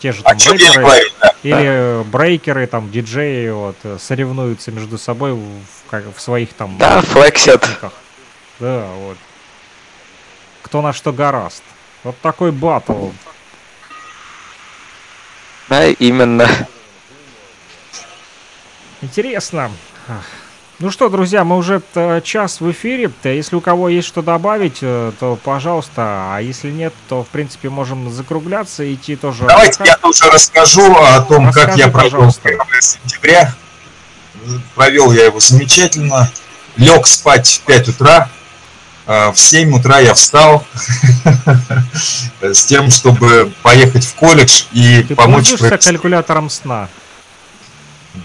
те 0.00 0.10
же 0.10 0.22
там 0.24 0.36
и 0.36 0.48
рэперы 0.48 0.82
говорю, 0.82 1.10
да. 1.20 1.34
или 1.44 2.02
брейкеры, 2.10 2.66
там, 2.66 2.90
диджеи, 2.90 3.50
вот, 3.50 3.76
э, 3.84 3.98
соревнуются 4.00 4.72
между 4.72 4.98
собой 4.98 5.34
в, 5.34 5.90
как- 5.90 6.12
в 6.16 6.20
своих 6.20 6.52
там 6.54 6.76
Да, 6.76 7.02
техниках. 7.02 7.92
Да, 8.58 8.86
вот. 8.96 9.16
Кто 10.62 10.82
на 10.82 10.92
что 10.92 11.12
гораст. 11.12 11.62
Вот 12.02 12.18
такой 12.20 12.50
батл. 12.50 13.10
Да, 15.68 15.86
именно. 15.86 16.48
Интересно. 19.02 19.70
Ну 20.80 20.90
что, 20.90 21.10
друзья, 21.10 21.44
мы 21.44 21.58
уже 21.58 21.82
э, 21.94 22.22
час 22.24 22.60
в 22.62 22.70
эфире. 22.70 23.10
Т- 23.22 23.36
Если 23.36 23.54
у 23.54 23.60
кого 23.60 23.90
есть 23.90 24.08
что 24.08 24.22
добавить, 24.22 24.78
э, 24.80 25.12
то 25.20 25.36
пожалуйста. 25.44 26.34
А 26.34 26.38
если 26.40 26.70
нет, 26.70 26.94
то 27.06 27.22
в 27.22 27.26
принципе 27.28 27.68
можем 27.68 28.10
закругляться 28.10 28.82
и 28.82 28.94
идти 28.94 29.14
тоже. 29.14 29.44
Давайте 29.44 29.82
я 29.84 29.98
тоже 29.98 30.24
расскажу 30.30 30.94
о 30.96 31.20
том, 31.20 31.46
как 31.52 31.68
Расскажи, 31.68 31.78
я 31.80 31.88
провел 31.88 32.10
пожалуйста. 32.10 32.48
1 32.48 32.58
сентября. 32.80 33.54
Провел 34.74 35.12
я 35.12 35.26
его 35.26 35.38
замечательно. 35.38 36.30
Лег 36.76 37.06
спать 37.06 37.60
в 37.62 37.66
5 37.66 37.88
утра. 37.88 38.30
э, 39.06 39.32
в 39.32 39.38
7 39.38 39.74
утра 39.78 39.98
я 39.98 40.14
встал 40.14 40.64
с 42.40 42.64
тем, 42.64 42.90
чтобы 42.90 43.52
поехать 43.62 44.06
в 44.06 44.14
колледж 44.14 44.62
и 44.72 45.02
Ты 45.02 45.14
помочь... 45.14 45.50
пользуешься 45.50 45.90
калькулятором 45.90 46.48
сна? 46.48 46.88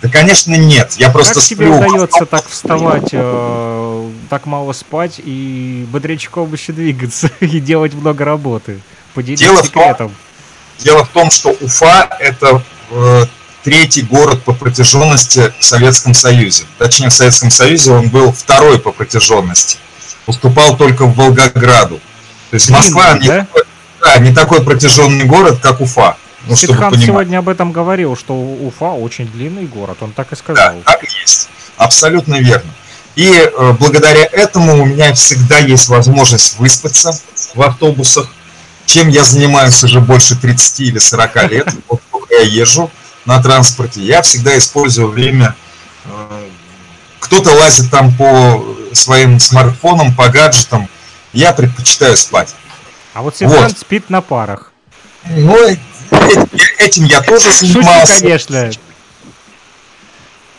Да, 0.01 0.09
конечно, 0.09 0.55
нет. 0.55 0.93
Я 0.97 1.09
просто 1.09 1.35
как 1.35 1.43
тебе 1.43 1.67
сплю. 1.67 1.77
удается 1.87 2.25
так 2.25 2.47
вставать, 2.47 3.09
э, 3.11 4.09
так 4.29 4.45
мало 4.45 4.73
спать 4.73 5.21
и 5.23 5.85
бодрячком 5.91 6.51
еще 6.53 6.73
двигаться 6.73 7.29
и 7.39 7.59
делать 7.59 7.93
много 7.93 8.25
работы? 8.25 8.79
Поделись 9.13 9.39
Дело 9.39 9.57
в 9.63 9.69
том- 9.69 9.83
секретом. 9.83 10.15
Дело 10.79 11.05
в 11.05 11.09
том, 11.09 11.31
что 11.31 11.55
Уфа– 11.61 12.09
это 12.19 12.61
э, 12.91 13.25
третий 13.63 14.01
город 14.01 14.43
по 14.43 14.53
протяженности 14.53 15.53
в 15.59 15.63
Советском 15.63 16.13
Союзе. 16.13 16.63
Точнее, 16.77 17.09
в 17.09 17.13
Советском 17.13 17.49
Союзе 17.49 17.91
он 17.91 18.09
был 18.09 18.31
второй 18.33 18.79
по 18.79 18.91
протяженности. 18.91 19.77
Уступал 20.27 20.75
только 20.75 21.05
в 21.05 21.15
Волгограду. 21.15 21.99
То 22.49 22.55
есть 22.55 22.69
Москва 22.69 23.13
Длинный, 23.13 23.21
не, 23.21 23.27
да? 23.27 23.39
такой, 23.45 23.63
да, 24.01 24.17
не 24.17 24.33
такой 24.33 24.63
протяженный 24.63 25.25
город, 25.25 25.59
как 25.61 25.79
Уфа. 25.79 26.17
Ну, 26.47 26.55
понимать. 26.55 27.05
сегодня 27.05 27.39
об 27.39 27.49
этом 27.49 27.71
говорил, 27.71 28.15
что 28.15 28.33
Уфа 28.35 28.91
очень 28.91 29.27
длинный 29.27 29.65
город, 29.65 29.97
он 30.01 30.11
так 30.11 30.27
и 30.27 30.29
Да, 30.31 30.35
сказал. 30.35 30.75
так 30.85 31.03
и 31.03 31.07
есть. 31.21 31.49
Абсолютно 31.77 32.35
верно. 32.35 32.71
И 33.15 33.31
э, 33.33 33.71
благодаря 33.79 34.25
этому 34.25 34.81
у 34.81 34.85
меня 34.85 35.13
всегда 35.13 35.57
есть 35.59 35.87
возможность 35.87 36.59
выспаться 36.59 37.17
в 37.55 37.61
автобусах, 37.61 38.29
чем 38.85 39.07
я 39.07 39.23
занимаюсь 39.23 39.83
уже 39.83 40.01
больше 40.01 40.35
30 40.35 40.79
или 40.81 40.99
40 40.99 41.35
лет. 41.51 41.67
Вот 41.87 42.01
я 42.29 42.41
езжу 42.41 42.91
на 43.25 43.41
транспорте, 43.41 44.01
я 44.01 44.21
всегда 44.21 44.57
использую 44.57 45.07
время. 45.07 45.55
э, 46.05 46.47
Кто-то 47.19 47.51
лазит 47.51 47.89
там 47.89 48.13
по 48.15 48.63
своим 48.93 49.39
смартфонам, 49.39 50.13
по 50.13 50.29
гаджетам. 50.29 50.87
Я 51.33 51.51
предпочитаю 51.53 52.15
спать. 52.17 52.53
А 53.13 53.21
вот 53.21 53.35
Сидхан 53.35 53.63
Вот. 53.69 53.77
спит 53.77 54.09
на 54.09 54.21
парах. 54.21 54.71
Ну, 55.25 55.57
этим 56.79 57.05
я 57.05 57.21
тоже 57.21 57.51
занимался. 57.51 58.19
конечно. 58.21 58.71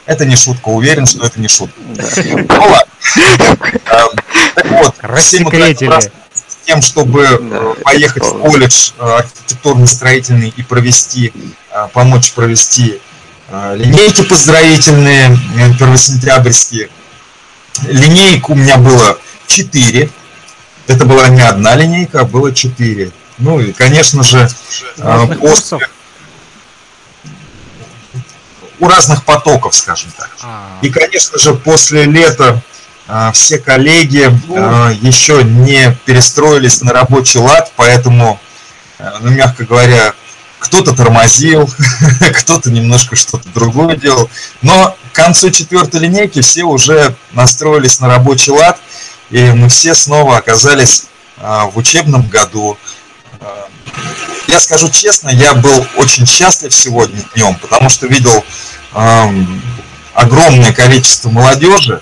Это 0.07 0.25
не 0.25 0.37
шутка, 0.37 0.69
уверен, 0.69 1.05
что 1.07 1.27
это 1.27 1.41
не 1.41 1.49
шутка. 1.49 1.75
Ну 1.81 2.47
ладно. 2.61 2.87
Эм, 3.17 4.11
Так 4.55 4.71
вот, 4.71 4.95
в 5.03 5.21
7 5.21 5.47
утра 5.47 5.59
Рассекретили. 5.59 5.89
раз 5.91 6.05
с 6.33 6.65
тем, 6.67 6.81
чтобы 6.83 7.25
э, 7.25 7.75
поехать 7.83 8.23
в 8.25 8.39
колледж 8.41 8.91
э, 8.99 9.03
архитектурно-строительный 9.19 10.53
и 10.57 10.63
провести, 10.63 11.33
э, 11.71 11.89
помочь 11.93 12.33
провести 12.33 13.01
э, 13.49 13.75
линейки 13.77 14.23
поздравительные 14.23 15.37
э, 15.59 15.75
первосентябрьские. 15.79 16.89
Линейок 17.89 18.49
у 18.51 18.55
меня 18.55 18.77
было 18.79 19.19
4. 19.49 20.09
Это 20.87 21.05
была 21.05 21.29
не 21.29 21.43
одна 21.43 21.75
линейка, 21.75 22.21
а 22.21 22.25
было 22.25 22.53
4. 22.53 23.11
Ну 23.39 23.61
и, 23.61 23.73
конечно 23.73 24.23
же, 24.23 24.49
после- 24.97 25.37
курсов. 25.37 25.83
у 28.79 28.89
разных 28.89 29.25
потоков, 29.25 29.75
скажем 29.75 30.11
так. 30.17 30.31
А, 30.43 30.79
И, 30.83 30.91
конечно 30.91 31.39
же, 31.39 31.55
после 31.55 32.05
лета 32.05 32.63
а, 33.09 33.33
все 33.33 33.59
коллеги 33.59 34.31
а, 34.55 34.91
еще 34.91 35.43
не 35.45 35.97
перестроились 36.05 36.83
на 36.83 36.93
рабочий 36.93 37.39
лад, 37.39 37.73
поэтому, 37.77 38.39
а, 38.99 39.19
ну, 39.21 39.31
мягко 39.31 39.65
говоря, 39.65 40.13
кто-то 40.59 40.95
тормозил, 40.95 41.71
кто-то 42.39 42.71
немножко 42.71 43.17
что-то 43.17 43.49
другое 43.51 43.97
делал. 43.97 44.29
Но 44.63 44.97
к 45.13 45.15
концу 45.15 45.51
четвертой 45.51 46.01
линейки 46.01 46.41
все 46.43 46.65
уже 46.65 47.15
настроились 47.33 48.01
на 48.01 48.09
рабочий 48.09 48.51
лад, 48.51 48.79
и 49.31 49.53
мы 49.53 49.69
все 49.69 49.95
снова 49.95 50.37
оказались 50.39 51.05
а, 51.39 51.67
в 51.67 51.77
учебном 51.79 52.29
году. 52.29 52.77
Я 54.49 54.61
скажу 54.61 54.89
честно, 54.91 55.29
я 55.29 55.55
был 55.55 55.87
очень 55.97 56.27
счастлив 56.27 56.73
сегодня 56.73 57.23
днем, 57.35 57.57
потому 57.57 57.89
что 57.89 58.07
видел 58.07 58.45
ам, 58.93 59.63
огромное 60.15 60.73
количество 60.73 61.29
молодежи, 61.31 62.01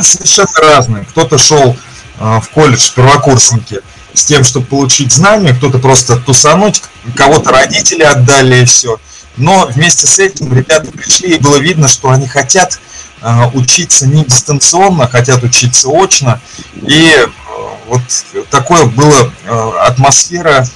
совершенно 0.00 0.60
разные. 0.60 1.04
Кто-то 1.04 1.38
шел 1.38 1.76
а, 2.18 2.40
в 2.40 2.48
колледж 2.50 2.90
первокурсники 2.94 3.80
с 4.12 4.24
тем, 4.24 4.44
чтобы 4.44 4.66
получить 4.66 5.12
знания, 5.12 5.54
кто-то 5.54 5.78
просто 5.78 6.16
тусануть, 6.16 6.82
кого-то 7.16 7.50
родители 7.50 8.02
отдали 8.02 8.62
и 8.62 8.64
все. 8.64 8.98
Но 9.36 9.66
вместе 9.66 10.06
с 10.06 10.18
этим 10.18 10.52
ребята 10.52 10.90
пришли, 10.92 11.34
и 11.34 11.40
было 11.40 11.56
видно, 11.56 11.88
что 11.88 12.10
они 12.10 12.28
хотят 12.28 12.78
а, 13.20 13.50
учиться 13.54 14.06
не 14.06 14.24
дистанционно, 14.24 15.08
хотят 15.08 15.42
учиться 15.42 15.88
очно. 15.88 16.40
И 16.82 17.12
а, 17.16 17.78
вот 17.86 18.02
такое 18.50 18.84
было 18.86 19.32
а, 19.46 19.86
атмосфера, 19.86 20.66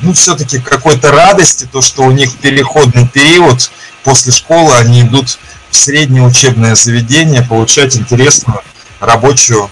ну, 0.00 0.14
все-таки 0.14 0.58
какой-то 0.58 1.12
радости, 1.12 1.68
то, 1.70 1.80
что 1.80 2.02
у 2.02 2.10
них 2.10 2.36
переходный 2.38 3.06
период 3.06 3.70
после 4.02 4.32
школы, 4.32 4.74
они 4.74 5.02
идут 5.02 5.38
в 5.70 5.76
среднее 5.76 6.24
учебное 6.24 6.74
заведение 6.74 7.42
получать 7.42 7.96
интересную 7.96 8.60
рабочую 8.98 9.70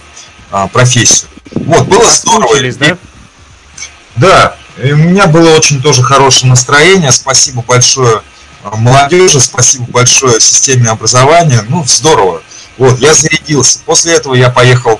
профессию. 0.71 1.29
Вот, 1.51 1.85
было 1.87 2.09
здорово. 2.09 2.55
Да? 2.79 2.97
да, 4.15 4.55
и 4.81 4.91
у 4.91 4.97
меня 4.97 5.27
было 5.27 5.55
очень 5.55 5.81
тоже 5.81 6.03
хорошее 6.03 6.49
настроение. 6.49 7.11
Спасибо 7.11 7.63
большое 7.63 8.21
а, 8.63 8.75
молодежи, 8.75 9.39
спасибо 9.39 9.85
большое 9.85 10.39
системе 10.39 10.89
образования. 10.89 11.63
Ну, 11.67 11.83
здорово. 11.85 12.41
Вот, 12.77 12.99
я 12.99 13.13
зарядился. 13.13 13.79
После 13.85 14.13
этого 14.13 14.35
я 14.35 14.49
поехал, 14.49 14.99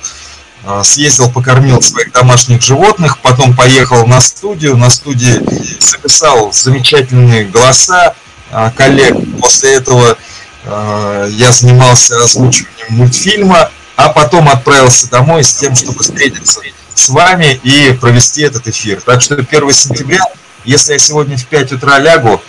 а, 0.65 0.83
съездил, 0.83 1.29
покормил 1.29 1.81
своих 1.81 2.11
домашних 2.11 2.61
животных, 2.61 3.19
потом 3.19 3.55
поехал 3.55 4.07
на 4.07 4.19
студию. 4.19 4.77
На 4.77 4.89
студии 4.89 5.41
записал 5.79 6.51
замечательные 6.51 7.45
голоса 7.45 8.15
а, 8.51 8.71
коллег. 8.71 9.15
После 9.41 9.75
этого 9.75 10.17
я 10.65 11.53
занимался 11.53 12.21
озвучиванием 12.21 12.87
мультфильма, 12.89 13.71
а 13.95 14.09
потом 14.09 14.49
отправился 14.49 15.09
домой 15.09 15.45
с 15.45 15.53
тем, 15.53 15.77
чтобы 15.77 16.03
встретиться 16.03 16.59
с 16.97 17.09
вами 17.09 17.59
и 17.63 17.93
провести 17.93 18.41
этот 18.41 18.67
эфир. 18.67 19.01
Так 19.01 19.21
что 19.21 19.35
1 19.35 19.71
сентября, 19.71 20.19
если 20.65 20.93
я 20.93 20.99
сегодня 20.99 21.37
в 21.37 21.45
5 21.45 21.73
утра 21.73 21.99
лягу, 21.99 22.41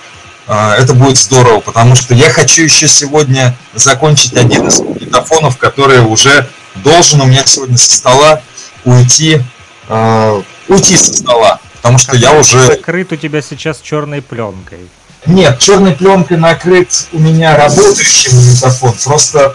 а, 0.46 0.74
это 0.76 0.94
будет 0.94 1.18
здорово, 1.18 1.60
потому 1.60 1.94
что 1.94 2.14
я 2.14 2.30
хочу 2.30 2.62
еще 2.62 2.88
сегодня 2.88 3.54
закончить 3.74 4.34
один 4.36 4.66
из 4.66 4.80
магнитофонов, 4.80 5.58
который 5.58 6.00
уже 6.00 6.48
должен 6.76 7.20
у 7.20 7.26
меня 7.26 7.44
сегодня 7.44 7.76
со 7.76 7.94
стола 7.94 8.40
уйти, 8.84 9.42
а, 9.88 10.42
уйти 10.68 10.96
со 10.96 11.12
стола, 11.12 11.60
потому 11.74 11.98
что 11.98 12.16
я 12.16 12.32
уже... 12.32 12.64
Закрыт 12.64 13.12
у 13.12 13.16
тебя 13.16 13.42
сейчас 13.42 13.80
черной 13.80 14.22
пленкой. 14.22 14.88
Нет, 15.26 15.58
черной 15.58 15.92
пленкой 15.92 16.38
накрыт 16.38 16.88
у 17.12 17.18
меня 17.18 17.54
работающий 17.54 18.32
магнитофон, 18.32 18.94
просто 19.04 19.54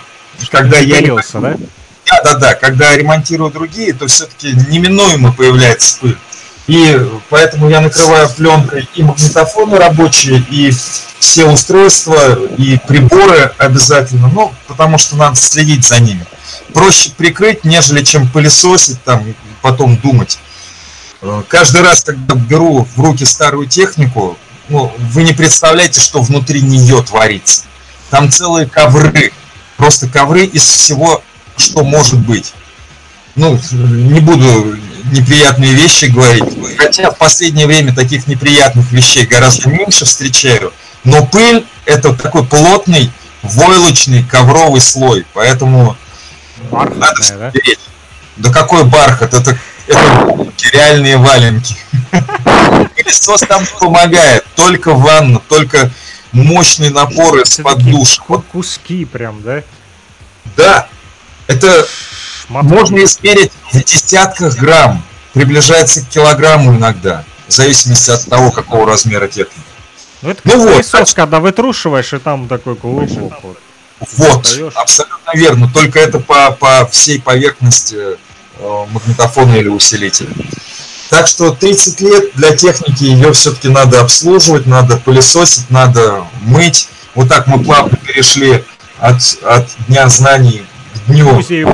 когда 0.51 0.77
я 0.77 0.97
Пылился, 0.97 1.39
да? 1.39 1.55
Да, 2.05 2.21
да, 2.23 2.35
да. 2.35 2.55
Когда 2.55 2.95
ремонтирую 2.95 3.51
другие, 3.51 3.93
то 3.93 4.07
все-таки 4.07 4.53
неминуемо 4.69 5.31
появляется 5.31 5.99
пыль. 5.99 6.17
И 6.67 6.97
поэтому 7.29 7.69
я 7.69 7.81
накрываю 7.81 8.29
пленкой 8.29 8.87
и 8.95 9.03
магнитофоны 9.03 9.77
рабочие, 9.77 10.43
и 10.49 10.73
все 11.19 11.45
устройства, 11.45 12.35
и 12.57 12.79
приборы 12.87 13.53
обязательно, 13.57 14.29
ну, 14.29 14.53
потому 14.67 14.97
что 14.97 15.17
надо 15.17 15.35
следить 15.35 15.85
за 15.85 15.99
ними. 15.99 16.25
Проще 16.73 17.11
прикрыть, 17.11 17.65
нежели 17.65 18.03
чем 18.03 18.29
пылесосить 18.29 19.01
там, 19.03 19.25
потом 19.61 19.97
думать. 19.97 20.39
Э, 21.21 21.43
Каждый 21.47 21.81
раз, 21.81 22.03
когда 22.03 22.35
беру 22.35 22.87
в 22.95 22.99
руки 22.99 23.25
старую 23.25 23.67
технику, 23.67 24.37
ну, 24.69 24.93
вы 24.97 25.23
не 25.23 25.33
представляете, 25.33 25.99
что 25.99 26.21
внутри 26.21 26.61
нее 26.61 27.03
творится. 27.03 27.63
Там 28.09 28.31
целые 28.31 28.67
ковры, 28.67 29.33
просто 29.75 30.07
ковры 30.07 30.45
из 30.45 30.63
всего, 30.63 31.21
что 31.63 31.83
может 31.83 32.19
быть. 32.19 32.53
Ну, 33.35 33.59
не 33.71 34.19
буду 34.19 34.77
неприятные 35.11 35.73
вещи 35.73 36.05
говорить, 36.05 36.43
хотя 36.77 37.09
в 37.11 37.17
последнее 37.17 37.65
время 37.65 37.93
таких 37.93 38.27
неприятных 38.27 38.91
вещей 38.91 39.25
гораздо 39.25 39.69
меньше 39.69 40.05
встречаю, 40.05 40.71
но 41.03 41.25
пыль 41.25 41.65
это 41.85 42.13
такой 42.13 42.45
плотный 42.45 43.11
войлочный 43.41 44.23
ковровый 44.23 44.81
слой, 44.81 45.25
поэтому 45.33 45.97
надо 46.71 47.21
да? 47.37 47.49
беречь. 47.51 47.79
Да 48.37 48.51
какой 48.51 48.83
бархат, 48.83 49.33
это, 49.33 49.57
это 49.87 50.47
реальные 50.71 51.17
валенки. 51.17 51.75
Пылесос 52.95 53.41
там 53.41 53.61
не 53.63 53.79
помогает, 53.79 54.45
только 54.55 54.93
ванна, 54.93 55.39
только 55.49 55.91
мощный 56.31 56.89
напор 56.89 57.39
из-под 57.39 57.73
Всё-таки 57.79 57.91
душа. 57.91 58.21
ку- 58.23 58.43
Куски 58.51 59.05
прям, 59.05 59.41
да? 59.43 59.61
Да, 60.55 60.87
это 61.47 61.85
Шматки. 62.47 62.73
можно 62.73 63.03
измерить 63.03 63.51
в 63.71 63.83
десятках 63.83 64.55
грамм, 64.57 65.03
приближается 65.33 66.01
к 66.01 66.09
килограмму 66.09 66.75
иногда, 66.75 67.23
в 67.47 67.51
зависимости 67.51 68.11
от 68.11 68.25
того, 68.25 68.51
какого 68.51 68.87
размера 68.87 69.27
техника. 69.27 69.59
Ну 70.21 70.29
это 70.29 70.41
Ну 70.45 70.57
вот, 70.57 70.73
пылесос, 70.73 71.13
когда 71.13 71.39
вытрушиваешь, 71.39 72.13
и 72.13 72.17
там 72.19 72.47
такой 72.47 72.75
клубок. 72.75 73.09
вот. 73.41 73.57
Вот, 74.17 74.57
абсолютно 74.75 75.31
верно, 75.33 75.69
только 75.73 75.99
это 75.99 76.19
по, 76.19 76.51
по 76.51 76.85
всей 76.91 77.21
поверхности 77.21 78.17
э, 78.57 78.85
магнитофона 78.91 79.55
или 79.55 79.69
усилителя. 79.69 80.29
Так 81.09 81.27
что 81.27 81.51
30 81.51 82.01
лет 82.01 82.33
для 82.33 82.55
техники 82.55 83.03
ее 83.03 83.31
все-таки 83.33 83.69
надо 83.69 84.01
обслуживать, 84.01 84.65
надо 84.65 84.97
пылесосить, 84.97 85.69
надо 85.69 86.25
мыть. 86.41 86.89
Вот 87.15 87.29
так 87.29 87.47
мы 87.47 87.63
плавно 87.63 87.95
перешли 87.97 88.63
от, 88.99 89.21
от 89.43 89.69
Дня 89.87 90.09
знаний 90.09 90.65
к 91.05 91.11
дню. 91.11 91.31
Музей 91.31 91.65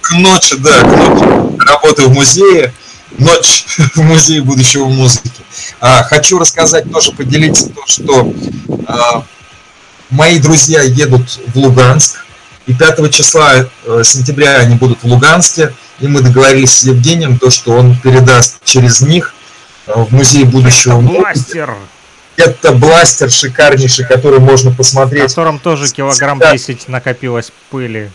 К 0.00 0.12
ночи, 0.12 0.56
да, 0.58 0.80
к 0.80 0.86
ночи. 0.86 1.68
Работаю 1.68 2.08
в 2.08 2.14
музее, 2.14 2.72
ночь 3.18 3.64
в 3.94 4.02
музее 4.02 4.42
будущего 4.42 4.86
музыки. 4.86 5.30
А, 5.80 6.02
хочу 6.02 6.38
рассказать 6.38 6.90
тоже, 6.90 7.12
поделиться 7.12 7.70
то, 7.70 7.82
что 7.86 8.32
а, 8.86 9.24
мои 10.10 10.38
друзья 10.38 10.82
едут 10.82 11.40
в 11.54 11.56
Луганск, 11.56 12.24
и 12.66 12.74
5 12.74 13.12
числа 13.12 13.66
э, 13.84 14.02
сентября 14.04 14.58
они 14.58 14.76
будут 14.76 15.02
в 15.02 15.06
Луганске, 15.06 15.74
и 15.98 16.06
мы 16.06 16.20
договорились 16.20 16.72
с 16.72 16.82
Евгением, 16.84 17.38
то, 17.38 17.50
что 17.50 17.72
он 17.72 17.96
передаст 17.98 18.62
через 18.64 19.00
них 19.00 19.34
э, 19.86 19.92
в 19.96 20.12
музей 20.12 20.44
будущего 20.44 21.00
музыки. 21.00 21.20
Бластер, 21.20 21.74
Это 22.40 22.72
бластер 22.72 23.30
шикарнейший, 23.30 24.06
который 24.06 24.40
можно 24.40 24.70
в 24.70 24.76
посмотреть 24.76 25.28
котором 25.28 25.58
тоже 25.58 25.88
килограмм 25.92 26.38
Да. 26.38 26.52
10 26.52 26.88
накопилось 26.88 27.52
пыли. 27.70 28.10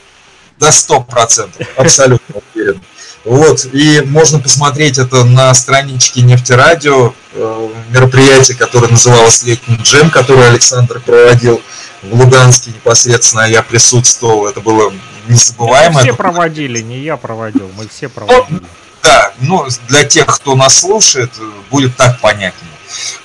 до 0.59 0.69
100%, 0.71 1.67
абсолютно 1.75 2.41
уверен. 2.53 2.81
Вот, 3.23 3.65
и 3.73 4.01
можно 4.05 4.39
посмотреть 4.39 4.97
это 4.99 5.23
на 5.25 5.53
страничке 5.53 6.21
Нефтерадио, 6.21 7.13
э, 7.33 7.69
мероприятие, 7.89 8.55
которое 8.55 8.87
называлось 8.87 9.43
«Летний 9.43 9.77
джем», 9.77 10.09
которое 10.11 10.49
Александр 10.49 10.99
проводил 10.99 11.59
в 12.03 12.13
Луганске 12.13 12.69
непосредственно, 12.71 13.41
я 13.49 13.63
присутствовал, 13.63 14.45
это 14.47 14.59
было 14.61 14.93
незабываемо. 15.27 15.99
все 16.01 16.09
Это- 16.09 16.17
проводили, 16.17 16.81
не 16.81 16.99
я 16.99 17.17
проводил, 17.17 17.69
мы 17.75 17.87
все 17.87 18.09
проводили. 18.09 18.61
Да, 19.01 19.33
ну, 19.39 19.65
для 19.87 20.03
тех, 20.03 20.27
кто 20.27 20.55
нас 20.55 20.79
слушает, 20.79 21.31
будет 21.71 21.95
так 21.95 22.19
понятнее. 22.21 22.71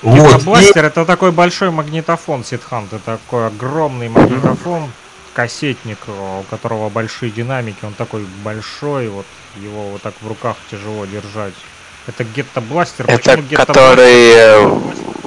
Вот, 0.01 0.41
и- 0.41 0.45
Бластер 0.45 0.85
это 0.85 1.05
такой 1.05 1.31
большой 1.31 1.71
магнитофон 1.71 2.43
Ситхан, 2.43 2.85
это 2.91 2.99
такой 2.99 3.47
огромный 3.47 4.09
магнитофон, 4.09 4.91
кассетник, 5.33 5.99
э, 6.07 6.39
у 6.39 6.43
которого 6.43 6.89
большие 6.89 7.31
динамики, 7.31 7.83
он 7.83 7.93
такой 7.93 8.25
большой, 8.43 9.09
вот 9.09 9.25
его 9.57 9.83
вот 9.89 10.01
так 10.01 10.13
в 10.21 10.27
руках 10.27 10.57
тяжело 10.69 11.05
держать. 11.05 11.53
Это 12.07 12.23
гетто 12.23 12.61
бластер. 12.61 13.05
Это 13.07 13.37
Почему 13.37 13.55
который 13.55 14.33
э, 14.33 14.81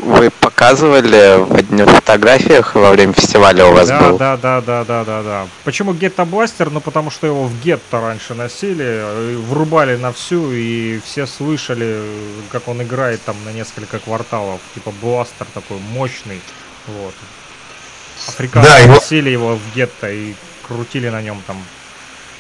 вы 0.04 0.30
показывали 0.30 1.36
в 1.38 1.54
одних 1.54 1.88
фотографиях 1.88 2.74
во 2.74 2.90
время 2.90 3.12
фестиваля 3.12 3.66
у 3.66 3.72
вас 3.72 3.88
Да, 3.88 4.00
был? 4.00 4.18
да, 4.18 4.36
да, 4.36 4.60
да, 4.60 4.84
да, 4.84 5.04
да, 5.04 5.22
да. 5.22 5.46
Почему 5.64 5.92
гетто 5.94 6.24
бластер? 6.24 6.70
Ну 6.70 6.80
потому 6.80 7.10
что 7.10 7.26
его 7.26 7.44
в 7.46 7.60
гетто 7.62 8.00
раньше 8.00 8.34
носили, 8.34 8.84
э, 8.84 9.36
врубали 9.48 9.96
на 9.96 10.12
всю, 10.12 10.52
и 10.52 11.00
все 11.04 11.26
слышали, 11.26 12.02
как 12.52 12.68
он 12.68 12.82
играет 12.82 13.22
там 13.24 13.36
на 13.44 13.50
несколько 13.50 13.98
кварталов. 13.98 14.60
Типа 14.74 14.92
бластер 15.02 15.46
такой 15.54 15.78
мощный. 15.92 16.40
Вот. 16.86 17.14
Африканцы 18.28 18.68
Да, 18.68 18.78
его- 18.78 18.94
носили 18.94 19.30
его 19.30 19.56
в 19.56 19.74
гетто 19.74 20.10
и 20.10 20.34
крутили 20.66 21.08
на 21.08 21.20
нем 21.22 21.42
там. 21.46 21.56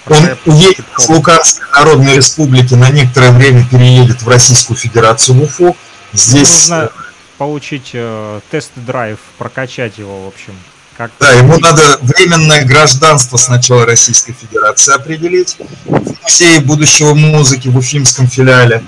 Он 0.06 0.16
хип-хоп. 0.54 1.00
с 1.00 1.08
Луганской 1.08 1.66
Народной 1.72 2.16
Республики, 2.16 2.74
на 2.74 2.90
некоторое 2.90 3.30
время 3.32 3.66
переедет 3.70 4.20
в 4.22 4.28
Российскую 4.28 4.76
Федерацию, 4.76 5.36
в 5.38 5.42
Уфу. 5.44 5.76
Здесь, 6.12 6.68
Нужно 6.68 6.92
получить 7.44 7.90
э, 7.92 8.40
тест-драйв, 8.50 9.18
прокачать 9.36 9.98
его, 9.98 10.24
в 10.24 10.28
общем. 10.28 10.54
Как 10.96 11.10
да, 11.20 11.30
ему 11.32 11.58
надо 11.58 11.98
временное 12.00 12.64
гражданство 12.64 13.36
сначала 13.36 13.84
Российской 13.84 14.32
Федерации 14.32 14.94
определить 14.94 15.58
в 15.84 16.22
Музее 16.22 16.60
будущего 16.60 17.12
музыки 17.12 17.68
в 17.68 17.76
Уфимском 17.76 18.28
филиале. 18.28 18.82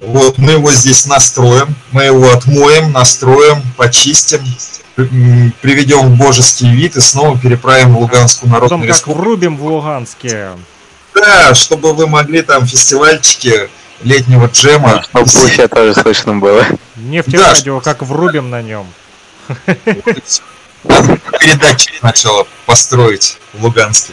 Вот, 0.00 0.38
мы 0.38 0.52
его 0.52 0.72
здесь 0.72 1.04
настроим, 1.04 1.74
мы 1.92 2.04
его 2.04 2.32
отмоем, 2.32 2.92
настроим, 2.92 3.60
почистим, 3.76 4.40
приведем 5.60 6.14
в 6.14 6.16
божеский 6.16 6.72
вид 6.72 6.96
и 6.96 7.00
снова 7.02 7.38
переправим 7.38 7.94
в 7.94 7.98
Луганскую 7.98 8.50
Потом 8.50 8.62
Народную 8.62 8.88
как 8.88 8.96
Республику. 8.96 9.22
врубим 9.22 9.56
в 9.58 9.66
Луганске. 9.66 10.52
Да, 11.14 11.54
чтобы 11.54 11.92
вы 11.92 12.06
могли 12.06 12.40
там 12.40 12.66
фестивальчики 12.66 13.68
летнего 14.02 14.46
джема. 14.46 15.02
Чтобы 15.02 15.26
в 15.26 15.44
Уфе 15.44 15.68
тоже 15.68 15.94
слышно 15.94 16.36
было. 16.36 16.64
Нефтерадио, 16.96 17.80
как 17.80 18.02
врубим 18.02 18.50
на 18.50 18.62
нем. 18.62 18.86
Надо 20.84 21.18
передатчик 21.40 21.94
сначала 21.98 22.46
построить 22.66 23.38
в 23.52 23.64
Луганске. 23.64 24.12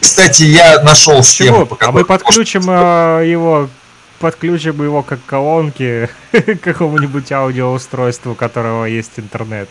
Кстати, 0.00 0.42
я 0.42 0.82
нашел 0.82 1.22
схему, 1.22 1.64
по 1.64 1.76
А 1.80 1.92
мы 1.92 2.04
подключим 2.04 2.68
э, 2.68 3.24
его, 3.28 3.68
подключим 4.18 4.82
его 4.82 5.02
как 5.02 5.20
колонки 5.24 6.10
к 6.32 6.56
какому-нибудь 6.56 7.30
аудиоустройству, 7.30 8.32
у 8.32 8.34
которого 8.34 8.84
есть 8.84 9.12
интернет. 9.16 9.68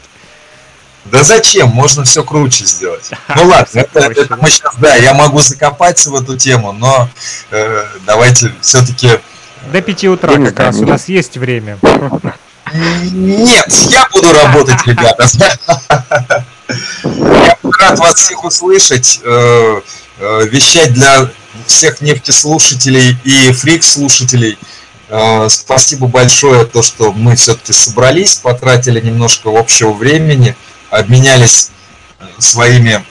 Да 1.05 1.23
зачем? 1.23 1.69
Можно 1.69 2.05
все 2.05 2.23
круче 2.23 2.65
сделать. 2.65 3.09
Ну 3.35 3.47
ладно, 3.47 3.79
это, 3.79 3.99
это 3.99 4.37
мы 4.37 4.49
сейчас, 4.49 4.75
да, 4.77 4.95
я 4.95 5.13
могу 5.13 5.39
закопаться 5.39 6.11
в 6.11 6.15
эту 6.15 6.37
тему, 6.37 6.71
но 6.71 7.09
э, 7.51 7.85
давайте 8.05 8.53
все-таки... 8.61 9.19
До 9.71 9.81
5 9.81 10.03
утра 10.05 10.37
как 10.37 10.59
раз 10.59 10.75
у 10.77 10.83
мне- 10.83 10.91
нас 10.91 11.07
есть 11.07 11.37
время. 11.37 11.77
Нет, 12.73 13.67
я 13.89 14.07
буду 14.13 14.31
работать, 14.33 14.85
ребята. 14.85 15.27
Я 17.03 17.57
рад 17.79 17.99
вас 17.99 18.15
всех 18.15 18.45
услышать, 18.45 19.19
э, 19.23 19.81
э, 20.19 20.47
вещать 20.49 20.93
для 20.93 21.29
всех 21.65 21.99
нефтеслушателей 21.99 23.17
и 23.25 23.51
фрик-слушателей. 23.51 24.57
Э, 25.09 25.47
Спасибо 25.49 26.07
большое, 26.07 26.63
то, 26.65 26.81
что 26.81 27.11
мы 27.11 27.35
все-таки 27.35 27.73
собрались, 27.73 28.35
потратили 28.35 29.01
немножко 29.01 29.49
общего 29.53 29.91
времени, 29.91 30.55
обменялись 30.89 31.71
своими 32.37 33.03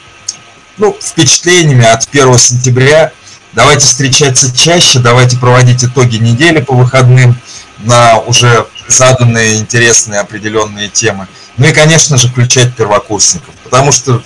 ну, 0.79 0.97
впечатлениями 0.99 1.85
от 1.85 2.09
1 2.09 2.39
сентября. 2.39 3.13
Давайте 3.53 3.85
встречаться 3.87 4.57
чаще, 4.57 5.01
давайте 5.01 5.37
проводить 5.37 5.83
итоги 5.85 6.17
недели 6.17 6.61
по 6.61 6.75
выходным 6.75 7.37
на 7.81 8.19
уже 8.21 8.67
заданные 8.87 9.57
интересные 9.57 10.21
определенные 10.21 10.89
темы. 10.89 11.27
Ну 11.57 11.67
и, 11.67 11.73
конечно 11.73 12.17
же, 12.17 12.29
включать 12.29 12.75
первокурсников, 12.77 13.53
потому 13.65 13.91
что 13.91 14.23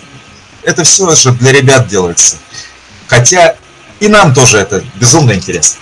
это 0.63 0.85
все 0.85 1.15
же 1.15 1.33
для 1.33 1.53
ребят 1.53 1.89
делается. 1.89 2.37
Хотя 3.07 3.57
и 4.01 4.09
нам 4.09 4.35
тоже 4.35 4.59
это 4.59 4.85
безумно 4.97 5.33
интересно. 5.33 5.81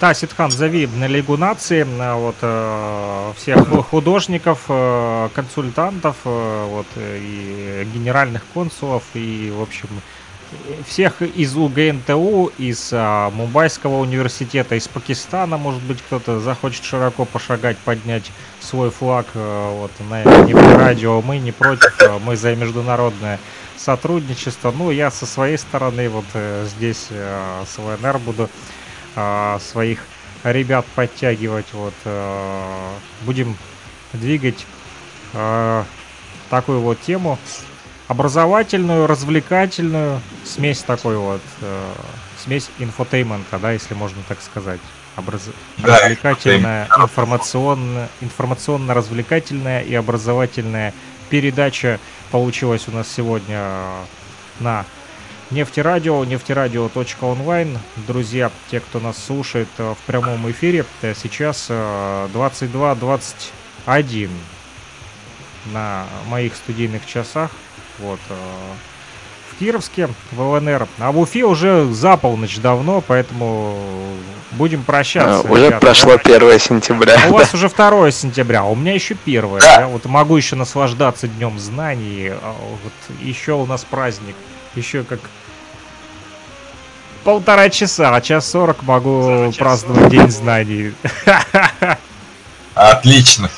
Да, 0.00 0.12
Ситхан, 0.12 0.50
зови 0.50 0.86
на 0.86 1.06
Лигу 1.06 1.38
нации 1.38 1.84
вот, 1.84 2.36
э, 2.42 3.32
всех 3.40 3.66
ху- 3.66 3.82
художников, 3.82 4.58
э, 4.68 5.28
консультантов, 5.34 6.16
э, 6.24 6.66
вот, 6.68 6.86
и 6.96 7.88
генеральных 7.94 8.42
консулов, 8.52 9.04
и, 9.14 9.50
в 9.56 9.62
общем, 9.62 9.88
всех 10.86 11.22
из 11.22 11.56
УГНТУ, 11.56 12.52
из 12.58 12.90
а, 12.92 13.30
Мумбайского 13.30 14.00
университета, 14.00 14.74
из 14.74 14.88
Пакистана, 14.88 15.56
может 15.56 15.82
быть, 15.82 16.00
кто-то 16.02 16.40
захочет 16.40 16.84
широко 16.84 17.24
пошагать, 17.24 17.78
поднять 17.78 18.30
свой 18.60 18.90
флаг 18.90 19.26
э, 19.34 19.78
вот, 19.78 19.92
на 20.10 20.24
радио. 20.76 21.22
Мы 21.22 21.38
не 21.38 21.52
против, 21.52 21.94
э, 22.00 22.18
мы 22.18 22.36
за 22.36 22.54
международное 22.56 23.38
сотрудничество. 23.76 24.72
Ну, 24.76 24.90
я 24.90 25.10
со 25.10 25.26
своей 25.26 25.58
стороны 25.58 26.08
вот 26.08 26.24
э, 26.34 26.66
здесь 26.76 27.06
э, 27.10 27.64
с 27.66 27.78
ВНР 27.78 28.18
буду 28.18 28.50
а, 29.14 29.58
своих 29.60 30.00
ребят 30.44 30.84
подтягивать. 30.94 31.66
Вот 31.72 31.94
э, 32.04 32.90
будем 33.22 33.56
двигать 34.12 34.66
э, 35.32 35.84
такую 36.50 36.80
вот 36.80 37.00
тему 37.00 37.38
образовательную, 38.08 39.06
развлекательную, 39.06 40.20
смесь 40.44 40.78
такой 40.80 41.16
вот, 41.16 41.40
э, 41.60 41.92
смесь 42.42 42.70
infotainment 42.78 43.47
а, 43.47 43.58
да, 43.58 43.72
если 43.72 43.94
можно 43.94 44.22
так 44.28 44.40
сказать. 44.40 44.80
Образ- 45.16 45.48
Да, 45.78 45.98
развлекательная, 46.00 46.88
информационно, 46.98 48.08
информационно-развлекательная 48.20 49.80
и 49.82 49.94
образовательная 49.94 50.92
передача 51.30 51.98
получилась 52.30 52.86
у 52.88 52.92
нас 52.92 53.08
сегодня 53.08 53.56
э, 53.58 54.04
на 54.60 54.84
Нефтерадио, 55.50 56.24
нефтерадио.онлайн. 56.24 57.78
Друзья, 58.08 58.50
те, 58.70 58.80
кто 58.80 58.98
нас 59.00 59.16
слушает 59.24 59.68
э, 59.78 59.94
в 59.94 59.98
прямом 60.06 60.50
эфире, 60.50 60.84
э, 61.02 61.14
сейчас 61.14 61.66
э, 61.68 62.28
22.21 62.34 64.28
на 65.66 66.04
моих 66.28 66.54
студийных 66.56 67.06
часах. 67.06 67.50
Вот. 67.98 68.20
э, 68.28 68.34
В 69.52 69.58
Кировске, 69.58 70.08
в 70.32 70.40
ЛНР. 70.40 70.86
А 70.98 71.12
в 71.12 71.18
Уфе 71.18 71.44
уже 71.44 71.86
за 71.92 72.16
полночь 72.16 72.58
давно, 72.58 73.00
поэтому 73.00 73.76
будем 74.52 74.82
прощаться. 74.84 75.48
Уже 75.50 75.66
ребята, 75.66 75.86
прошло 75.86 76.16
да? 76.16 76.36
1 76.36 76.58
сентября. 76.60 77.20
А 77.24 77.28
У 77.28 77.32
вас 77.32 77.54
уже 77.54 77.68
2 77.68 78.10
сентября, 78.10 78.60
а 78.60 78.64
у 78.64 78.74
меня 78.74 78.92
еще 78.94 79.14
первое. 79.14 79.60
Да. 79.60 79.80
Я 79.80 79.86
вот 79.86 80.04
могу 80.04 80.36
еще 80.36 80.56
наслаждаться 80.56 81.28
днем 81.28 81.58
знаний. 81.58 82.30
а 82.30 82.54
Вот 82.82 82.92
еще 83.20 83.52
у 83.52 83.66
нас 83.66 83.84
праздник. 83.84 84.36
Еще 84.74 85.04
как 85.04 85.20
полтора 87.24 87.70
часа, 87.70 88.14
а 88.14 88.20
час 88.20 88.48
сорок 88.50 88.82
могу 88.82 89.52
праздновать 89.58 90.10
День 90.10 90.30
знаний. 90.30 90.94
Отлично. 92.74 93.50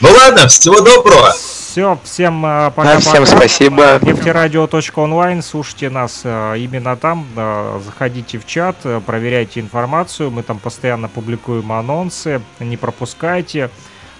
Ну 0.00 0.10
ладно, 0.10 0.46
всего 0.48 0.80
доброго. 0.80 1.34
Все, 1.76 1.98
всем 2.04 2.46
э, 2.46 2.70
пока-пока. 2.74 2.94
Да, 2.94 3.00
всем 3.00 3.26
спасибо. 3.26 3.98
Нефтерадио.онлайн, 4.00 5.42
слушайте 5.42 5.90
нас 5.90 6.22
э, 6.24 6.54
именно 6.56 6.96
там, 6.96 7.26
э, 7.36 7.80
заходите 7.84 8.38
в 8.38 8.46
чат, 8.46 8.76
проверяйте 9.04 9.60
информацию, 9.60 10.30
мы 10.30 10.42
там 10.42 10.58
постоянно 10.58 11.08
публикуем 11.08 11.70
анонсы, 11.70 12.40
не 12.60 12.78
пропускайте. 12.78 13.68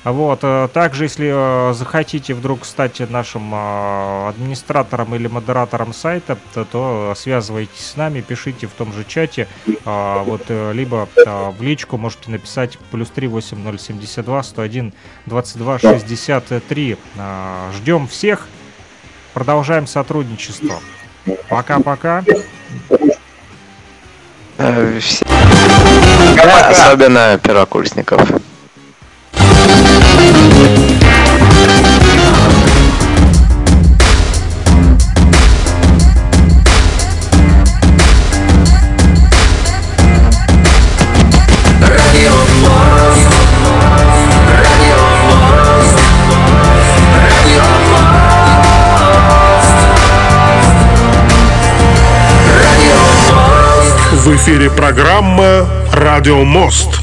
Вот, 0.06 0.38
э, 0.42 0.68
также, 0.72 1.04
если 1.06 1.32
э, 1.34 1.74
захотите 1.74 2.32
вдруг 2.32 2.64
стать 2.64 3.00
нашим 3.10 3.52
э, 3.52 4.28
администратором 4.28 5.16
или 5.16 5.26
модератором 5.26 5.92
сайта, 5.92 6.38
то, 6.54 6.64
то 6.64 7.12
связывайтесь 7.16 7.84
с 7.84 7.96
нами, 7.96 8.20
пишите 8.20 8.68
в 8.68 8.70
том 8.70 8.92
же 8.92 9.04
чате, 9.04 9.48
вот, 9.84 10.48
либо 10.48 11.08
в 11.16 11.60
личку 11.60 11.96
можете 11.96 12.30
написать 12.30 12.78
плюс 12.92 13.10
3 13.10 13.26
8072 13.26 14.42
101 14.44 14.92
22 15.26 15.78
63. 15.80 16.96
Э, 17.16 17.70
ждем 17.74 18.06
всех, 18.06 18.46
продолжаем 19.34 19.88
сотрудничество. 19.88 20.78
Пока-пока. 21.48 22.22
Особенно 26.70 27.40
первокурсников. 27.42 28.45
В 54.26 54.34
эфире 54.34 54.70
программа 54.70 55.68
«Радио 55.92 56.42
Мост». 56.42 56.98